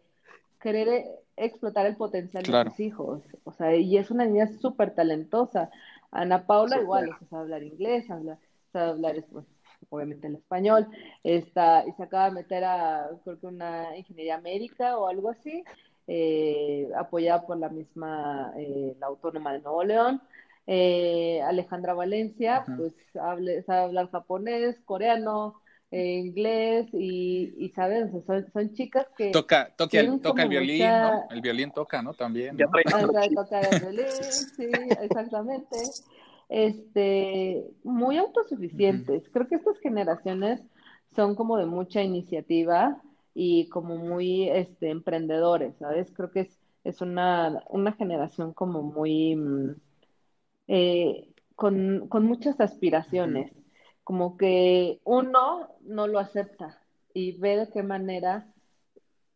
querer 0.59 1.05
explotar 1.37 1.85
el 1.85 1.95
potencial 1.95 2.43
de 2.43 2.69
sus 2.69 2.79
hijos. 2.81 3.21
O 3.45 3.53
sea, 3.53 3.75
y 3.75 3.97
es 3.97 4.11
una 4.11 4.25
niña 4.25 4.49
súper 4.59 4.93
talentosa. 4.93 5.69
Ana 6.11 6.45
Paula 6.45 6.81
igual, 6.81 7.09
o 7.09 7.17
sea, 7.17 7.27
sabe 7.29 7.43
hablar 7.43 7.63
inglés, 7.63 8.09
habla, 8.09 8.37
sabe 8.71 8.91
hablar, 8.91 9.25
pues, 9.31 9.45
obviamente 9.89 10.27
el 10.27 10.35
español, 10.35 10.87
está, 11.23 11.85
y 11.87 11.91
se 11.93 12.03
acaba 12.03 12.25
de 12.25 12.35
meter 12.35 12.63
a, 12.63 13.09
creo 13.23 13.39
que 13.39 13.47
una 13.47 13.95
ingeniería 13.97 14.39
médica 14.39 14.97
o 14.97 15.07
algo 15.07 15.29
así, 15.29 15.63
eh, 16.07 16.89
apoyada 16.95 17.45
por 17.45 17.57
la 17.57 17.69
misma, 17.69 18.53
eh, 18.57 18.95
la 18.99 19.07
Autónoma 19.07 19.53
de 19.53 19.59
Nuevo 19.59 19.83
León. 19.83 20.21
Eh, 20.69 21.41
Alejandra 21.43 21.93
Valencia, 21.93 22.65
pues 22.77 22.93
hable, 23.21 23.63
sabe 23.63 23.83
hablar 23.83 24.11
japonés, 24.11 24.77
coreano, 24.83 25.61
inglés 25.89 26.87
y, 26.91 27.53
y 27.57 27.69
¿sabes? 27.69 28.11
son, 28.51 28.73
chicas 28.73 29.07
que... 29.17 29.31
Toca, 29.31 29.73
toca, 29.77 29.97
el, 29.97 30.19
toca 30.19 30.43
el 30.43 30.49
violín, 30.49 30.85
¿no? 30.85 31.23
El 31.29 31.39
violín 31.39 31.71
toca, 31.71 32.01
¿no? 32.01 32.13
También. 32.13 32.57
¿no? 32.57 32.69
toca 33.33 33.61
el 33.61 33.79
violín, 33.79 34.11
sí, 34.11 34.69
exactamente 35.01 35.77
este, 36.49 37.65
muy 37.83 38.17
autosuficientes. 38.17 39.29
Creo 39.31 39.47
que 39.47 39.55
estas 39.55 39.79
generaciones 39.79 40.61
son 41.15 41.35
como 41.35 41.57
de 41.57 41.65
mucha 41.65 42.01
iniciativa 42.03 43.01
y 43.33 43.69
como 43.69 43.97
muy 43.97 44.49
este, 44.49 44.89
emprendedores, 44.89 45.75
¿sabes? 45.77 46.11
Creo 46.13 46.31
que 46.31 46.41
es, 46.41 46.59
es 46.83 47.01
una, 47.01 47.63
una 47.69 47.93
generación 47.93 48.53
como 48.53 48.81
muy, 48.81 49.35
mm, 49.35 49.75
eh, 50.67 51.29
con, 51.55 52.07
con, 52.07 52.25
muchas 52.25 52.59
aspiraciones, 52.59 53.51
como 54.03 54.37
que 54.37 54.99
uno 55.03 55.75
no 55.81 56.07
lo 56.07 56.19
acepta 56.19 56.81
y 57.13 57.33
ve 57.37 57.57
de 57.57 57.69
qué 57.69 57.83
manera 57.83 58.53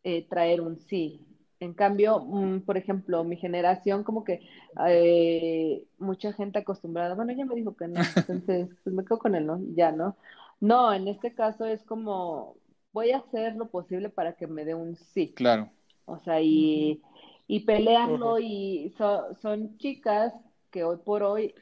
eh, 0.03 0.27
traer 0.27 0.61
un 0.61 0.79
sí. 0.79 1.25
En 1.61 1.75
cambio, 1.75 2.19
mm, 2.19 2.61
por 2.61 2.75
ejemplo, 2.75 3.23
mi 3.23 3.37
generación, 3.37 4.03
como 4.03 4.23
que 4.23 4.41
eh, 4.87 5.85
mucha 5.99 6.33
gente 6.33 6.57
acostumbrada, 6.57 7.13
bueno, 7.13 7.31
ella 7.31 7.45
me 7.45 7.53
dijo 7.53 7.75
que 7.75 7.87
no, 7.87 7.93
entonces 8.15 8.67
pues 8.83 8.95
me 8.95 9.05
quedo 9.05 9.19
con 9.19 9.35
él, 9.35 9.45
¿no? 9.45 9.61
Ya, 9.75 9.91
¿no? 9.91 10.17
No, 10.59 10.91
en 10.91 11.07
este 11.07 11.35
caso 11.35 11.65
es 11.65 11.83
como, 11.83 12.55
voy 12.93 13.11
a 13.11 13.19
hacer 13.19 13.55
lo 13.55 13.69
posible 13.69 14.09
para 14.09 14.33
que 14.33 14.47
me 14.47 14.65
dé 14.65 14.73
un 14.73 14.95
sí. 14.95 15.33
Claro. 15.35 15.69
O 16.05 16.17
sea, 16.17 16.41
y, 16.41 16.99
y 17.47 17.59
pelearlo, 17.59 18.39
y 18.39 18.93
son 19.39 19.77
chicas 19.77 20.33
que 20.71 20.83
hoy 20.83 20.97
por 20.97 21.21
hoy 21.21 21.53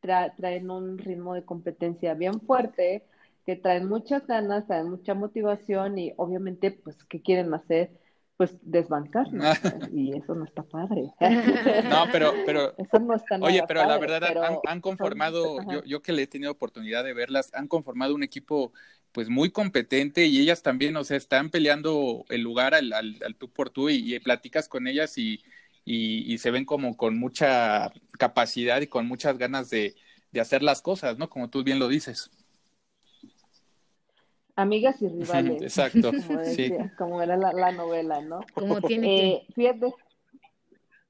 traen 0.00 0.68
un 0.68 0.98
ritmo 0.98 1.34
de 1.34 1.44
competencia 1.44 2.14
bien 2.14 2.40
fuerte, 2.40 3.04
que 3.46 3.54
traen 3.54 3.88
muchas 3.88 4.26
ganas, 4.26 4.66
traen 4.66 4.90
mucha 4.90 5.14
motivación 5.14 5.96
y 5.96 6.12
obviamente, 6.16 6.72
pues, 6.72 7.04
¿qué 7.04 7.22
quieren 7.22 7.54
hacer? 7.54 7.92
Pues 8.36 8.56
desbancarnos 8.62 9.56
y 9.92 10.16
eso 10.16 10.34
no 10.34 10.44
está 10.44 10.62
padre. 10.62 11.12
No, 11.88 12.06
pero, 12.10 12.32
pero, 12.46 12.74
eso 12.78 12.98
no 12.98 13.14
está 13.14 13.36
oye, 13.36 13.62
pero 13.66 13.86
la 13.86 13.98
verdad 13.98 14.60
han, 14.66 14.80
conformado, 14.80 15.58
yo, 15.70 15.84
yo 15.84 16.02
que 16.02 16.12
le 16.12 16.22
he 16.22 16.26
tenido 16.26 16.52
oportunidad 16.52 17.04
de 17.04 17.14
verlas, 17.14 17.50
han 17.54 17.68
conformado 17.68 18.14
un 18.14 18.22
equipo 18.22 18.72
pues 19.12 19.28
muy 19.28 19.50
competente 19.50 20.26
y 20.26 20.40
ellas 20.40 20.62
también, 20.62 20.96
o 20.96 21.04
sea, 21.04 21.16
están 21.16 21.50
peleando 21.50 22.24
el 22.30 22.42
lugar 22.42 22.74
al, 22.74 22.92
al, 22.92 23.36
tú 23.38 23.48
por 23.48 23.70
tú 23.70 23.88
y, 23.88 24.18
platicas 24.18 24.68
con 24.68 24.88
ellas 24.88 25.16
y, 25.18 25.40
y, 25.84 26.36
se 26.38 26.50
ven 26.50 26.64
como 26.64 26.96
con 26.96 27.16
mucha 27.16 27.92
capacidad 28.18 28.80
y 28.80 28.88
con 28.88 29.06
muchas 29.06 29.38
ganas 29.38 29.70
de, 29.70 29.94
de 30.32 30.40
hacer 30.40 30.64
las 30.64 30.82
cosas, 30.82 31.16
¿no? 31.16 31.30
Como 31.30 31.48
tú 31.48 31.62
bien 31.62 31.78
lo 31.78 31.86
dices. 31.86 32.32
Amigas 34.56 35.00
y 35.02 35.08
rivales. 35.08 35.62
Exacto. 35.62 36.10
Como, 36.98 37.22
era 37.22 37.36
la, 37.36 37.72
novela, 37.72 38.20
¿no? 38.20 38.40
Como 38.54 38.80
tiene 38.80 39.32
eh, 39.32 39.46
Fíjate. 39.54 39.94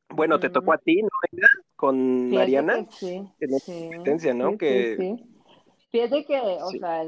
Bueno, 0.09 0.39
te 0.39 0.51
tocó 0.51 0.73
a 0.73 0.79
ti, 0.79 1.03
¿no? 1.03 1.09
Con 1.77 2.31
Mariana. 2.31 2.87
sí. 2.91 3.23
competencia, 3.39 4.33
¿no? 4.33 4.57
que... 4.57 5.17
Fíjate 5.91 6.25
que, 6.25 6.41
o 6.41 6.71
sea, 6.71 7.05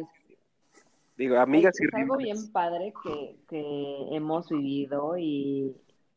digo, 1.17 1.37
amigas 1.39 1.81
y 1.81 1.87
rivales. 1.87 1.99
Es 1.99 2.03
algo 2.03 2.17
bien 2.17 2.53
padre 2.53 2.95
que, 3.03 3.37
que 3.49 4.17
hemos 4.17 4.49
vivido 4.49 5.19
y, 5.19 5.75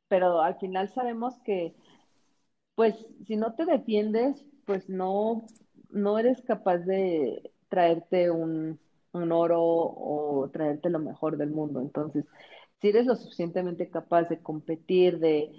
pero 0.08 0.42
al 0.42 0.60
final 0.60 0.90
sabemos 0.90 1.34
que, 1.44 1.74
pues, 2.76 2.96
si 3.26 3.38
no 3.38 3.56
te 3.56 3.66
defiendes, 3.66 4.46
pues 4.66 4.88
no, 4.88 5.48
no 5.90 6.20
eres 6.20 6.42
capaz 6.42 6.78
de 6.80 7.52
traerte 7.70 8.30
un 8.30 8.80
un 9.12 9.32
oro 9.32 9.62
o 9.62 10.50
traerte 10.52 10.90
lo 10.90 11.00
mejor 11.00 11.38
del 11.38 11.52
mundo. 11.52 11.82
Entonces, 11.82 12.26
si 12.82 12.90
eres 12.90 13.06
lo 13.06 13.16
suficientemente 13.16 13.90
capaz 13.90 14.30
de 14.30 14.42
competir, 14.42 15.20
de, 15.20 15.52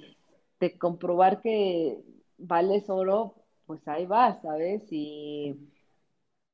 de 0.61 0.79
comprobar 0.79 1.41
que 1.41 2.03
vales 2.39 2.89
oro, 2.89 3.35
pues 3.67 3.87
ahí 3.89 4.07
vas, 4.07 4.41
¿sabes? 4.43 4.83
Y 4.91 5.57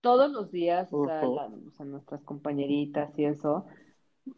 todos 0.01 0.31
los 0.31 0.51
días, 0.51 0.89
o, 0.93 1.07
sea, 1.07 1.85
nuestras 1.85 2.23
compañeritas 2.23 3.17
y 3.19 3.25
eso, 3.25 3.67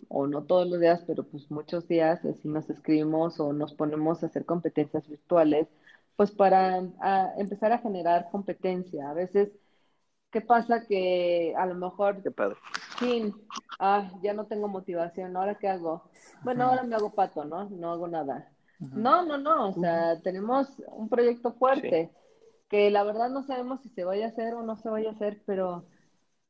o 0.09 0.27
no 0.27 0.45
todos 0.45 0.69
los 0.69 0.81
días, 0.81 1.05
pero 1.07 1.25
pues 1.25 1.51
muchos 1.51 1.89
días, 1.89 2.25
así 2.25 2.49
nos 2.49 2.69
escribimos 2.71 3.41
o 3.41 3.53
nos 3.53 3.75
ponemos 3.75 4.23
a 4.23 4.27
hacer 4.27 4.45
competencias 4.45 5.09
virtuales, 5.09 5.69
pues 6.17 6.31
para 6.31 6.79
empezar 7.37 7.73
a 7.73 7.79
generar 7.79 8.31
competencia. 8.31 9.11
A 9.11 9.15
veces 9.15 9.51
¿Qué 10.31 10.41
pasa? 10.41 10.87
Que 10.87 11.55
a 11.57 11.66
lo 11.66 11.74
mejor, 11.74 12.22
Qué 12.22 12.31
padre. 12.31 12.59
sí, 12.99 13.33
ah, 13.79 14.11
ya 14.22 14.35
no 14.35 14.47
tengo 14.47 14.68
motivación, 14.68 15.37
¿ahora 15.37 15.59
qué 15.59 15.68
hago? 15.68 16.11
Bueno, 16.43 16.64
ahora 16.64 16.83
me 16.85 16.97
hago 16.97 17.14
pato, 17.14 17.45
¿no? 17.45 17.68
No 17.70 17.93
hago 17.93 18.09
nada. 18.09 18.53
No, 18.95 19.24
no, 19.24 19.39
no, 19.39 19.68
o 19.70 19.72
sea, 19.74 20.20
tenemos 20.22 20.68
un 20.93 21.09
proyecto 21.09 21.53
fuerte 21.55 22.11
que 22.68 22.91
la 22.91 23.03
verdad 23.05 23.31
no 23.31 23.43
sabemos 23.45 23.81
si 23.83 23.89
se 23.91 24.05
vaya 24.05 24.26
a 24.26 24.29
hacer 24.29 24.55
o 24.55 24.62
no 24.62 24.76
se 24.76 24.89
vaya 24.91 25.11
a 25.11 25.12
hacer, 25.12 25.43
pero 25.47 25.89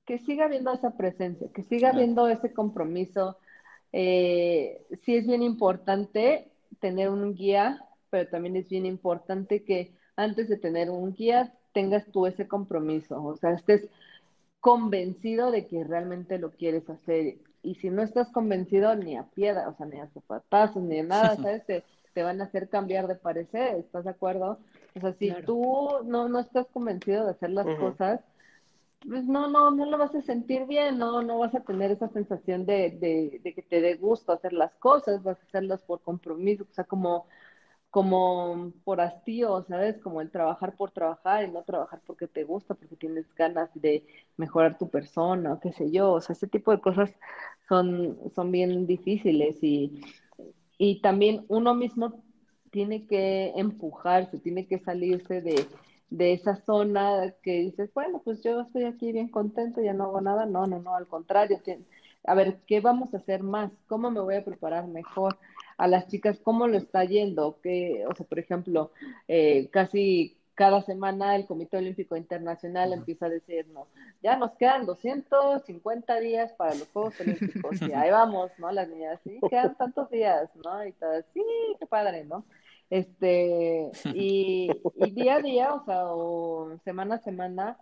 que 0.06 0.18
siga 0.18 0.46
habiendo 0.46 0.72
esa 0.72 0.96
presencia, 0.96 1.48
que 1.52 1.62
siga 1.64 1.90
habiendo 1.90 2.28
ese 2.28 2.52
compromiso. 2.52 3.38
Eh, 3.92 4.86
sí 5.04 5.16
es 5.16 5.26
bien 5.26 5.42
importante 5.42 6.52
tener 6.80 7.10
un 7.10 7.34
guía, 7.34 7.84
pero 8.10 8.28
también 8.30 8.56
es 8.56 8.68
bien 8.68 8.86
importante 8.86 9.64
que 9.64 9.94
antes 10.16 10.48
de 10.48 10.58
tener 10.58 10.90
un 10.90 11.14
guía 11.14 11.54
tengas 11.78 12.04
tú 12.06 12.26
ese 12.26 12.48
compromiso, 12.48 13.22
o 13.22 13.36
sea, 13.36 13.52
estés 13.52 13.88
convencido 14.58 15.52
de 15.52 15.68
que 15.68 15.84
realmente 15.84 16.36
lo 16.36 16.50
quieres 16.50 16.90
hacer. 16.90 17.36
Y 17.62 17.76
si 17.76 17.88
no 17.88 18.02
estás 18.02 18.28
convencido 18.32 18.96
ni 18.96 19.16
a 19.16 19.22
piedra, 19.22 19.68
o 19.68 19.76
sea, 19.76 19.86
ni 19.86 20.00
a 20.00 20.08
zapatazos, 20.08 20.82
ni 20.82 20.98
a 20.98 21.04
nada, 21.04 21.36
¿sabes? 21.36 21.64
Te, 21.66 21.84
te, 22.14 22.24
van 22.24 22.40
a 22.40 22.44
hacer 22.46 22.68
cambiar 22.68 23.06
de 23.06 23.14
parecer, 23.14 23.76
¿estás 23.76 24.02
de 24.02 24.10
acuerdo? 24.10 24.58
O 24.96 25.00
sea, 25.00 25.12
si 25.12 25.32
tú 25.46 25.88
no, 26.04 26.28
no 26.28 26.40
estás 26.40 26.66
convencido 26.72 27.24
de 27.24 27.30
hacer 27.30 27.50
las 27.50 27.66
cosas, 27.78 28.22
pues 29.08 29.24
no, 29.24 29.46
no, 29.46 29.70
no 29.70 29.86
lo 29.86 29.98
vas 29.98 30.16
a 30.16 30.22
sentir 30.22 30.66
bien, 30.66 30.98
no, 30.98 31.22
no 31.22 31.38
vas 31.38 31.54
a 31.54 31.60
tener 31.60 31.92
esa 31.92 32.08
sensación 32.08 32.66
de, 32.66 32.90
de, 32.90 33.40
de 33.44 33.54
que 33.54 33.62
te 33.62 33.80
dé 33.80 33.94
gusto 33.94 34.32
hacer 34.32 34.52
las 34.52 34.74
cosas, 34.80 35.22
vas 35.22 35.38
a 35.38 35.46
hacerlas 35.46 35.80
por 35.82 36.00
compromiso, 36.00 36.66
o 36.68 36.74
sea, 36.74 36.82
como 36.82 37.26
como 37.90 38.72
por 38.84 39.00
hastío, 39.00 39.64
¿sabes? 39.68 39.98
Como 39.98 40.20
el 40.20 40.30
trabajar 40.30 40.76
por 40.76 40.90
trabajar 40.92 41.44
y 41.44 41.50
no 41.50 41.62
trabajar 41.64 42.00
porque 42.06 42.26
te 42.28 42.44
gusta, 42.44 42.74
porque 42.74 42.96
tienes 42.96 43.34
ganas 43.34 43.70
de 43.74 44.04
mejorar 44.36 44.78
tu 44.78 44.90
persona 44.90 45.54
o 45.54 45.60
qué 45.60 45.72
sé 45.72 45.90
yo. 45.90 46.12
O 46.12 46.20
sea, 46.20 46.34
ese 46.34 46.46
tipo 46.48 46.70
de 46.72 46.80
cosas 46.80 47.10
son, 47.68 48.18
son 48.34 48.52
bien 48.52 48.86
difíciles 48.86 49.62
y, 49.62 50.00
y 50.78 51.00
también 51.00 51.44
uno 51.48 51.74
mismo 51.74 52.22
tiene 52.70 53.06
que 53.06 53.52
empujarse, 53.56 54.38
tiene 54.38 54.66
que 54.66 54.78
salirse 54.78 55.40
de, 55.40 55.66
de 56.10 56.32
esa 56.32 56.56
zona 56.56 57.34
que 57.42 57.60
dices, 57.60 57.92
bueno, 57.94 58.20
pues 58.24 58.42
yo 58.42 58.60
estoy 58.60 58.84
aquí 58.84 59.12
bien 59.12 59.28
contento, 59.28 59.80
ya 59.82 59.94
no 59.94 60.04
hago 60.04 60.20
nada. 60.20 60.46
No, 60.46 60.66
no, 60.66 60.80
no, 60.80 60.94
al 60.94 61.06
contrario. 61.08 61.60
a 62.24 62.34
ver, 62.34 62.60
¿qué 62.66 62.80
vamos 62.80 63.14
a 63.14 63.18
hacer 63.18 63.42
más? 63.42 63.72
¿Cómo 63.86 64.10
me 64.10 64.20
voy 64.20 64.36
a 64.36 64.44
preparar 64.44 64.86
mejor? 64.88 65.38
A 65.78 65.86
las 65.86 66.08
chicas 66.08 66.38
cómo 66.42 66.66
lo 66.66 66.76
está 66.76 67.04
yendo, 67.04 67.60
que, 67.62 68.04
o 68.06 68.14
sea, 68.14 68.26
por 68.26 68.38
ejemplo, 68.38 68.90
eh, 69.28 69.68
casi 69.70 70.36
cada 70.54 70.82
semana 70.82 71.36
el 71.36 71.46
Comité 71.46 71.76
Olímpico 71.76 72.16
Internacional 72.16 72.92
empieza 72.92 73.26
a 73.26 73.30
decirnos, 73.30 73.86
ya 74.20 74.36
nos 74.36 74.50
quedan 74.56 74.86
250 74.86 76.18
días 76.18 76.52
para 76.54 76.74
los 76.74 76.88
Juegos 76.88 77.20
Olímpicos, 77.20 77.80
y 77.80 77.92
ahí 77.92 78.10
vamos, 78.10 78.50
¿no? 78.58 78.72
Las 78.72 78.88
niñas, 78.88 79.20
sí, 79.22 79.38
quedan 79.48 79.76
tantos 79.76 80.10
días, 80.10 80.50
¿no? 80.64 80.84
Y 80.84 80.92
todas, 80.92 81.24
sí, 81.32 81.42
qué 81.78 81.86
padre, 81.86 82.24
¿no? 82.24 82.44
Este, 82.90 83.90
y, 84.14 84.68
día 85.12 85.36
a 85.36 85.42
día, 85.42 85.74
o 85.74 85.84
sea, 85.84 86.06
o 86.06 86.76
semana 86.84 87.16
a 87.16 87.22
semana, 87.22 87.78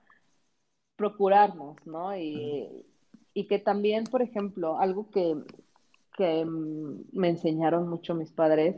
procurarnos, 0.97 1.79
¿no? 1.87 2.15
Y, 2.15 2.85
y 3.33 3.47
que 3.47 3.59
también, 3.59 4.05
por 4.05 4.21
ejemplo, 4.21 4.79
algo 4.79 5.11
que, 5.11 5.35
que 6.17 6.45
me 6.47 7.29
enseñaron 7.29 7.89
mucho 7.89 8.15
mis 8.15 8.33
padres, 8.33 8.77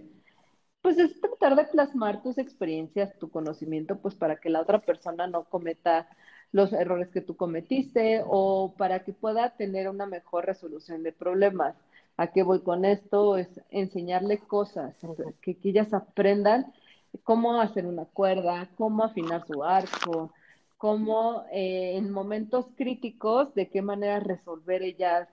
pues 0.82 0.98
es 0.98 1.20
tratar 1.20 1.56
de 1.56 1.64
plasmar 1.64 2.22
tus 2.22 2.38
experiencias, 2.38 3.18
tu 3.18 3.30
conocimiento, 3.30 3.98
pues 3.98 4.14
para 4.14 4.36
que 4.36 4.50
la 4.50 4.60
otra 4.60 4.80
persona 4.80 5.26
no 5.26 5.44
cometa 5.44 6.08
los 6.52 6.72
errores 6.72 7.08
que 7.08 7.20
tú 7.20 7.36
cometiste 7.36 8.22
o 8.26 8.74
para 8.76 9.04
que 9.04 9.12
pueda 9.12 9.50
tener 9.56 9.88
una 9.88 10.06
mejor 10.06 10.46
resolución 10.46 11.02
de 11.02 11.12
problemas. 11.12 11.76
¿A 12.16 12.28
qué 12.28 12.42
voy 12.42 12.60
con 12.62 12.84
esto? 12.84 13.36
Es 13.36 13.48
enseñarle 13.70 14.38
cosas, 14.38 14.96
que, 15.42 15.56
ellas 15.62 15.92
aprendan 15.92 16.72
cómo 17.22 17.60
hacer 17.60 17.86
una 17.86 18.06
cuerda, 18.06 18.68
cómo 18.76 19.04
afinar 19.04 19.46
su 19.46 19.62
arco, 19.62 20.32
cómo 20.78 21.44
eh, 21.52 21.96
en 21.96 22.10
momentos 22.10 22.66
críticos, 22.76 23.54
de 23.54 23.68
qué 23.68 23.82
manera 23.82 24.20
resolver 24.20 24.82
ellas 24.82 25.28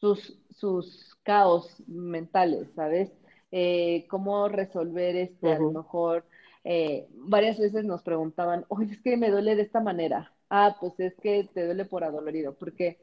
sus, 0.00 0.38
sus 0.50 1.16
caos 1.22 1.82
mentales, 1.86 2.68
¿sabes? 2.74 3.10
Eh, 3.50 4.06
cómo 4.08 4.48
resolver 4.48 5.16
este, 5.16 5.52
a 5.52 5.58
lo 5.58 5.70
mejor, 5.70 6.24
eh, 6.64 7.08
varias 7.12 7.58
veces 7.58 7.84
nos 7.84 8.02
preguntaban, 8.02 8.64
oye, 8.68 8.92
es 8.92 9.00
que 9.02 9.16
me 9.16 9.30
duele 9.30 9.56
de 9.56 9.62
esta 9.62 9.80
manera. 9.80 10.32
Ah, 10.50 10.76
pues 10.80 10.98
es 10.98 11.14
que 11.16 11.48
te 11.52 11.64
duele 11.64 11.84
por 11.84 12.04
adolorido, 12.04 12.54
porque 12.54 12.98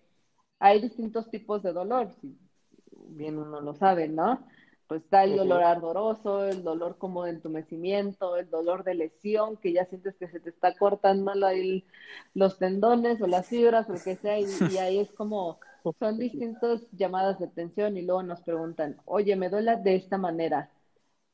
hay 0.60 0.82
distintos 0.82 1.30
tipos 1.30 1.64
de 1.64 1.74
dolor, 1.74 2.12
si 2.22 2.38
bien 3.10 3.38
uno 3.38 3.62
lo 3.62 3.74
sabe, 3.76 4.08
¿no? 4.08 4.46
Pues 4.88 5.02
está 5.02 5.24
el 5.24 5.36
dolor 5.36 5.64
ardoroso, 5.64 6.46
el 6.46 6.64
dolor 6.64 6.98
como 7.00 7.24
de 7.24 7.32
entumecimiento, 7.32 8.38
el 8.38 8.50
dolor 8.52 8.84
de 8.84 8.94
lesión, 8.94 9.58
que 9.58 9.74
ya 9.74 9.86
sientes 9.86 10.16
que 10.16 10.28
se 10.28 10.40
te 10.40 10.52
está 10.52 10.76
cortando 10.76 11.32
ahí 11.44 11.86
los 12.36 12.60
tendones 12.60 13.20
o 13.20 13.28
las 13.28 13.48
fibras 13.48 13.90
o 13.90 13.94
lo 13.94 14.00
que 14.00 14.16
sea, 14.16 14.40
y 14.40 14.46
ahí 14.78 15.00
es 15.00 15.12
como 15.12 15.60
son 15.94 16.18
distintas 16.20 16.82
llamadas 16.92 17.40
de 17.40 17.46
atención 17.46 17.98
y 17.98 18.02
luego 18.04 18.24
nos 18.24 18.42
preguntan, 18.42 18.98
oye, 19.06 19.36
me 19.36 19.50
duele 19.50 19.78
de 19.78 19.96
esta 19.96 20.18
manera, 20.18 20.70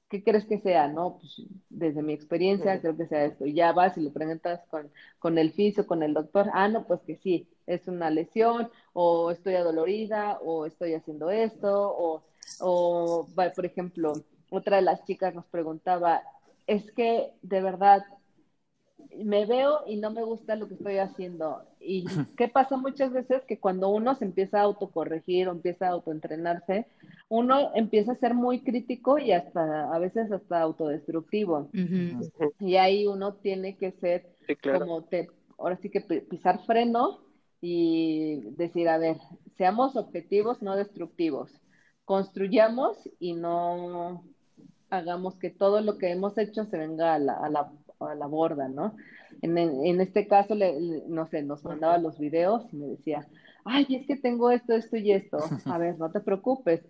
¿qué 0.10 0.24
crees 0.24 0.46
que 0.46 0.60
sea? 0.60 0.88
No, 0.90 1.18
pues 1.20 1.44
desde 1.70 2.04
mi 2.04 2.14
experiencia 2.14 2.80
creo 2.82 2.98
que 2.98 3.08
sea 3.08 3.26
esto. 3.26 3.46
Y 3.46 3.54
ya 3.54 3.72
vas 3.74 3.98
y 3.98 4.02
le 4.02 4.12
preguntas 4.12 4.62
con, 4.70 4.92
con 5.20 5.38
el 5.38 5.52
fisio, 5.54 5.88
con 5.88 6.04
el 6.04 6.14
doctor, 6.14 6.50
ah, 6.54 6.68
no, 6.70 6.86
pues 6.88 7.02
que 7.04 7.16
sí, 7.18 7.48
es 7.68 7.88
una 7.88 8.10
lesión, 8.10 8.70
o 8.94 9.32
estoy 9.32 9.56
adolorida, 9.56 10.40
o 10.42 10.66
estoy 10.66 10.94
haciendo 10.96 11.30
esto, 11.32 11.70
o, 11.98 12.24
o 12.60 13.28
por 13.56 13.66
ejemplo, 13.66 14.14
otra 14.50 14.78
de 14.78 14.82
las 14.84 15.04
chicas 15.06 15.34
nos 15.36 15.46
preguntaba, 15.48 16.22
es 16.68 16.92
que 16.92 17.34
de 17.42 17.62
verdad 17.62 18.04
me 19.18 19.46
veo 19.46 19.82
y 19.88 19.98
no 19.98 20.12
me 20.12 20.24
gusta 20.24 20.56
lo 20.56 20.68
que 20.68 20.76
estoy 20.76 20.98
haciendo. 20.98 21.64
¿Y 21.80 22.06
qué 22.38 22.48
pasa 22.48 22.78
muchas 22.78 23.12
veces? 23.12 23.44
Que 23.48 23.60
cuando 23.60 23.90
uno 23.90 24.16
se 24.16 24.26
empieza 24.26 24.60
a 24.60 24.64
autocorregir 24.64 25.48
o 25.48 25.52
empieza 25.52 25.88
a 25.88 25.92
autoentrenarse, 25.92 26.88
uno 27.30 27.72
empieza 27.76 28.14
a 28.14 28.20
ser 28.20 28.34
muy 28.34 28.62
crítico 28.62 29.18
y 29.18 29.32
hasta 29.32 29.94
a 29.94 30.00
veces 30.00 30.32
hasta 30.32 30.62
autodestructivo. 30.62 31.70
Y 32.60 32.76
ahí 32.76 33.08
uno 33.08 33.36
tiene 33.36 33.78
que 33.78 33.92
ser 33.94 34.30
como 34.78 35.04
te, 35.04 35.30
ahora 35.58 35.78
sí 35.78 35.90
que 35.90 36.02
pisar 36.02 36.66
freno 36.66 37.22
y 37.62 38.42
decir, 38.58 38.90
a 38.90 38.98
ver, 38.98 39.18
seamos 39.58 39.96
objetivos, 39.96 40.62
no 40.62 40.76
destructivos. 40.76 41.52
Construyamos 42.06 42.98
y 43.20 43.34
no 43.34 44.24
hagamos 44.90 45.38
que 45.38 45.50
todo 45.50 45.82
lo 45.82 45.98
que 45.98 46.12
hemos 46.12 46.38
hecho 46.38 46.66
se 46.66 46.78
venga 46.78 47.14
a 47.14 47.20
la, 47.20 47.34
a 47.34 47.50
la 47.50 47.72
la 48.16 48.28
borda, 48.28 48.68
¿no? 48.68 48.96
En, 49.42 49.58
en 49.58 50.02
este 50.02 50.28
caso, 50.28 50.56
le, 50.56 51.04
no 51.08 51.28
sé, 51.28 51.42
nos 51.44 51.64
mandaba 51.64 51.98
los 51.98 52.20
videos 52.20 52.64
y 52.72 52.78
me 52.78 52.88
decía, 52.88 53.28
ay, 53.66 53.88
es 53.90 54.08
que 54.08 54.16
tengo 54.16 54.52
esto, 54.52 54.74
esto 54.74 54.98
y 54.98 55.12
esto. 55.12 55.38
A 55.66 55.78
ver, 55.78 55.98
no 55.98 56.12
te 56.12 56.20
preocupes, 56.20 56.82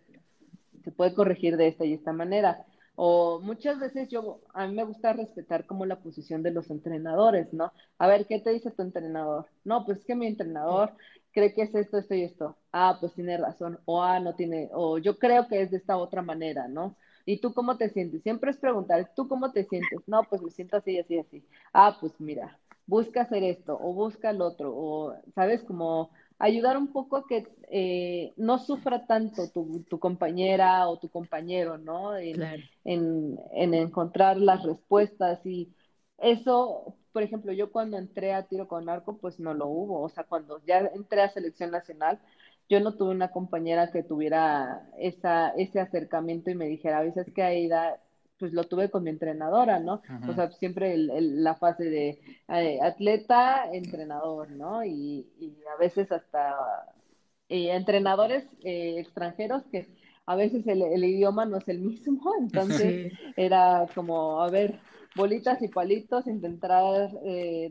se 0.83 0.91
puede 0.91 1.13
corregir 1.13 1.57
de 1.57 1.67
esta 1.67 1.85
y 1.85 1.93
esta 1.93 2.13
manera. 2.13 2.65
O 2.95 3.39
muchas 3.39 3.79
veces 3.79 4.09
yo, 4.09 4.41
a 4.53 4.67
mí 4.67 4.73
me 4.73 4.83
gusta 4.83 5.13
respetar 5.13 5.65
como 5.65 5.85
la 5.85 5.99
posición 5.99 6.43
de 6.43 6.51
los 6.51 6.69
entrenadores, 6.69 7.53
¿no? 7.53 7.71
A 7.97 8.07
ver, 8.07 8.27
¿qué 8.27 8.39
te 8.39 8.51
dice 8.51 8.71
tu 8.71 8.81
entrenador? 8.81 9.47
No, 9.63 9.85
pues 9.85 9.99
es 9.99 10.05
que 10.05 10.15
mi 10.15 10.27
entrenador 10.27 10.91
cree 11.31 11.53
que 11.53 11.63
es 11.63 11.73
esto, 11.73 11.97
esto 11.97 12.13
y 12.13 12.23
esto. 12.23 12.57
Ah, 12.71 12.97
pues 12.99 13.13
tiene 13.13 13.37
razón. 13.37 13.79
O 13.85 14.03
ah, 14.03 14.19
no 14.19 14.35
tiene, 14.35 14.69
o 14.73 14.97
yo 14.97 15.17
creo 15.17 15.47
que 15.47 15.61
es 15.61 15.71
de 15.71 15.77
esta 15.77 15.97
otra 15.97 16.21
manera, 16.21 16.67
¿no? 16.67 16.97
¿Y 17.25 17.37
tú 17.37 17.53
cómo 17.53 17.77
te 17.77 17.89
sientes? 17.89 18.23
Siempre 18.23 18.51
es 18.51 18.57
preguntar, 18.57 19.11
¿tú 19.15 19.27
cómo 19.27 19.51
te 19.51 19.63
sientes? 19.65 19.99
No, 20.07 20.23
pues 20.29 20.41
me 20.41 20.49
siento 20.51 20.77
así, 20.77 20.97
así, 20.99 21.17
así. 21.19 21.43
Ah, 21.73 21.97
pues 21.99 22.13
mira, 22.19 22.59
busca 22.85 23.21
hacer 23.21 23.43
esto 23.43 23.77
o 23.81 23.93
busca 23.93 24.29
el 24.31 24.41
otro, 24.41 24.73
o, 24.75 25.15
¿sabes? 25.35 25.63
Como 25.63 26.11
ayudar 26.39 26.77
un 26.77 26.91
poco 26.91 27.17
a 27.17 27.27
que 27.27 27.47
eh, 27.69 28.33
no 28.37 28.57
sufra 28.59 29.05
tanto 29.05 29.49
tu, 29.49 29.83
tu, 29.89 29.99
compañera 29.99 30.87
o 30.89 30.97
tu 30.99 31.09
compañero, 31.09 31.77
¿no? 31.77 32.17
En, 32.17 32.41
en, 32.83 33.39
en, 33.53 33.73
encontrar 33.73 34.37
las 34.37 34.63
respuestas 34.63 35.45
y 35.45 35.71
eso, 36.17 36.95
por 37.13 37.23
ejemplo, 37.23 37.53
yo 37.53 37.71
cuando 37.71 37.97
entré 37.97 38.33
a 38.33 38.47
tiro 38.47 38.67
con 38.67 38.89
arco, 38.89 39.17
pues 39.17 39.39
no 39.39 39.53
lo 39.53 39.67
hubo, 39.67 40.01
o 40.01 40.09
sea, 40.09 40.23
cuando 40.23 40.61
ya 40.65 40.79
entré 40.95 41.21
a 41.21 41.29
selección 41.29 41.71
nacional, 41.71 42.19
yo 42.71 42.79
no 42.79 42.93
tuve 42.93 43.11
una 43.11 43.31
compañera 43.31 43.91
que 43.91 44.01
tuviera 44.01 44.89
esa, 44.97 45.49
ese 45.49 45.81
acercamiento 45.81 46.49
y 46.49 46.55
me 46.55 46.67
dijera, 46.67 46.99
a 46.99 47.03
veces 47.03 47.27
que 47.35 47.43
Aida, 47.43 47.99
pues 48.39 48.53
lo 48.53 48.63
tuve 48.63 48.89
con 48.89 49.03
mi 49.03 49.09
entrenadora, 49.09 49.79
¿no? 49.79 50.01
O 50.29 50.33
sea, 50.33 50.49
siempre 50.51 50.95
la 50.97 51.55
fase 51.55 51.83
de 51.83 52.21
eh, 52.47 52.79
atleta, 52.81 53.65
entrenador, 53.73 54.51
¿no? 54.51 54.85
Y, 54.85 55.27
a 55.75 55.77
veces 55.81 56.13
hasta 56.13 56.55
eh, 57.49 57.75
entrenadores 57.75 58.45
eh, 58.63 58.95
extranjeros 58.99 59.63
que 59.69 59.89
a 60.25 60.35
veces 60.37 60.65
el, 60.65 61.03
idioma 61.03 61.45
no 61.45 61.57
es 61.57 61.67
el 61.67 61.79
mismo, 61.79 62.33
entonces 62.39 63.11
era 63.35 63.85
como, 63.93 64.41
a 64.41 64.49
ver, 64.49 64.79
bolitas 65.17 65.61
y 65.61 65.67
palitos, 65.67 66.25
intentar 66.25 67.11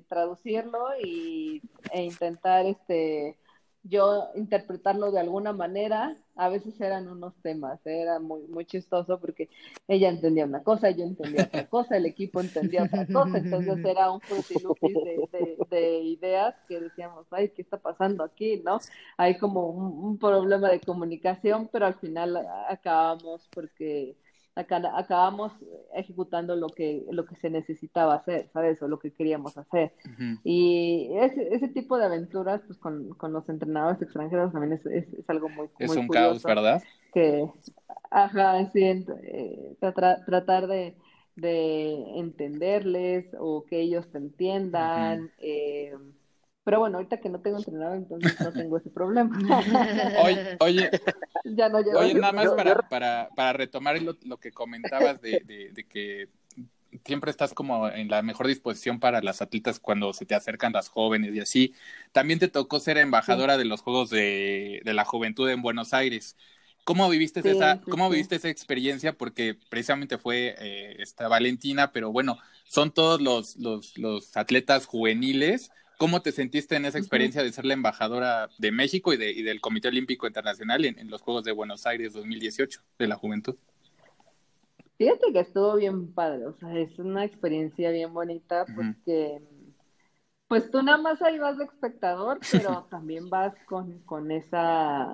traducirlo 0.09 0.89
y, 1.03 1.63
e 1.91 2.03
intentar 2.03 2.67
este 2.67 3.39
yo 3.83 4.29
interpretarlo 4.35 5.11
de 5.11 5.21
alguna 5.21 5.53
manera, 5.53 6.17
a 6.37 6.49
veces 6.49 6.79
eran 6.81 7.09
unos 7.09 7.35
temas, 7.43 7.85
¿eh? 7.87 8.03
era 8.03 8.19
muy, 8.19 8.43
muy 8.43 8.67
chistoso 8.67 9.19
porque 9.19 9.49
ella 9.89 10.09
entendía 10.09 10.45
una 10.45 10.63
cosa, 10.63 10.91
yo 10.91 11.05
entendía 11.05 11.45
otra 11.45 11.67
cosa, 11.69 11.97
el 11.97 12.07
equipo 12.07 12.41
entendía 12.41 12.85
otra 12.85 13.07
cosa, 13.07 13.39
entonces 13.39 13.79
era 13.85 14.11
un 14.11 14.21
frutilupis 14.21 14.95
de, 14.95 15.57
de, 15.71 15.99
ideas 16.01 16.55
que 16.69 16.79
decíamos, 16.81 17.27
ay, 17.31 17.51
¿qué 17.51 17.63
está 17.63 17.79
pasando 17.79 18.23
aquí? 18.23 18.63
¿no? 18.65 18.81
Hay 19.17 19.39
como 19.39 19.69
un 19.69 20.19
problema 20.19 20.71
de 20.71 20.81
comunicación, 20.81 21.69
pero 21.73 21.87
al 21.87 21.95
final 21.95 22.37
acabamos 22.69 23.49
porque 23.53 24.17
acabamos 24.61 25.53
ejecutando 25.95 26.57
lo 26.57 26.69
que, 26.69 27.05
lo 27.11 27.25
que 27.25 27.37
se 27.37 27.51
necesitaba 27.51 28.15
hacer, 28.15 28.49
¿sabes? 28.53 28.81
O 28.83 28.89
lo 28.89 28.99
que 28.99 29.13
queríamos 29.13 29.57
hacer. 29.59 29.93
Y 30.45 31.11
ese, 31.15 31.55
ese 31.55 31.69
tipo 31.69 31.99
de 31.99 32.07
aventuras, 32.07 32.61
pues 32.67 32.79
con, 32.79 33.11
con 33.11 33.33
los 33.33 33.49
entrenadores 33.49 34.01
extranjeros 34.03 34.53
también 34.53 34.75
es, 34.75 34.87
es, 34.87 35.29
algo 35.29 35.49
muy 35.49 35.69
Es 35.79 35.97
un 35.97 36.09
caos, 36.09 36.43
¿verdad? 36.43 36.83
Que, 37.13 37.51
ajá, 38.11 38.71
sí, 38.73 38.83
eh, 38.85 39.77
tratar 39.81 40.67
de, 40.67 40.97
de 41.37 42.19
entenderles 42.19 43.27
o 43.39 43.65
que 43.65 43.81
ellos 43.81 44.11
te 44.11 44.19
entiendan. 44.19 45.31
eh, 45.39 45.95
pero 46.65 46.79
bueno, 46.79 46.99
ahorita 46.99 47.21
que 47.21 47.29
no 47.29 47.41
tengo 47.41 47.59
entrenador, 47.59 47.97
entonces 47.97 48.39
no 48.41 48.53
tengo 48.53 48.77
ese 48.77 48.91
problema. 48.91 49.37
oye, 50.25 50.57
oye, 50.61 50.91
ya 51.45 51.69
no 51.69 51.79
oye 51.79 52.15
nada 52.15 52.33
más 52.33 52.51
para, 52.51 52.77
para, 52.89 53.29
para 53.35 53.53
retomar 53.55 54.01
lo, 54.03 54.17
lo 54.25 54.37
que 54.37 54.53
comentabas 54.53 55.21
de, 55.23 55.41
de, 55.75 55.85
que 55.85 56.29
siempre 57.05 57.31
estás 57.31 57.55
como 57.55 57.89
en 57.89 58.09
la 58.09 58.21
mejor 58.23 58.47
disposición 58.47 59.01
para 59.01 59.23
las 59.23 59.41
atletas 59.41 59.81
cuando 59.81 60.13
se 60.13 60.27
te 60.27 60.35
acercan 60.35 60.73
las 60.73 60.89
jóvenes 60.89 61.35
y 61.35 61.41
así. 61.41 61.75
También 62.13 62.39
te 62.39 62.49
tocó 62.49 62.79
ser 62.79 62.99
embajadora 62.99 63.57
de 63.57 63.65
los 63.65 63.81
Juegos 63.81 64.11
de, 64.11 64.83
de, 64.85 64.95
la 64.95 65.05
Juventud 65.05 65.49
en 65.49 65.63
Buenos 65.63 65.95
Aires. 65.95 66.37
¿Cómo 66.85 67.09
viviste 67.09 67.41
esa, 67.49 67.81
cómo 67.83 68.11
viviste 68.11 68.37
esa 68.37 68.49
experiencia? 68.49 69.13
Porque 69.13 69.57
precisamente 69.69 70.19
fue 70.19 70.57
eh, 70.59 70.97
esta 70.99 71.29
Valentina, 71.29 71.93
pero 71.93 72.11
bueno, 72.11 72.39
son 72.65 72.93
todos 72.93 73.21
los, 73.21 73.57
los, 73.57 73.97
los 73.97 74.37
atletas 74.37 74.87
juveniles 74.87 75.71
¿Cómo 76.01 76.23
te 76.23 76.33
sentiste 76.33 76.77
en 76.77 76.87
esa 76.87 76.97
experiencia 76.97 77.43
de 77.43 77.53
ser 77.53 77.67
la 77.67 77.75
embajadora 77.75 78.49
de 78.57 78.73
México 78.73 79.13
y, 79.13 79.19
de, 79.19 79.33
y 79.33 79.43
del 79.43 79.61
Comité 79.61 79.89
Olímpico 79.89 80.27
Internacional 80.27 80.87
en, 80.87 81.11
los 81.11 81.21
Juegos 81.21 81.45
de 81.45 81.53
Buenos 81.53 81.85
Aires 81.85 82.15
2018 82.15 82.81
de 82.99 83.07
la 83.07 83.17
Juventud? 83.17 83.57
Fíjate 84.97 85.31
que 85.31 85.41
estuvo 85.41 85.77
bien 85.77 86.11
padre, 86.15 86.47
o 86.47 86.55
sea, 86.55 86.75
es 86.79 86.99
una 86.99 87.27
experiencia 87.27 87.91
bien 87.91 88.15
bonita 88.15 88.65
porque 88.75 89.43
pues 90.49 90.71
tú 90.71 90.83
nada 90.83 90.97
más 90.97 91.21
ahí 91.21 91.39
vas 91.39 91.59
de 91.59 91.65
espectador, 91.65 92.41
pero 92.51 92.87
también 92.91 93.29
vas 93.29 93.53
con, 93.67 93.99
con 94.05 94.31
esa, 94.31 95.13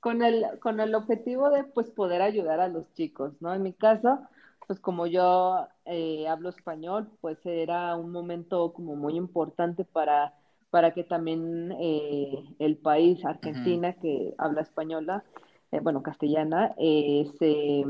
con 0.00 0.24
el, 0.24 0.44
con 0.60 0.80
el 0.80 0.96
objetivo 0.96 1.50
de 1.50 1.62
pues 1.62 1.88
poder 1.90 2.20
ayudar 2.20 2.58
a 2.58 2.66
los 2.66 2.92
chicos, 2.94 3.34
¿no? 3.38 3.54
En 3.54 3.62
mi 3.62 3.74
caso, 3.74 4.18
pues 4.66 4.80
como 4.80 5.06
yo 5.06 5.68
eh, 5.84 6.26
hablo 6.28 6.48
español, 6.48 7.08
pues 7.20 7.38
era 7.44 7.96
un 7.96 8.10
momento 8.10 8.72
como 8.72 8.96
muy 8.96 9.16
importante 9.16 9.84
para, 9.84 10.34
para 10.70 10.92
que 10.92 11.04
también 11.04 11.72
eh, 11.80 12.44
el 12.58 12.76
país, 12.76 13.24
Argentina, 13.24 13.92
que 13.94 14.34
habla 14.38 14.62
española, 14.62 15.24
eh, 15.70 15.80
bueno, 15.80 16.02
castellana, 16.02 16.74
se 16.78 17.84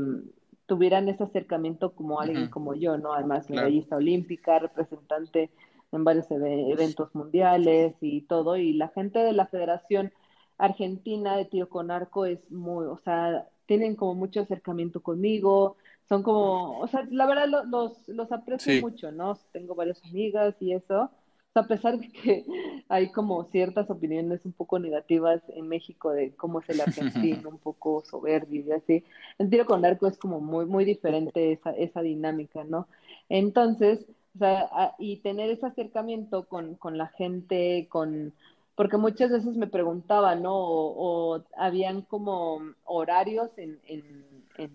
tuvieran 0.67 1.09
ese 1.09 1.23
acercamiento 1.23 1.93
como 1.93 2.19
alguien 2.19 2.49
como 2.49 2.75
yo, 2.75 2.97
¿no? 2.97 3.13
Además, 3.13 3.49
medallista 3.49 3.95
olímpica, 3.95 4.59
representante 4.59 5.49
en 5.91 6.03
varios 6.03 6.29
eventos 6.29 7.15
mundiales 7.15 7.95
y 8.01 8.21
todo, 8.21 8.57
y 8.57 8.73
la 8.73 8.89
gente 8.89 9.19
de 9.19 9.33
la 9.33 9.47
Federación 9.47 10.11
Argentina 10.57 11.37
de 11.37 11.45
Tiro 11.45 11.69
con 11.69 11.91
Arco 11.91 12.25
es 12.25 12.39
muy, 12.51 12.85
o 12.85 12.97
sea, 12.97 13.47
tienen 13.65 13.95
como 13.95 14.15
mucho 14.15 14.41
acercamiento 14.41 15.01
conmigo, 15.01 15.77
son 16.09 16.23
como, 16.23 16.79
o 16.79 16.87
sea, 16.87 17.05
la 17.11 17.25
verdad 17.25 17.65
los, 17.67 18.07
los 18.07 18.31
aprecio 18.31 18.81
mucho, 18.81 19.11
¿no? 19.11 19.37
Tengo 19.51 19.75
varias 19.75 20.03
amigas 20.05 20.55
y 20.59 20.73
eso, 20.73 21.11
a 21.53 21.67
pesar 21.67 21.97
de 21.97 22.09
que 22.09 22.45
hay 22.89 23.11
como 23.11 23.43
ciertas 23.45 23.89
opiniones 23.89 24.41
un 24.45 24.53
poco 24.53 24.79
negativas 24.79 25.41
en 25.49 25.67
México 25.67 26.11
de 26.11 26.33
cómo 26.35 26.59
es 26.61 26.69
el 26.69 26.81
argentino, 26.81 27.49
un 27.49 27.59
poco 27.59 28.03
soberbio 28.05 28.63
y 28.65 28.71
así, 28.71 29.03
el 29.37 29.49
tiro 29.49 29.65
con 29.65 29.83
arco 29.85 30.07
es 30.07 30.17
como 30.17 30.39
muy, 30.39 30.65
muy 30.65 30.85
diferente 30.85 31.51
esa, 31.51 31.71
esa 31.71 32.01
dinámica, 32.01 32.63
¿no? 32.63 32.87
Entonces, 33.29 34.05
o 34.35 34.39
sea, 34.39 34.95
y 34.99 35.17
tener 35.17 35.49
ese 35.49 35.65
acercamiento 35.65 36.47
con, 36.47 36.75
con 36.75 36.97
la 36.97 37.07
gente, 37.07 37.87
con, 37.89 38.33
porque 38.75 38.97
muchas 38.97 39.31
veces 39.31 39.57
me 39.57 39.65
preguntaban, 39.65 40.43
¿no? 40.43 40.53
O, 40.55 41.43
habían 41.57 42.03
como 42.03 42.61
horarios 42.83 43.49
en, 43.57 43.79
en, 43.85 44.45
en, 44.57 44.71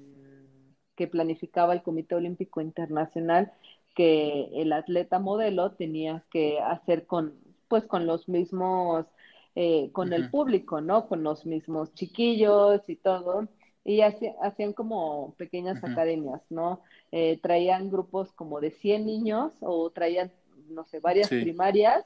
que 0.97 1.07
planificaba 1.07 1.73
el 1.73 1.83
Comité 1.83 2.15
Olímpico 2.15 2.61
Internacional 2.61 3.53
que 3.95 4.49
el 4.55 4.73
atleta 4.73 5.19
modelo 5.19 5.73
tenía 5.73 6.25
que 6.31 6.61
hacer 6.61 7.07
con, 7.07 7.35
pues, 7.69 7.85
con 7.85 8.07
los 8.07 8.29
mismos, 8.29 9.07
eh, 9.55 9.91
con 9.93 10.13
el 10.13 10.31
público, 10.31 10.81
¿no? 10.81 11.09
Con 11.09 11.23
los 11.23 11.45
mismos 11.47 11.93
chiquillos 11.95 12.89
y 12.89 12.97
todo. 12.97 13.49
Y 13.85 14.01
hacían 14.01 14.73
como 14.73 15.35
pequeñas 15.37 15.83
academias, 15.83 16.41
¿no? 16.51 16.81
Eh, 17.11 17.39
traían 17.43 17.91
grupos 17.91 18.33
como 18.33 18.61
de 18.61 18.71
100 18.71 19.05
niños 19.05 19.53
o 19.61 19.91
traían, 19.91 20.33
no 20.69 20.85
sé, 20.85 21.01
varias 21.01 21.29
primarias 21.29 22.05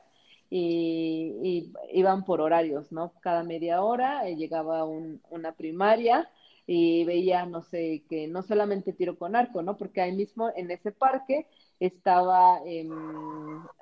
y, 0.50 1.72
iban 1.92 2.24
por 2.24 2.40
horarios, 2.40 2.92
¿no? 2.92 3.12
Cada 3.20 3.42
media 3.42 3.82
hora 3.82 4.26
eh, 4.28 4.36
llegaba 4.36 4.84
un, 4.84 5.20
una 5.30 5.52
primaria 5.52 6.28
y 6.66 7.04
veía, 7.04 7.46
no 7.46 7.62
sé, 7.62 8.04
que 8.08 8.26
no 8.28 8.42
solamente 8.42 8.92
tiro 8.92 9.16
con 9.18 9.36
arco, 9.36 9.62
¿no? 9.62 9.76
Porque 9.76 10.00
ahí 10.00 10.12
mismo 10.12 10.50
en 10.56 10.70
ese 10.70 10.92
parque 10.92 11.46
estaba 11.80 12.60
en 12.64 12.90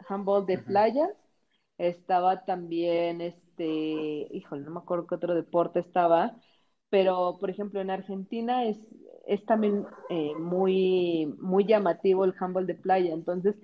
handball 0.08 0.46
de 0.46 0.58
playa, 0.58 1.08
estaba 1.78 2.44
también, 2.44 3.20
este, 3.20 3.64
híjole, 4.32 4.62
no 4.64 4.72
me 4.72 4.78
acuerdo 4.80 5.06
qué 5.06 5.14
otro 5.16 5.34
deporte 5.34 5.80
estaba, 5.80 6.36
pero 6.90 7.38
por 7.40 7.50
ejemplo 7.50 7.80
en 7.80 7.90
Argentina 7.90 8.64
es, 8.66 8.78
es 9.26 9.44
también 9.46 9.86
eh, 10.10 10.32
muy, 10.38 11.26
muy 11.40 11.66
llamativo 11.66 12.24
el 12.24 12.34
handball 12.38 12.66
de 12.66 12.74
playa, 12.76 13.12
entonces, 13.14 13.56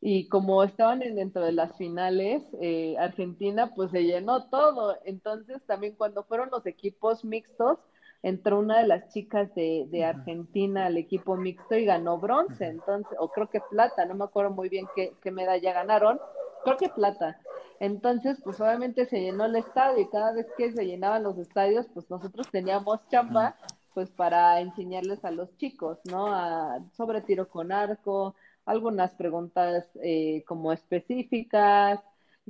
y 0.00 0.28
como 0.28 0.62
estaban 0.64 1.00
dentro 1.00 1.42
de 1.44 1.52
las 1.52 1.76
finales, 1.76 2.42
eh, 2.60 2.96
Argentina 2.98 3.72
pues 3.74 3.90
se 3.90 4.04
llenó 4.04 4.48
todo, 4.50 4.96
entonces 5.04 5.62
también 5.66 5.94
cuando 5.96 6.24
fueron 6.24 6.50
los 6.52 6.66
equipos 6.66 7.24
mixtos, 7.24 7.78
entró 8.24 8.58
una 8.58 8.78
de 8.78 8.86
las 8.86 9.10
chicas 9.10 9.54
de, 9.54 9.86
de 9.90 10.02
Argentina 10.02 10.86
al 10.86 10.96
equipo 10.96 11.36
mixto 11.36 11.76
y 11.76 11.84
ganó 11.84 12.18
bronce, 12.18 12.64
entonces, 12.64 13.14
o 13.20 13.28
creo 13.28 13.50
que 13.50 13.60
plata, 13.60 14.06
no 14.06 14.14
me 14.14 14.24
acuerdo 14.24 14.50
muy 14.50 14.70
bien 14.70 14.86
qué, 14.96 15.12
qué 15.22 15.30
medalla 15.30 15.74
ganaron, 15.74 16.18
creo 16.64 16.78
que 16.78 16.88
plata. 16.88 17.38
Entonces, 17.80 18.40
pues 18.42 18.58
obviamente 18.62 19.04
se 19.04 19.20
llenó 19.20 19.44
el 19.44 19.56
estadio 19.56 20.00
y 20.00 20.08
cada 20.08 20.32
vez 20.32 20.46
que 20.56 20.72
se 20.72 20.86
llenaban 20.86 21.22
los 21.22 21.36
estadios, 21.36 21.86
pues 21.92 22.08
nosotros 22.08 22.48
teníamos 22.50 23.06
chamba, 23.10 23.56
pues 23.92 24.10
para 24.10 24.58
enseñarles 24.60 25.22
a 25.26 25.30
los 25.30 25.54
chicos, 25.58 25.98
¿no? 26.04 26.28
A, 26.28 26.80
sobre 26.96 27.20
tiro 27.20 27.50
con 27.50 27.72
arco, 27.72 28.34
algunas 28.64 29.12
preguntas 29.12 29.86
eh, 30.02 30.44
como 30.46 30.72
específicas, 30.72 32.00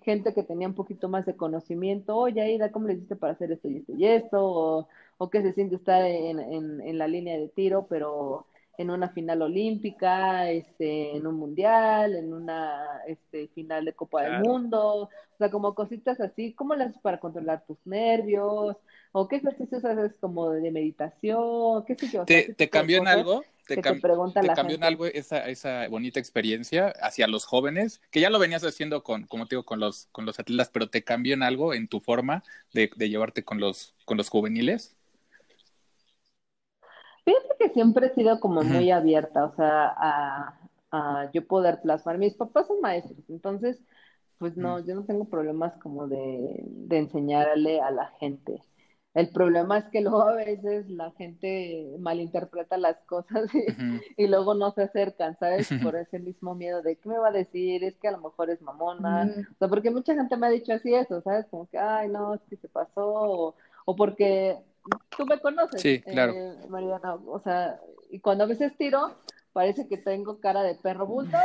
gente 0.03 0.35
que 0.35 0.45
tenía 0.45 0.68
un 0.68 0.75
poquito 0.75 1.09
más 1.09 1.27
de 1.27 1.37
conocimiento, 1.37 2.16
oye, 2.16 2.41
Aida, 2.41 2.70
¿cómo 2.70 2.87
le 2.87 2.95
hiciste 2.95 3.16
para 3.16 3.33
hacer 3.33 3.51
esto 3.51 3.68
y 3.68 3.79
esto 3.79 3.93
y 3.97 4.07
esto? 4.07 4.39
O, 4.45 4.89
o 5.19 5.31
que 5.31 5.43
se 5.43 5.53
siente 5.53 5.77
estar 5.77 6.05
en, 6.05 6.39
en, 6.39 6.81
en 6.81 6.99
la 6.99 7.09
línea 7.09 7.39
de 7.39 7.49
tiro, 7.49 7.87
pero 7.89 8.47
en 8.77 8.91
una 8.91 9.09
final 9.11 9.43
olímpica, 9.43 10.51
este, 10.51 11.17
en 11.17 11.27
un 11.27 11.37
mundial, 11.37 12.17
en 12.17 12.33
una 12.33 13.03
este, 13.07 13.49
final 13.49 13.85
de 13.85 13.93
Copa 13.93 14.23
del 14.23 14.41
Mundo, 14.41 15.03
o 15.03 15.39
sea, 15.39 15.51
como 15.51 15.75
cositas 15.75 16.21
así, 16.21 16.53
¿cómo 16.55 16.75
le 16.75 16.85
haces 16.85 17.01
para 17.01 17.21
controlar 17.21 17.65
tus 17.67 17.79
nervios? 17.85 18.77
¿O 19.12 19.29
qué 19.29 19.37
ejercicios 19.37 19.85
haces 19.85 20.12
como 20.21 20.51
de 20.51 20.71
meditación? 20.73 21.85
¿Qué 21.85 21.95
sé 21.95 22.09
yo? 22.09 22.25
¿Te, 22.25 22.55
¿te 22.55 22.69
cambió 22.69 22.99
en 22.99 23.07
algo? 23.07 23.45
¿Te, 23.67 23.81
cambió 23.81 24.77
en 24.77 24.85
algo 24.85 25.07
esa, 25.07 25.49
esa 25.49 25.89
bonita 25.89 26.21
experiencia 26.21 26.93
hacia 27.01 27.27
los 27.27 27.47
jóvenes? 27.47 28.03
Que 28.11 28.21
ya 28.21 28.29
lo 28.29 28.39
venías 28.39 28.62
haciendo 28.65 29.03
con, 29.03 29.27
como 29.27 29.47
te 29.47 29.55
digo, 29.55 29.65
con 29.65 29.81
los, 29.81 30.09
con 30.12 30.27
los 30.27 30.39
atletas, 30.39 30.69
pero 30.71 30.91
¿te 30.91 31.03
cambió 31.03 31.33
en 31.33 31.43
algo 31.43 31.73
en 31.73 31.89
tu 31.89 32.01
forma 32.01 32.43
de, 32.73 32.91
de 32.95 33.09
llevarte 33.09 33.45
con 33.45 33.61
los, 33.61 33.95
con 34.05 34.19
los 34.19 34.29
juveniles? 34.29 34.97
Fíjate 37.25 37.49
que 37.59 37.68
siempre 37.70 38.07
he 38.07 38.14
sido 38.14 38.39
como 38.41 38.62
muy 38.62 38.91
abierta, 38.91 39.47
o 39.47 39.55
sea, 39.57 39.95
a, 39.97 40.61
a, 40.91 41.31
yo 41.33 41.47
poder 41.47 41.81
plasmar. 41.81 42.18
Mis 42.18 42.35
papás 42.35 42.66
son 42.66 42.81
maestros, 42.81 43.25
entonces, 43.29 43.81
pues 44.39 44.57
no, 44.57 44.79
yo 44.81 44.95
no 44.95 45.05
tengo 45.05 45.25
problemas 45.27 45.75
como 45.79 46.07
de, 46.07 46.64
de 46.66 46.99
enseñarle 46.99 47.81
a 47.81 47.91
la 47.91 48.09
gente. 48.20 48.62
El 49.14 49.31
problema 49.31 49.79
es 49.79 49.85
que 49.91 50.01
luego 50.01 50.22
a 50.22 50.35
veces 50.35 50.91
la 50.91 51.12
gente 51.12 51.95
malinterpreta 52.01 52.77
las 52.77 52.97
cosas 53.07 53.49
y, 54.16 54.27
luego 54.27 54.55
no 54.55 54.72
se 54.72 54.83
acercan, 54.83 55.39
¿sabes? 55.39 55.70
Por 55.83 55.95
ese 55.95 56.18
mismo 56.18 56.57
miedo 56.57 56.83
de 56.83 56.97
qué 56.97 57.09
me 57.09 57.18
va 57.18 57.29
a 57.29 57.33
decir, 57.33 57.85
es 57.85 57.97
que 57.97 58.09
a 58.09 58.12
lo 58.12 58.18
mejor 58.18 58.51
es 58.51 58.61
mamona. 58.61 59.33
O 59.53 59.57
sea, 59.59 59.68
porque 59.68 59.93
mucha 59.93 60.14
gente 60.14 60.37
me 60.37 60.49
ha 60.49 60.51
dicho 60.51 60.72
así 60.72 60.93
eso, 60.93 61.20
¿sabes? 61.22 61.47
Como 61.47 61.68
que, 61.68 61.79
ay, 61.79 62.09
no, 62.09 62.35
es 62.35 62.41
que 62.51 62.57
se 62.57 62.68
pasó. 62.68 63.07
O, 63.07 63.55
o 63.85 63.97
porque 63.97 64.59
tú 65.16 65.26
me 65.26 65.39
conoces, 65.41 65.80
sí, 65.80 66.01
claro. 66.01 66.32
Eh, 66.32 66.66
Mariana, 66.68 67.14
o 67.14 67.41
sea, 67.41 67.80
y 68.11 68.20
cuando 68.20 68.45
a 68.45 68.47
veces 68.47 68.76
tiro, 68.76 69.16
parece 69.53 69.89
que 69.89 69.97
tengo 69.97 70.41
cara 70.41 70.62
de 70.62 70.74
perro 70.74 71.07
bulto, 71.07 71.37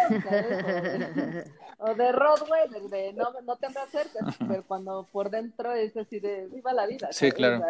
O, 1.77 1.93
de, 1.93 2.11
Rodwell, 2.11 2.89
de 2.89 3.13
no, 3.13 3.29
no 3.43 3.55
te 3.55 3.69
me 3.69 3.79
acerques, 3.79 4.21
pero 4.47 4.63
cuando 4.63 5.07
por 5.11 5.29
dentro 5.29 5.73
es 5.73 5.95
así 5.95 6.19
de 6.19 6.47
viva 6.47 6.73
la 6.73 6.87
vida. 6.87 7.09
Sí, 7.11 7.31
claro. 7.31 7.63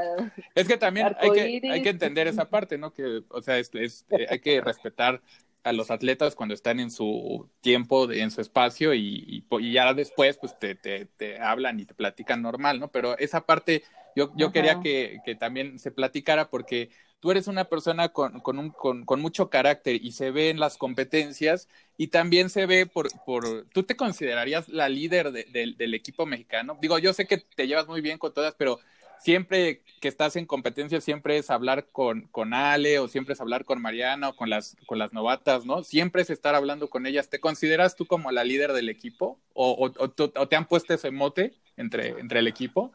es 0.55 0.67
que 0.67 0.77
también 0.77 1.15
hay 1.19 1.31
que, 1.31 1.69
hay 1.69 1.81
que 1.83 1.89
entender 1.89 2.27
esa 2.27 2.49
parte, 2.49 2.77
¿no? 2.77 2.93
Que, 2.93 3.23
o 3.29 3.41
sea, 3.41 3.57
es, 3.57 3.69
es 3.73 4.05
eh, 4.09 4.27
hay 4.29 4.39
que 4.39 4.61
respetar 4.61 5.21
a 5.63 5.73
los 5.73 5.91
atletas 5.91 6.35
cuando 6.35 6.55
están 6.55 6.79
en 6.79 6.89
su 6.89 7.49
tiempo, 7.61 8.09
en 8.11 8.31
su 8.31 8.41
espacio 8.41 8.93
y, 8.93 9.45
y, 9.49 9.73
ya 9.73 9.93
después 9.93 10.37
pues 10.37 10.57
te, 10.57 10.75
te, 10.75 11.05
te, 11.05 11.39
hablan 11.39 11.79
y 11.79 11.85
te 11.85 11.93
platican 11.93 12.41
normal, 12.41 12.79
¿no? 12.79 12.87
Pero 12.89 13.17
esa 13.17 13.45
parte 13.45 13.83
yo, 14.19 14.33
yo 14.35 14.51
quería 14.51 14.81
que, 14.81 15.19
que, 15.23 15.35
también 15.35 15.79
se 15.79 15.91
platicara 15.91 16.49
porque 16.49 16.89
tú 17.21 17.31
eres 17.31 17.47
una 17.47 17.65
persona 17.65 18.09
con, 18.09 18.41
con, 18.41 18.59
un, 18.59 18.69
con, 18.69 19.05
con, 19.05 19.21
mucho 19.21 19.49
carácter 19.49 19.95
y 20.03 20.11
se 20.11 20.31
ve 20.31 20.49
en 20.49 20.59
las 20.59 20.77
competencias 20.77 21.69
y 21.97 22.07
también 22.07 22.49
se 22.49 22.65
ve 22.65 22.85
por, 22.85 23.07
por 23.25 23.65
tú 23.73 23.83
te 23.83 23.95
considerarías 23.95 24.67
la 24.67 24.89
líder 24.89 25.31
de, 25.31 25.45
del 25.77 25.93
equipo 25.93 26.25
mexicano. 26.25 26.77
Digo, 26.81 26.99
yo 26.99 27.13
sé 27.13 27.27
que 27.27 27.37
te 27.37 27.67
llevas 27.67 27.87
muy 27.87 28.01
bien 28.01 28.17
con 28.17 28.33
todas, 28.33 28.55
pero 28.55 28.79
siempre 29.19 29.83
que 30.01 30.09
estás 30.09 30.35
en 30.35 30.45
competencia, 30.45 30.99
siempre 30.99 31.37
es 31.37 31.49
hablar 31.49 31.87
con, 31.91 32.23
con 32.31 32.53
Ale 32.53 32.99
o 32.99 33.07
siempre 33.07 33.33
es 33.33 33.41
hablar 33.41 33.63
con 33.63 33.81
Mariana 33.81 34.29
o 34.29 34.35
con 34.35 34.49
las, 34.49 34.75
con 34.85 34.99
las 34.99 35.13
novatas, 35.13 35.65
¿no? 35.65 35.83
Siempre 35.83 36.23
es 36.23 36.29
estar 36.29 36.55
hablando 36.55 36.89
con 36.89 37.05
ellas. 37.05 37.29
¿Te 37.29 37.39
consideras 37.39 37.95
tú 37.95 38.05
como 38.05 38.31
la 38.31 38.43
líder 38.43 38.73
del 38.73 38.89
equipo? 38.89 39.39
¿O, 39.53 39.91
o, 39.97 40.09
te 40.09 40.55
han 40.57 40.67
puesto 40.67 40.93
ese 40.93 41.11
mote 41.11 41.53
entre, 41.77 42.19
entre 42.19 42.39
el 42.39 42.47
equipo? 42.47 42.91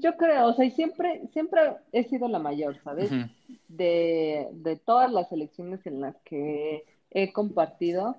Yo 0.00 0.16
creo, 0.16 0.46
o 0.48 0.52
sea, 0.54 0.64
y 0.64 0.70
siempre, 0.70 1.28
siempre 1.32 1.60
he 1.92 2.04
sido 2.04 2.28
la 2.28 2.38
mayor, 2.38 2.80
¿sabes? 2.82 3.16
de, 3.68 4.48
de 4.52 4.76
todas 4.76 5.10
las 5.12 5.32
elecciones 5.32 5.86
en 5.86 6.00
las 6.00 6.20
que 6.22 6.84
he 7.10 7.32
compartido, 7.32 8.16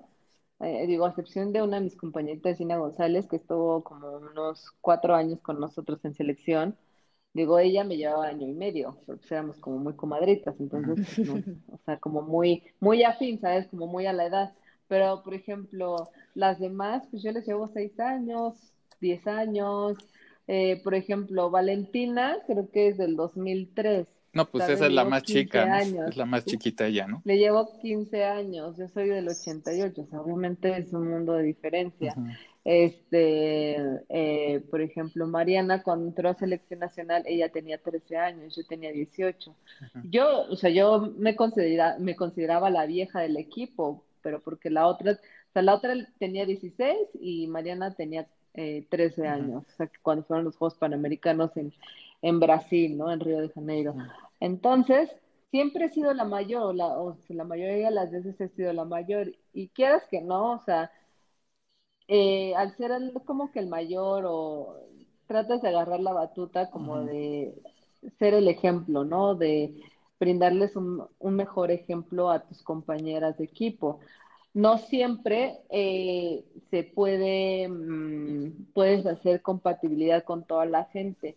eh, 0.60 0.86
digo, 0.86 1.06
a 1.06 1.10
excepción 1.10 1.52
de 1.52 1.62
una 1.62 1.78
de 1.78 1.84
mis 1.84 1.96
compañeritas, 1.96 2.58
Gina 2.58 2.76
González, 2.78 3.26
que 3.28 3.36
estuvo 3.36 3.82
como 3.84 4.08
unos 4.18 4.72
cuatro 4.80 5.14
años 5.14 5.40
con 5.40 5.60
nosotros 5.60 6.04
en 6.04 6.14
selección, 6.14 6.76
Digo, 7.34 7.58
ella 7.58 7.82
me 7.84 7.96
llevaba 7.96 8.28
año 8.28 8.46
y 8.48 8.52
medio, 8.54 9.00
pero 9.06 9.18
pues 9.18 9.30
éramos 9.32 9.58
como 9.58 9.78
muy 9.78 9.94
comadritas, 9.96 10.54
entonces, 10.60 11.00
pues, 11.24 11.44
o 11.68 11.78
sea, 11.84 11.98
como 11.98 12.22
muy, 12.22 12.62
muy 12.80 13.02
afín, 13.02 13.40
¿sabes? 13.40 13.66
Como 13.68 13.86
muy 13.88 14.06
a 14.06 14.12
la 14.12 14.26
edad. 14.26 14.54
Pero, 14.88 15.22
por 15.24 15.34
ejemplo, 15.34 16.10
las 16.34 16.60
demás, 16.60 17.06
pues 17.10 17.22
yo 17.24 17.32
les 17.32 17.46
llevo 17.46 17.68
seis 17.68 17.98
años, 17.98 18.54
diez 19.00 19.26
años. 19.26 19.96
Eh, 20.46 20.80
por 20.84 20.94
ejemplo, 20.94 21.50
Valentina, 21.50 22.38
creo 22.46 22.70
que 22.70 22.88
es 22.88 22.98
del 22.98 23.16
2003. 23.16 24.06
No, 24.34 24.50
pues 24.50 24.68
esa 24.68 24.86
es 24.86 24.92
la 24.92 25.04
más 25.04 25.22
chica, 25.22 25.80
es 25.80 26.16
la 26.16 26.24
más 26.24 26.44
chiquita 26.44 26.86
ella, 26.86 27.06
¿no? 27.06 27.22
Le 27.24 27.38
llevo 27.38 27.78
15 27.80 28.24
años, 28.24 28.76
yo 28.76 28.88
soy 28.88 29.08
del 29.08 29.28
88, 29.28 30.02
o 30.02 30.06
sea, 30.06 30.20
obviamente 30.20 30.76
es 30.76 30.92
un 30.92 31.08
mundo 31.08 31.34
de 31.34 31.44
diferencia. 31.44 32.16
Este, 32.64 33.76
eh, 34.08 34.60
por 34.70 34.80
ejemplo, 34.80 35.26
Mariana 35.28 35.82
cuando 35.82 36.08
entró 36.08 36.30
a 36.30 36.34
selección 36.34 36.80
nacional, 36.80 37.22
ella 37.26 37.50
tenía 37.50 37.78
13 37.78 38.16
años, 38.16 38.56
yo 38.56 38.66
tenía 38.66 38.90
18. 38.90 39.54
Yo, 40.10 40.46
o 40.50 40.56
sea, 40.56 40.70
yo 40.70 41.12
me 41.16 41.36
considera, 41.36 41.96
me 42.00 42.16
consideraba 42.16 42.70
la 42.70 42.86
vieja 42.86 43.20
del 43.20 43.36
equipo, 43.36 44.02
pero 44.20 44.40
porque 44.40 44.70
la 44.70 44.86
otra, 44.88 45.12
o 45.12 45.52
sea, 45.52 45.62
la 45.62 45.74
otra 45.74 45.94
tenía 46.18 46.44
16 46.44 46.96
y 47.20 47.46
Mariana 47.46 47.94
tenía 47.94 48.26
eh, 48.54 48.86
13 48.90 49.26
años, 49.26 49.64
o 49.68 49.70
sea, 49.76 49.90
cuando 50.02 50.24
fueron 50.24 50.44
los 50.44 50.56
Juegos 50.56 50.78
Panamericanos 50.78 51.56
en, 51.56 51.72
en 52.22 52.40
Brasil, 52.40 52.96
¿no? 52.96 53.10
En 53.12 53.20
Río 53.20 53.40
de 53.40 53.50
Janeiro. 53.50 53.94
Entonces, 54.40 55.10
siempre 55.50 55.86
he 55.86 55.90
sido 55.90 56.12
la 56.14 56.24
mayor, 56.24 56.74
la, 56.74 56.86
o 56.98 57.16
sea, 57.16 57.36
la 57.36 57.44
mayoría 57.44 57.86
de 57.86 57.94
las 57.94 58.10
veces 58.10 58.40
he 58.40 58.48
sido 58.48 58.72
la 58.72 58.84
mayor, 58.84 59.32
y 59.52 59.68
quieras 59.68 60.04
que 60.10 60.20
no, 60.20 60.52
o 60.54 60.60
sea, 60.64 60.90
eh, 62.08 62.54
al 62.56 62.76
ser 62.76 62.92
como 63.24 63.50
que 63.50 63.60
el 63.60 63.68
mayor 63.68 64.24
o 64.26 64.76
tratas 65.26 65.62
de 65.62 65.68
agarrar 65.68 66.00
la 66.00 66.12
batuta 66.12 66.70
como 66.70 67.00
de 67.02 67.54
ser 68.18 68.34
el 68.34 68.48
ejemplo, 68.48 69.04
¿no? 69.04 69.34
De 69.34 69.74
brindarles 70.20 70.76
un, 70.76 71.08
mejor 71.20 71.70
ejemplo 71.70 72.30
a 72.30 72.46
tus 72.46 72.62
compañeras 72.62 73.38
de 73.38 73.44
equipo. 73.44 74.00
No 74.54 74.78
siempre 74.78 75.58
eh, 75.70 76.44
se 76.70 76.84
puede, 76.84 77.68
mm, 77.68 78.72
puedes 78.72 79.04
hacer 79.06 79.42
compatibilidad 79.42 80.24
con 80.24 80.44
toda 80.46 80.64
la 80.66 80.84
gente. 80.86 81.36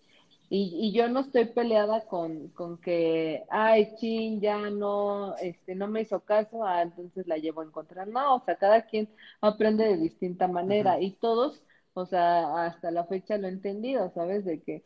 Y, 0.49 0.74
y, 0.80 0.93
yo 0.93 1.09
no 1.09 1.20
estoy 1.22 1.45
peleada 1.45 2.05
con, 2.07 2.49
con, 2.49 2.78
que, 2.78 3.43
ay, 3.49 3.95
chin, 3.97 4.39
ya 4.39 4.70
no, 4.70 5.36
este, 5.38 5.76
no 5.76 5.88
me 5.88 6.01
hizo 6.01 6.22
caso, 6.22 6.63
ah, 6.65 6.82
entonces 6.84 7.28
la 7.28 7.38
llevo 7.38 7.61
a 7.61 7.65
encontrar. 7.65 8.07
No, 8.07 8.36
o 8.36 8.39
sea, 8.45 8.55
cada 8.57 8.84
quien 8.84 9.09
aprende 9.41 9.84
de 9.86 9.97
distinta 9.97 10.47
manera 10.47 11.01
y 11.01 11.11
todos, 11.11 11.63
o 11.93 12.05
sea, 12.05 12.65
hasta 12.65 12.91
la 12.91 13.05
fecha 13.05 13.38
lo 13.38 13.47
he 13.47 13.51
entendido, 13.51 14.09
¿sabes? 14.13 14.45
De 14.45 14.61
que 14.61 14.84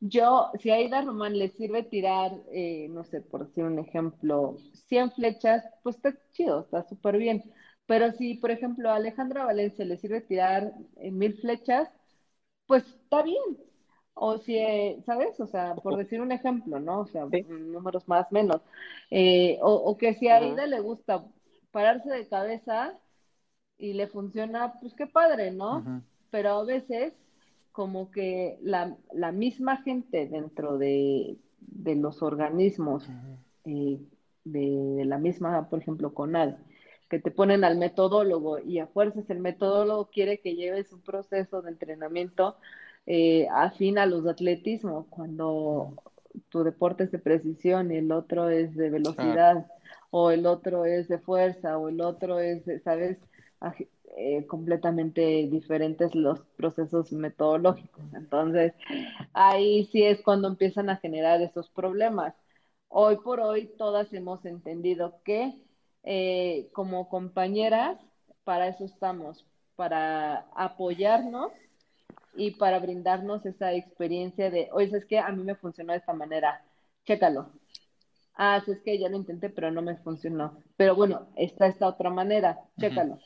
yo, 0.00 0.50
si 0.60 0.70
a 0.70 0.74
Aida 0.74 1.02
Román 1.02 1.38
le 1.38 1.48
sirve 1.50 1.84
tirar, 1.84 2.32
eh, 2.52 2.88
no 2.90 3.04
sé, 3.04 3.20
por 3.20 3.46
decir 3.46 3.64
un 3.64 3.78
ejemplo, 3.78 4.56
100 4.88 5.12
flechas, 5.12 5.64
pues 5.82 5.96
está 5.96 6.14
chido, 6.32 6.60
está 6.62 6.82
súper 6.88 7.18
bien. 7.18 7.44
Pero 7.86 8.12
si, 8.12 8.34
por 8.34 8.50
ejemplo, 8.50 8.90
a 8.90 8.96
Alejandra 8.96 9.44
Valencia 9.44 9.84
le 9.84 9.96
sirve 9.96 10.20
tirar 10.20 10.72
eh, 10.96 11.10
mil 11.10 11.34
flechas, 11.34 11.90
pues 12.66 12.86
está 12.86 13.22
bien, 13.22 13.58
o 14.14 14.38
si, 14.38 14.56
eh, 14.56 15.02
¿sabes? 15.04 15.38
O 15.40 15.46
sea, 15.46 15.74
por 15.74 15.96
decir 15.96 16.20
un 16.20 16.32
ejemplo, 16.32 16.78
¿no? 16.80 17.00
O 17.00 17.06
sea, 17.06 17.26
números 17.26 18.06
más, 18.08 18.30
menos. 18.32 18.62
Eh, 19.10 19.58
o, 19.62 19.96
que 19.98 20.14
si 20.14 20.28
a 20.28 20.36
Aida 20.36 20.66
le 20.66 20.80
gusta 20.80 21.24
pararse 21.70 22.10
de 22.10 22.28
cabeza 22.28 22.98
y 23.78 23.94
le 23.94 24.06
funciona, 24.06 24.74
pues 24.80 24.94
qué 24.94 25.06
padre, 25.06 25.50
¿no? 25.50 26.02
Pero 26.30 26.50
a 26.50 26.64
veces, 26.64 27.14
como 27.72 28.10
que 28.10 28.58
la, 28.62 28.96
la 29.12 29.32
misma 29.32 29.82
gente 29.82 30.28
dentro 30.28 30.78
de, 30.78 31.36
de 31.66 31.96
los 31.96 32.22
organismos, 32.22 33.08
eh, 33.64 33.98
de, 34.44 35.04
la 35.04 35.18
misma, 35.18 35.68
por 35.68 35.80
ejemplo, 35.80 36.14
CONAD, 36.14 36.56
que 37.12 37.18
te 37.18 37.30
ponen 37.30 37.62
al 37.62 37.76
metodólogo 37.76 38.58
y 38.58 38.78
a 38.78 38.86
fuerzas 38.86 39.28
el 39.28 39.38
metodólogo 39.40 40.08
quiere 40.10 40.40
que 40.40 40.54
lleves 40.54 40.94
un 40.94 41.02
proceso 41.02 41.60
de 41.60 41.70
entrenamiento 41.70 42.56
eh, 43.04 43.46
afín 43.52 43.98
a 43.98 44.06
los 44.06 44.24
de 44.24 44.30
atletismo, 44.30 45.08
cuando 45.10 45.94
tu 46.48 46.64
deporte 46.64 47.04
es 47.04 47.12
de 47.12 47.18
precisión 47.18 47.92
y 47.92 47.98
el 47.98 48.10
otro 48.12 48.48
es 48.48 48.74
de 48.76 48.88
velocidad, 48.88 49.66
o 50.10 50.30
el 50.30 50.46
otro 50.46 50.86
es 50.86 51.06
de 51.08 51.18
fuerza, 51.18 51.76
o 51.76 51.90
el 51.90 52.00
otro 52.00 52.38
es, 52.38 52.62
¿sabes? 52.82 53.18
Eh, 54.16 54.46
completamente 54.46 55.48
diferentes 55.50 56.14
los 56.14 56.40
procesos 56.56 57.12
metodológicos. 57.12 58.04
Entonces, 58.14 58.72
ahí 59.34 59.84
sí 59.92 60.02
es 60.02 60.22
cuando 60.22 60.48
empiezan 60.48 60.88
a 60.88 60.96
generar 60.96 61.42
esos 61.42 61.68
problemas. 61.68 62.34
Hoy 62.88 63.18
por 63.18 63.40
hoy 63.40 63.66
todas 63.76 64.10
hemos 64.14 64.46
entendido 64.46 65.20
que 65.24 65.62
eh, 66.04 66.68
como 66.72 67.08
compañeras, 67.08 67.98
para 68.44 68.68
eso 68.68 68.84
estamos, 68.84 69.46
para 69.76 70.46
apoyarnos 70.54 71.52
y 72.34 72.52
para 72.52 72.78
brindarnos 72.78 73.44
esa 73.46 73.72
experiencia 73.72 74.50
de, 74.50 74.68
oye, 74.72 74.96
es 74.96 75.04
que 75.04 75.18
a 75.18 75.30
mí 75.30 75.44
me 75.44 75.54
funcionó 75.54 75.92
de 75.92 75.98
esta 75.98 76.12
manera, 76.12 76.62
chécalo. 77.04 77.50
Ah, 78.34 78.62
es 78.66 78.80
que 78.80 78.98
ya 78.98 79.08
lo 79.08 79.16
intenté, 79.16 79.50
pero 79.50 79.70
no 79.70 79.82
me 79.82 79.96
funcionó. 79.98 80.58
Pero 80.76 80.96
bueno, 80.96 81.28
está 81.36 81.66
esta 81.66 81.86
otra 81.86 82.10
manera, 82.10 82.58
chécalo. 82.80 83.18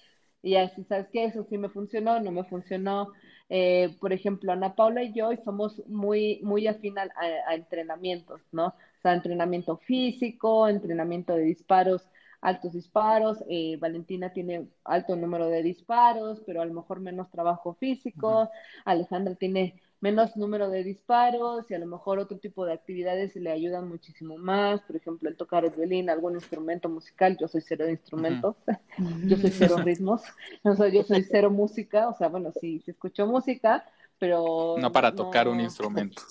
Y 0.43 0.57
así, 0.57 0.85
¿sabes 0.85 1.07
qué? 1.13 1.25
Eso 1.25 1.47
sí 1.49 1.59
me 1.59 1.69
funcionó, 1.69 2.21
no 2.21 2.33
me 2.33 2.45
funcionó. 2.45 3.13
Eh, 3.49 3.97
por 4.01 4.13
ejemplo, 4.13 4.53
Ana 4.53 4.75
Paula 4.75 5.05
y 5.05 5.13
yo 5.13 5.31
somos 5.45 5.81
muy, 5.87 6.41
muy 6.43 6.67
afín 6.67 6.99
a, 6.99 7.09
a 7.47 7.55
entrenamientos, 7.55 8.41
¿no? 8.51 8.67
O 8.67 9.03
sea, 9.03 9.15
entrenamiento 9.15 9.77
físico, 9.79 10.69
entrenamiento 10.69 11.35
de 11.35 11.43
disparos 11.43 12.03
altos 12.41 12.73
disparos, 12.73 13.39
eh, 13.49 13.77
Valentina 13.79 14.33
tiene 14.33 14.69
alto 14.85 15.17
número 15.17 15.49
de 15.49 15.63
disparos, 15.63 16.43
pero 16.47 16.63
a 16.63 16.65
lo 16.65 16.75
mejor 16.75 17.01
menos 17.01 17.31
trabajo 17.31 17.75
físico, 17.75 18.51
Alejandra 18.85 19.35
tiene 19.35 19.81
menos 20.01 20.37
número 20.37 20.69
de 20.69 20.85
disparos 20.85 21.71
y 21.71 21.75
a 21.75 21.79
lo 21.79 21.87
mejor 21.87 22.19
otro 22.19 22.39
tipo 22.39 22.67
de 22.67 22.75
actividades 22.75 23.35
le 23.35 23.51
ayudan 23.51 23.89
muchísimo 23.89 24.37
más, 24.37 24.83
por 24.83 24.97
ejemplo, 24.97 25.29
el 25.29 25.37
tocar 25.37 25.65
el 25.65 25.71
violín, 25.71 26.11
algún 26.11 26.35
instrumento 26.35 26.89
musical, 26.89 27.37
yo 27.41 27.49
soy 27.49 27.63
cero 27.63 27.87
de 27.87 27.93
instrumentos, 27.93 28.57
yo 29.25 29.37
soy 29.37 29.51
cero 29.51 29.77
ritmos, 29.79 30.23
yo 30.93 31.03
soy 31.03 31.23
cero 31.23 31.51
música, 31.51 32.09
o 32.09 32.15
sea, 32.15 32.29
bueno, 32.29 32.53
sí, 32.61 32.81
se 32.85 32.91
escuchó 32.91 33.27
música, 33.27 33.85
pero... 34.19 34.77
No 34.79 34.93
para 34.93 35.15
tocar 35.15 35.49
un 35.49 35.61
instrumento. 35.61 36.23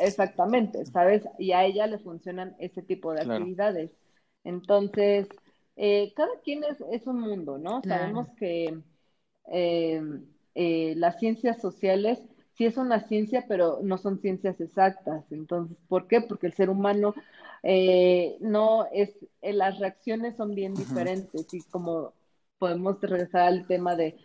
Exactamente, 0.00 0.86
¿sabes? 0.86 1.22
Y 1.38 1.52
a 1.52 1.64
ella 1.64 1.86
le 1.86 1.98
funcionan 1.98 2.56
ese 2.58 2.82
tipo 2.82 3.12
de 3.12 3.20
actividades. 3.20 3.90
Entonces, 4.44 5.28
eh, 5.76 6.12
cada 6.14 6.40
quien 6.44 6.64
es, 6.64 6.82
es, 6.90 7.06
un 7.06 7.20
mundo, 7.20 7.58
¿no? 7.58 7.82
Sabemos 7.82 8.28
que 8.38 8.80
eh, 9.52 10.02
eh, 10.54 10.94
las 10.96 11.18
ciencias 11.18 11.60
sociales 11.60 12.20
sí 12.52 12.66
es 12.66 12.76
una 12.76 13.00
ciencia, 13.00 13.44
pero 13.48 13.80
no 13.82 13.98
son 13.98 14.20
ciencias 14.20 14.60
exactas. 14.60 15.24
Entonces, 15.30 15.76
¿por 15.88 16.06
qué? 16.06 16.20
Porque 16.20 16.46
el 16.46 16.54
ser 16.54 16.70
humano 16.70 17.14
no 18.40 18.86
es, 18.92 19.14
las 19.42 19.78
reacciones 19.78 20.36
son 20.36 20.54
bien 20.54 20.74
diferentes 20.74 21.52
y 21.52 21.62
como 21.64 22.14
podemos 22.58 23.00
regresar 23.00 23.48
al 23.48 23.66
tema 23.66 23.96
de 23.96 24.16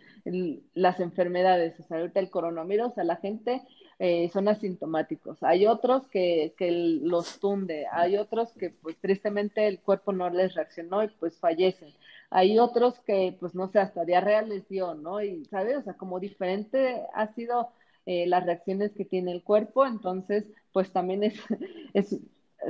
las 0.74 1.00
enfermedades, 1.00 1.78
o 1.80 1.82
sea, 1.84 1.98
ahorita 1.98 2.20
el 2.20 2.30
coronavirus 2.30 2.98
a 2.98 3.04
la 3.04 3.16
gente 3.16 3.62
eh, 3.98 4.28
son 4.32 4.48
asintomáticos. 4.48 5.42
Hay 5.42 5.66
otros 5.66 6.06
que, 6.08 6.54
que, 6.58 6.70
los 6.70 7.38
tunde, 7.40 7.86
hay 7.92 8.16
otros 8.16 8.52
que 8.52 8.70
pues 8.70 8.96
tristemente 8.98 9.66
el 9.68 9.80
cuerpo 9.80 10.12
no 10.12 10.28
les 10.30 10.54
reaccionó 10.54 11.02
y 11.04 11.08
pues 11.08 11.38
fallecen. 11.38 11.94
Hay 12.30 12.58
otros 12.58 12.98
que 13.00 13.36
pues 13.38 13.54
no 13.54 13.68
sé, 13.68 13.78
hasta 13.78 14.04
diarrea 14.04 14.42
les 14.42 14.68
dio, 14.68 14.94
¿no? 14.94 15.22
Y, 15.22 15.44
¿sabes? 15.46 15.76
O 15.78 15.82
sea, 15.82 15.94
como 15.94 16.20
diferente 16.20 17.02
ha 17.14 17.28
sido 17.34 17.70
eh, 18.06 18.26
las 18.26 18.44
reacciones 18.44 18.92
que 18.92 19.04
tiene 19.04 19.32
el 19.32 19.42
cuerpo, 19.42 19.86
entonces 19.86 20.44
pues 20.72 20.92
también 20.92 21.22
es, 21.24 21.34
es 21.94 22.16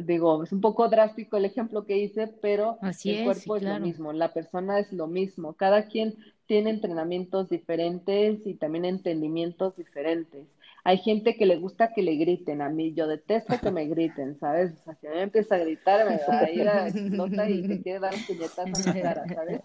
digo, 0.02 0.42
es 0.42 0.52
un 0.52 0.60
poco 0.60 0.88
drástico 0.88 1.36
el 1.36 1.44
ejemplo 1.44 1.84
que 1.84 1.98
hice, 1.98 2.28
pero 2.28 2.78
el 3.04 3.24
cuerpo 3.24 3.56
es 3.56 3.62
lo 3.62 3.80
mismo, 3.80 4.12
la 4.12 4.32
persona 4.32 4.78
es 4.78 4.92
lo 4.92 5.06
mismo, 5.06 5.54
cada 5.54 5.86
quien 5.86 6.16
tiene 6.46 6.70
entrenamientos 6.70 7.48
diferentes 7.48 8.40
y 8.46 8.54
también 8.54 8.84
entendimientos 8.84 9.76
diferentes. 9.76 10.46
Hay 10.84 10.98
gente 10.98 11.36
que 11.36 11.46
le 11.46 11.56
gusta 11.56 11.92
que 11.92 12.02
le 12.02 12.14
griten, 12.14 12.62
a 12.62 12.68
mí 12.68 12.94
yo 12.94 13.08
detesto 13.08 13.58
que 13.60 13.72
me 13.72 13.86
griten, 13.86 14.38
¿sabes? 14.38 14.72
O 14.72 14.84
sea, 14.84 14.94
si 14.94 15.06
a 15.08 15.10
mí 15.10 15.16
me 15.16 15.22
empieza 15.22 15.56
a 15.56 15.58
gritar, 15.58 16.08
me 16.08 16.16
va 16.16 16.38
a 16.38 16.50
ir 16.50 16.68
a 16.68 16.88
y 17.50 17.66
te 17.66 17.82
quiere 17.82 17.98
dar 17.98 18.14
un 18.14 18.24
puñetazo 18.24 18.90
en 18.90 19.02
la 19.02 19.02
cara, 19.02 19.24
¿sabes? 19.34 19.60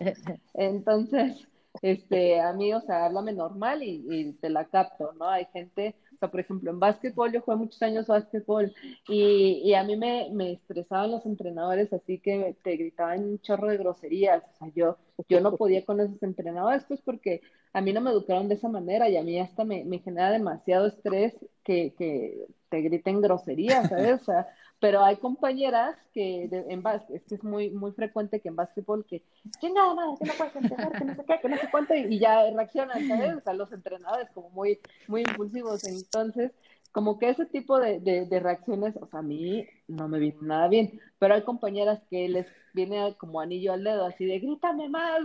Entonces, 0.56 1.48
este, 1.84 2.42
a 2.42 2.54
mí, 2.54 2.74
o 2.74 2.82
sea, 2.82 3.06
háblame 3.06 3.34
normal 3.34 3.84
y, 3.84 4.04
y 4.10 4.34
te 4.34 4.50
la 4.50 4.66
capto, 4.66 5.14
¿no? 5.14 5.30
Hay 5.30 5.46
gente, 5.54 5.96
sea, 6.22 6.32
por 6.32 6.40
ejemplo, 6.42 6.72
en 6.72 6.80
básquetbol, 6.80 7.32
yo 7.34 7.42
jugué 7.42 7.58
muchos 7.58 7.82
años 7.84 8.08
básquetbol 8.08 8.74
y, 9.10 9.62
y 9.66 9.74
a 9.76 9.84
mí 9.84 9.98
me, 9.98 10.30
me 10.32 10.54
estresaban 10.54 11.12
los 11.12 11.26
entrenadores 11.26 11.92
así 11.94 12.20
que 12.20 12.58
te 12.64 12.78
gritaban 12.78 13.24
un 13.26 13.40
chorro 13.42 13.70
de 13.70 13.78
groserías, 13.78 14.44
o 14.54 14.54
sea, 14.58 14.72
yo, 14.76 14.98
yo 15.30 15.42
no 15.42 15.58
podía 15.58 15.86
con 15.86 16.00
esos 16.00 16.22
entrenadores, 16.24 16.86
pues 16.88 17.02
porque 17.02 17.42
a 17.74 17.82
mí 17.82 17.94
no 17.94 18.02
me 18.02 18.12
educaron 18.12 18.48
de 18.50 18.56
esa 18.56 18.70
manera 18.70 19.10
y 19.10 19.18
a 19.18 19.24
mí 19.24 19.40
hasta 19.40 19.64
me, 19.66 19.84
me 19.86 20.00
genera 20.00 20.32
demasiado 20.32 20.88
estrés 20.88 21.36
que, 21.64 21.94
que 21.98 22.48
te 22.70 22.82
griten 22.82 23.22
groserías, 23.22 23.90
¿sabes? 23.90 24.22
O 24.22 24.26
sea, 24.26 24.48
pero 24.82 25.06
hay 25.06 25.18
compañeras 25.18 25.96
que 26.12 26.50
en 26.52 26.82
básquet, 26.82 27.18
es 27.18 27.24
que 27.30 27.36
es 27.36 27.44
muy, 27.44 27.70
muy 27.70 27.92
frecuente 27.92 28.42
que 28.42 28.50
en 28.50 28.56
básquetbol 28.56 29.06
que, 29.06 29.24
chingada 29.60 29.94
madre, 29.94 30.18
que 30.20 30.26
no 30.26 30.34
puedes 30.34 30.56
empezar, 30.56 30.92
que 30.92 31.06
no 31.06 31.16
sé 31.16 31.24
qué, 31.26 31.40
que 31.40 31.50
no 31.50 31.58
sé 31.58 31.68
cuánto, 31.70 31.94
y, 31.94 32.18
ya 32.18 32.50
reaccionan, 32.52 33.08
¿sabes? 33.08 33.36
O 33.36 33.42
sea, 33.42 33.54
los 33.54 33.72
entrenadores 33.72 34.28
como 34.34 34.50
muy, 34.50 34.80
muy 35.08 35.22
impulsivos. 35.22 35.84
Entonces, 35.84 36.52
como 36.92 37.20
que 37.20 37.30
ese 37.30 37.46
tipo 37.46 37.80
de, 37.80 38.00
de, 38.00 38.40
reacciones, 38.40 38.96
o 39.00 39.06
sea, 39.06 39.20
a 39.20 39.24
mí 39.24 39.68
no 39.88 40.08
me 40.08 40.18
viene 40.18 40.40
nada 40.42 40.68
bien, 40.68 41.00
pero 41.20 41.36
hay 41.36 41.44
compañeras 41.44 42.02
que 42.10 42.28
les 42.28 42.48
viene 42.74 43.16
como 43.20 43.40
anillo 43.40 43.74
al 43.74 43.84
dedo, 43.84 44.06
así 44.08 44.26
de 44.26 44.40
grítame 44.40 44.90
más, 44.90 45.20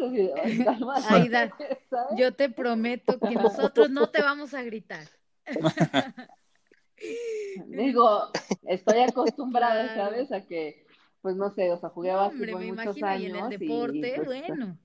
Aida, 1.11 1.51
yo 2.19 2.35
te 2.35 2.51
prometo 2.51 3.19
que 3.19 3.35
nosotros 3.35 3.89
no 3.89 4.11
te 4.11 4.21
vamos 4.21 4.53
a 4.53 4.63
gritar. 4.63 5.07
Digo, 7.67 8.31
estoy 8.65 9.01
acostumbrada, 9.01 9.95
¿sabes? 9.95 10.33
A 10.33 10.47
que, 10.47 10.87
pues 11.23 11.37
no 11.37 11.51
sé, 11.51 11.71
o 11.73 11.79
sea, 11.79 11.91
jugué 11.91 12.13
básquetbol 12.13 12.65
muchos 12.67 13.03
años. 13.03 13.23
Y 13.23 13.27
en 13.27 13.37
el 13.37 13.49
deporte, 13.49 14.13
pues, 14.17 14.47
bueno. 14.47 14.79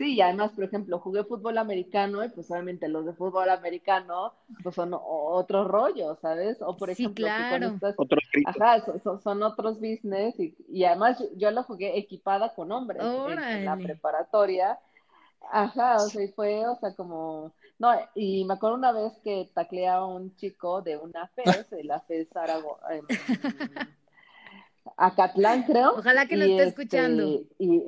Sí, 0.00 0.14
y 0.14 0.20
además, 0.22 0.52
por 0.52 0.64
ejemplo, 0.64 0.98
jugué 0.98 1.24
fútbol 1.24 1.58
americano 1.58 2.24
y 2.24 2.30
pues 2.30 2.50
obviamente 2.50 2.88
los 2.88 3.04
de 3.04 3.12
fútbol 3.12 3.50
americano 3.50 4.32
pues 4.62 4.74
son 4.74 4.92
otros 4.98 5.68
rollos, 5.68 6.18
¿sabes? 6.20 6.56
O 6.62 6.74
por 6.74 6.88
ejemplo, 6.88 7.26
claro. 7.26 7.78
ajá, 8.46 8.82
son, 9.22 9.42
otros 9.42 9.78
business 9.78 10.40
y, 10.40 10.56
y, 10.70 10.84
además 10.84 11.22
yo 11.36 11.50
lo 11.50 11.64
jugué 11.64 11.98
equipada 11.98 12.54
con 12.54 12.72
hombres 12.72 13.02
en, 13.02 13.66
la 13.66 13.76
preparatoria. 13.76 14.78
Ajá, 15.52 15.96
o 15.96 16.08
sea, 16.08 16.24
y 16.24 16.28
fue, 16.28 16.66
o 16.66 16.76
sea, 16.76 16.94
como, 16.94 17.52
no, 17.80 17.94
y 18.14 18.44
me 18.44 18.54
acuerdo 18.54 18.76
una 18.76 18.92
vez 18.92 19.18
que 19.24 19.50
tacleé 19.54 19.88
a 19.88 20.04
un 20.04 20.36
chico 20.36 20.82
de 20.82 20.98
una 20.98 21.26
FES, 21.28 21.70
de 21.70 21.84
la 21.84 21.98
FES 22.00 22.36
Arago, 22.36 22.78
em, 22.90 23.06
Acatlán, 24.98 25.62
creo. 25.62 25.94
Ojalá 25.96 26.26
que 26.26 26.36
lo 26.36 26.44
esté 26.44 26.64
escuchando. 26.64 27.40
Este, 27.40 27.54
y, 27.58 27.84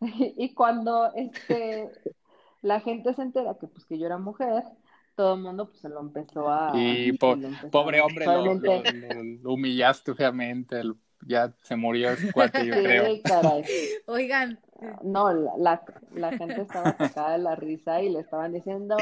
y 0.44 0.52
cuando 0.52 1.10
este, 1.14 1.90
la 2.60 2.80
gente 2.80 3.14
se 3.14 3.22
entera 3.22 3.56
que 3.58 3.66
pues 3.66 3.86
que 3.86 3.98
yo 3.98 4.04
era 4.04 4.18
mujer, 4.18 4.62
todo 5.14 5.36
el 5.36 5.40
mundo 5.40 5.70
pues 5.70 5.80
se 5.80 5.88
lo 5.88 6.00
empezó 6.00 6.50
a... 6.50 6.72
Y 6.74 7.12
pobre 7.12 8.02
hombre, 8.02 8.26
lo, 8.26 9.54
humillaste 9.54 10.14
feamente, 10.14 10.82
ya 11.26 11.54
se 11.62 11.76
murió 11.76 12.10
ese 12.10 12.30
cuate, 12.30 12.66
yo 12.66 12.74
creo. 12.82 13.06
Oigan. 14.06 14.60
No, 15.02 15.32
la, 15.32 15.82
la, 16.14 16.30
gente 16.30 16.62
estaba 16.62 16.96
sacada 16.96 17.32
de 17.32 17.38
la 17.38 17.54
risa 17.54 18.00
y 18.02 18.10
le 18.10 18.20
estaban 18.20 18.52
diciendo, 18.52 18.96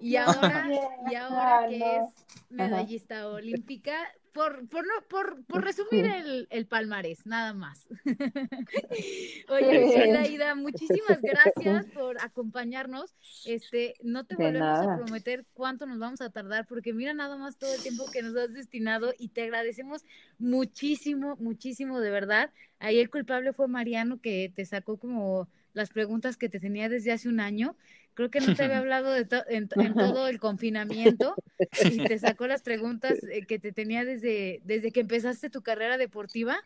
y 0.00 0.16
ahora, 0.16 0.68
y 1.10 1.14
ahora 1.14 1.66
que 1.68 1.96
es 1.96 2.50
medallista 2.50 3.28
olímpica, 3.28 3.96
por, 4.32 4.68
por, 4.68 4.86
no, 4.86 4.92
por, 5.08 5.44
por 5.44 5.64
resumir 5.64 6.06
el, 6.06 6.46
el 6.50 6.66
palmarés, 6.66 7.26
nada 7.26 7.52
más. 7.52 7.86
Oye, 9.48 10.16
Aida, 10.18 10.54
muchísimas 10.54 11.20
gracias 11.20 11.86
por 11.86 12.20
acompañarnos. 12.22 13.14
Este, 13.44 13.94
no 14.02 14.24
te 14.24 14.36
volvemos 14.36 14.78
a 14.78 14.96
prometer 14.96 15.44
cuánto 15.52 15.86
nos 15.86 15.98
vamos 15.98 16.20
a 16.20 16.30
tardar, 16.30 16.66
porque 16.66 16.92
mira 16.92 17.14
nada 17.14 17.36
más 17.36 17.58
todo 17.58 17.74
el 17.74 17.82
tiempo 17.82 18.10
que 18.10 18.22
nos 18.22 18.36
has 18.36 18.52
destinado 18.52 19.12
y 19.18 19.28
te 19.28 19.42
agradecemos 19.42 20.04
muchísimo, 20.38 21.36
muchísimo, 21.36 22.00
de 22.00 22.10
verdad. 22.10 22.50
Ahí 22.78 22.98
el 22.98 23.10
culpable 23.10 23.52
fue 23.52 23.68
Mariano, 23.68 24.20
que 24.20 24.52
te 24.54 24.64
sacó 24.64 24.98
como 24.98 25.48
las 25.74 25.90
preguntas 25.90 26.36
que 26.36 26.48
te 26.48 26.60
tenía 26.60 26.88
desde 26.88 27.12
hace 27.12 27.28
un 27.28 27.40
año. 27.40 27.76
Creo 28.14 28.30
que 28.30 28.40
no 28.40 28.54
te 28.54 28.64
había 28.64 28.78
hablado 28.78 29.12
de 29.12 29.26
en, 29.48 29.68
todo 29.68 30.28
el 30.28 30.38
confinamiento 30.38 31.34
y 31.84 31.98
te 31.98 32.18
sacó 32.18 32.46
las 32.46 32.62
preguntas 32.62 33.18
eh, 33.30 33.46
que 33.46 33.58
te 33.58 33.72
tenía 33.72 34.04
desde, 34.04 34.60
desde 34.64 34.92
que 34.92 35.00
empezaste 35.00 35.50
tu 35.50 35.62
carrera 35.62 35.98
deportiva. 35.98 36.58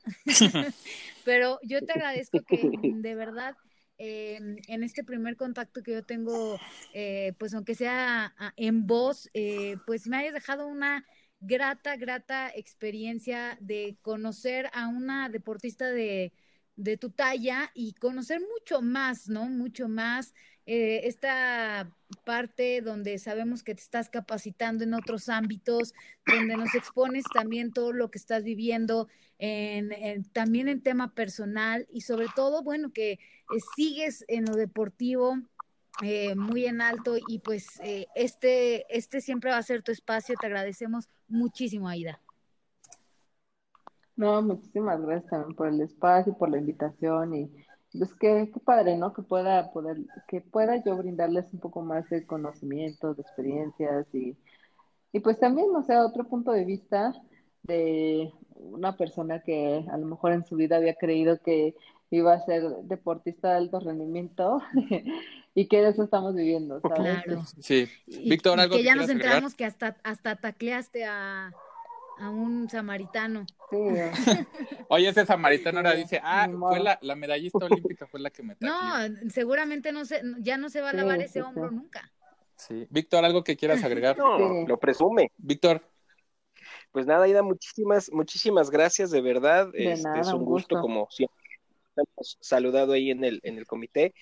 Pero 1.25 1.59
yo 1.63 1.81
te 1.81 1.93
agradezco 1.93 2.43
que 2.43 2.71
de 2.83 3.15
verdad 3.15 3.57
em, 3.99 4.57
en 4.69 4.83
este 4.83 5.05
primer 5.05 5.37
contacto 5.37 5.83
que 5.83 5.93
yo 5.93 6.05
tengo, 6.05 6.59
eh, 6.93 7.33
pues 7.39 7.55
aunque 7.55 7.75
sea 7.75 8.35
en 8.57 8.87
voz, 8.87 9.31
eh, 9.35 9.77
pues 9.87 10.07
me 10.07 10.19
hayas 10.19 10.35
dejado 10.35 10.67
una 10.67 11.05
grata, 11.41 11.97
grata 11.97 12.51
experiencia 12.55 13.59
de 13.61 13.97
conocer 14.03 14.71
a 14.73 14.89
una 14.89 15.29
deportista 15.29 15.91
de, 15.91 16.33
de 16.77 16.97
tu 16.97 17.11
talla 17.11 17.71
y 17.75 17.93
conocer 17.95 18.41
mucho 18.41 18.83
más, 18.83 19.29
¿no? 19.29 19.47
Mucho 19.47 19.89
más 19.89 20.35
eh, 20.67 21.03
esta 21.05 21.89
parte 22.25 22.81
donde 22.83 23.19
sabemos 23.19 23.63
que 23.63 23.75
te 23.75 23.83
estás 23.83 24.09
capacitando 24.09 24.85
en 24.85 24.95
otros 24.95 25.29
ámbitos, 25.29 25.95
donde 26.27 26.57
nos 26.57 26.75
expones 26.75 27.25
también 27.33 27.73
todo 27.73 27.93
lo 27.93 28.11
que 28.11 28.19
estás 28.19 28.43
viviendo, 28.43 29.09
en, 29.39 30.25
también 30.33 30.69
en 30.69 30.83
tema 30.83 31.15
personal 31.15 31.87
y 31.91 32.01
sobre 32.01 32.27
todo, 32.35 32.63
bueno, 32.63 32.93
que 32.93 33.13
eh, 33.13 33.19
sigues 33.77 34.25
en 34.29 34.45
lo 34.45 34.55
deportivo. 34.55 35.39
Eh, 36.03 36.35
muy 36.35 36.67
en 36.67 36.83
alto 36.83 37.15
y 37.27 37.39
pues 37.39 37.81
este, 38.15 38.85
este 38.95 39.23
siempre 39.23 39.51
va 39.51 39.57
a 39.57 39.63
ser 39.63 39.83
tu 39.83 39.93
espacio. 39.93 40.35
Te 40.39 40.45
agradecemos 40.45 41.09
muchísimo, 41.27 41.89
Aida. 41.89 42.21
No, 44.17 44.41
muchísimas 44.41 45.01
gracias 45.01 45.31
también 45.31 45.55
por 45.55 45.69
el 45.69 45.81
espacio, 45.81 46.37
por 46.37 46.51
la 46.51 46.59
invitación 46.59 47.35
y 47.35 47.66
pues 47.93 48.15
qué, 48.15 48.51
qué 48.53 48.61
padre, 48.61 48.97
¿no? 48.97 49.13
Que 49.13 49.23
pueda 49.23 49.73
poder, 49.73 49.99
que 50.29 50.41
pueda 50.41 50.83
yo 50.85 50.97
brindarles 50.97 51.53
un 51.53 51.61
poco 51.61 51.83
más 51.83 52.09
de 52.11 52.27
conocimiento, 52.27 53.15
de 53.15 53.23
experiencias 53.23 54.07
y, 54.15 54.37
y 55.13 55.21
pues 55.21 55.39
también, 55.39 55.75
o 55.75 55.83
sea, 55.83 56.05
otro 56.05 56.25
punto 56.25 56.53
de 56.53 56.65
vista 56.65 57.15
de 57.63 58.33
una 58.55 58.97
persona 58.97 59.43
que 59.43 59.85
a 59.91 59.97
lo 59.99 60.07
mejor 60.07 60.33
en 60.33 60.45
su 60.45 60.57
vida 60.57 60.77
había 60.77 60.95
creído 60.95 61.41
que 61.43 61.75
iba 62.11 62.33
a 62.33 62.45
ser 62.45 62.63
deportista 62.85 63.51
de 63.51 63.57
alto 63.57 63.81
rendimiento 63.81 64.63
y 65.55 65.67
que 65.67 65.83
de 65.83 65.89
eso 65.89 66.05
estamos 66.05 66.35
viviendo, 66.35 66.81
¿sabes? 66.81 67.23
Claro. 67.25 67.43
Sí. 67.61 67.89
Víctor, 68.07 68.61
algo 68.61 68.77
que 68.77 68.85
ya 68.85 68.95
nos 68.95 69.09
enteramos 69.09 69.55
que 69.55 69.65
hasta, 69.65 69.97
hasta 70.05 70.37
tacleaste 70.37 71.05
a, 71.05 71.53
a 72.19 72.31
un 72.31 72.69
samaritano. 72.69 73.47
Sí. 73.71 73.77
Oye, 74.89 75.09
ese 75.09 75.27
samaritano 75.27 75.79
ahora 75.79 75.95
dice, 75.95 76.21
ah, 76.23 76.49
fue 76.49 76.81
la, 76.81 76.99
la, 77.03 77.15
medallista 77.15 77.65
olímpica 77.65 78.07
fue 78.07 78.21
la 78.21 78.31
que 78.31 78.43
me 78.43 78.57
No, 78.61 78.75
seguramente 79.29 79.93
no 79.93 80.05
se, 80.05 80.23
ya 80.39 80.57
no 80.57 80.69
se 80.69 80.81
va 80.81 80.91
a 80.91 80.93
lavar 80.93 81.21
ese 81.21 81.43
hombro 81.43 81.71
nunca. 81.71 82.13
Sí. 82.57 82.87
Víctor, 82.91 83.25
¿algo 83.25 83.45
que 83.45 83.57
quieras 83.57 83.83
agregar? 83.85 84.17
No, 84.17 84.67
lo 84.67 84.79
presume. 84.79 85.33
Víctor. 85.37 85.83
Pues 86.93 87.07
nada, 87.07 87.29
Ida, 87.29 87.43
muchísimas, 87.43 88.11
muchísimas 88.11 88.71
gracias, 88.71 89.11
de 89.11 89.21
verdad. 89.21 89.69
este, 89.75 90.09
es 90.21 90.29
un 90.29 90.45
gusto, 90.45 90.81
como 90.81 91.09
siempre 91.11 91.37
hemos 91.97 92.39
saludado 92.41 92.93
ahí 92.93 93.11
en 93.11 93.25
el, 93.25 93.41
en 93.43 93.59
el 93.59 93.67
comité. 93.67 94.15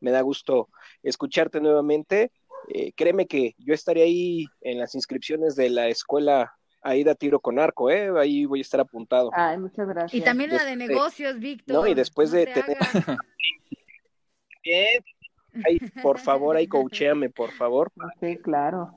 Me 0.00 0.10
da 0.10 0.20
gusto 0.22 0.68
escucharte 1.02 1.60
nuevamente. 1.60 2.30
Eh, 2.68 2.92
créeme 2.92 3.26
que 3.26 3.54
yo 3.58 3.74
estaré 3.74 4.02
ahí 4.02 4.46
en 4.60 4.78
las 4.78 4.94
inscripciones 4.94 5.56
de 5.56 5.70
la 5.70 5.88
escuela 5.88 6.54
ahí 6.82 7.04
da 7.04 7.14
tiro 7.14 7.40
con 7.40 7.58
arco, 7.58 7.90
¿eh? 7.90 8.10
Ahí 8.18 8.44
voy 8.44 8.60
a 8.60 8.62
estar 8.62 8.80
apuntado. 8.80 9.30
Ay, 9.32 9.58
muchas 9.58 9.88
gracias. 9.88 10.14
Y 10.14 10.22
también 10.22 10.50
la 10.50 10.64
de 10.64 10.76
negocios, 10.76 11.38
Víctor. 11.38 11.76
No, 11.76 11.86
y 11.86 11.94
después 11.94 12.30
de 12.30 12.46
tener... 12.46 12.76
Bien, 14.62 15.04
ay, 15.66 15.78
por 16.02 16.18
favor, 16.18 16.56
ahí 16.56 16.66
coachéame, 16.66 17.30
por 17.30 17.52
favor. 17.52 17.90
Sí, 18.20 18.36
claro. 18.38 18.92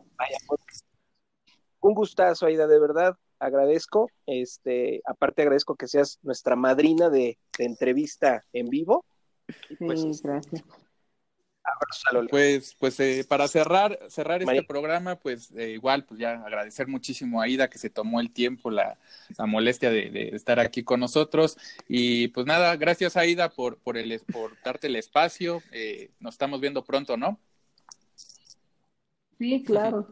Un 1.79 1.93
gustazo, 1.93 2.47
Aida, 2.47 2.67
de 2.67 2.79
verdad, 2.79 3.15
agradezco. 3.39 4.09
Este, 4.25 5.01
aparte 5.05 5.43
agradezco 5.43 5.75
que 5.75 5.87
seas 5.87 6.19
nuestra 6.23 6.55
madrina 6.55 7.09
de, 7.09 7.37
entrevista 7.59 8.43
en 8.53 8.69
vivo. 8.69 9.05
Pues, 9.79 10.01
sí, 10.01 10.11
gracias. 10.23 10.63
Pues, 12.29 12.75
pues 12.79 12.99
eh, 12.99 13.25
para 13.27 13.47
cerrar, 13.47 13.97
cerrar 14.09 14.41
este 14.41 14.63
programa, 14.63 15.15
pues 15.15 15.51
eh, 15.55 15.71
igual, 15.71 16.05
pues 16.05 16.19
ya 16.19 16.33
agradecer 16.33 16.87
muchísimo 16.87 17.41
a 17.41 17.47
Ida 17.47 17.69
que 17.69 17.79
se 17.79 17.89
tomó 17.89 18.19
el 18.19 18.31
tiempo, 18.31 18.69
la, 18.69 18.97
la 19.37 19.45
molestia 19.45 19.89
de, 19.89 20.29
estar 20.33 20.59
aquí 20.59 20.83
con 20.83 20.99
nosotros. 20.99 21.57
Y 21.87 22.29
pues 22.29 22.45
nada, 22.45 22.75
gracias 22.75 23.17
a 23.17 23.25
Ida 23.25 23.49
por, 23.49 23.77
por, 23.77 23.97
el, 23.97 24.19
por 24.31 24.51
darte 24.63 24.87
el 24.87 24.95
espacio. 24.95 25.61
Eh, 25.71 26.11
nos 26.19 26.35
estamos 26.35 26.61
viendo 26.61 26.83
pronto, 26.83 27.17
¿no? 27.17 27.39
Sí, 29.37 29.63
claro. 29.63 30.07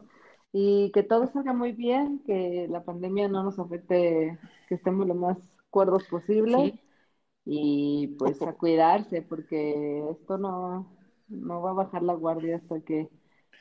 Y 0.52 0.90
que 0.92 1.02
todo 1.02 1.26
salga 1.32 1.52
muy 1.52 1.72
bien, 1.72 2.22
que 2.26 2.66
la 2.68 2.84
pandemia 2.84 3.28
no 3.28 3.42
nos 3.42 3.58
afecte, 3.58 4.38
que 4.68 4.74
estemos 4.74 5.06
lo 5.06 5.14
más 5.14 5.38
cuerdos 5.70 6.04
posible. 6.04 6.80
Y 7.46 8.16
pues 8.18 8.40
a 8.42 8.54
cuidarse, 8.54 9.20
porque 9.22 10.02
esto 10.10 10.38
no, 10.38 10.94
no 11.34 11.62
va 11.62 11.70
a 11.70 11.74
bajar 11.74 12.02
la 12.02 12.14
guardia 12.14 12.56
hasta 12.56 12.80
que 12.80 13.08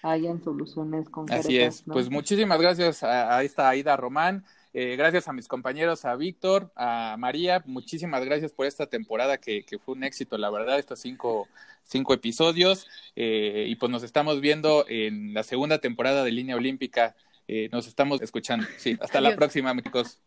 hayan 0.02 0.44
soluciones 0.44 1.10
concretas. 1.10 1.46
Así 1.46 1.58
es, 1.58 1.84
pues 1.84 2.10
muchísimas 2.10 2.60
gracias 2.60 3.04
a, 3.04 3.42
esta 3.44 3.70
Aida 3.70 3.96
Román. 3.96 4.46
Eh, 4.74 4.96
gracias 4.96 5.28
a 5.28 5.34
mis 5.34 5.48
compañeros, 5.48 6.04
a 6.04 6.16
Víctor, 6.16 6.72
a 6.76 7.16
María, 7.20 7.64
muchísimas 7.68 8.26
gracias 8.26 8.52
por 8.52 8.66
esta 8.66 8.88
temporada 8.88 9.38
que, 9.38 9.64
que 9.64 9.78
fue 9.78 9.94
un 9.96 10.04
éxito, 10.04 10.38
la 10.38 10.50
verdad, 10.50 10.80
estos 10.80 11.00
cinco, 11.00 11.48
cinco 11.84 12.14
episodios. 12.14 12.88
Eh, 13.16 13.66
y 13.68 13.76
pues 13.76 13.92
nos 13.92 14.04
estamos 14.04 14.42
viendo 14.42 14.86
en 14.88 15.34
la 15.34 15.44
segunda 15.44 15.78
temporada 15.80 16.24
de 16.24 16.32
Línea 16.32 16.56
Olímpica 16.56 17.16
eh, 17.48 17.70
nos 17.72 17.88
estamos 17.88 18.22
escuchando. 18.22 18.66
Sí, 18.78 18.98
hasta 19.02 19.22
la 19.22 19.36
próxima, 19.36 19.70
amigos. 19.70 20.20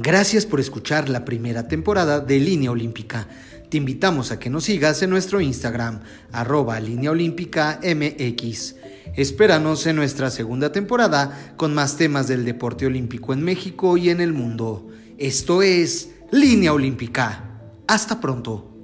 Gracias 0.00 0.46
por 0.46 0.60
escuchar 0.60 1.08
la 1.08 1.24
primera 1.24 1.66
temporada 1.66 2.20
de 2.20 2.38
Línea 2.38 2.70
Olímpica. 2.70 3.26
Te 3.68 3.78
invitamos 3.78 4.30
a 4.30 4.38
que 4.38 4.48
nos 4.48 4.62
sigas 4.64 5.02
en 5.02 5.10
nuestro 5.10 5.40
Instagram, 5.40 6.02
arroba 6.30 6.78
Línea 6.78 7.10
Olímpica 7.10 7.80
MX. 7.82 8.76
Espéranos 9.16 9.84
en 9.88 9.96
nuestra 9.96 10.30
segunda 10.30 10.70
temporada 10.70 11.52
con 11.56 11.74
más 11.74 11.96
temas 11.96 12.28
del 12.28 12.44
deporte 12.44 12.86
olímpico 12.86 13.32
en 13.32 13.42
México 13.42 13.96
y 13.96 14.10
en 14.10 14.20
el 14.20 14.32
mundo. 14.32 14.86
Esto 15.18 15.62
es 15.62 16.10
Línea 16.30 16.72
Olímpica. 16.72 17.60
Hasta 17.88 18.20
pronto. 18.20 18.77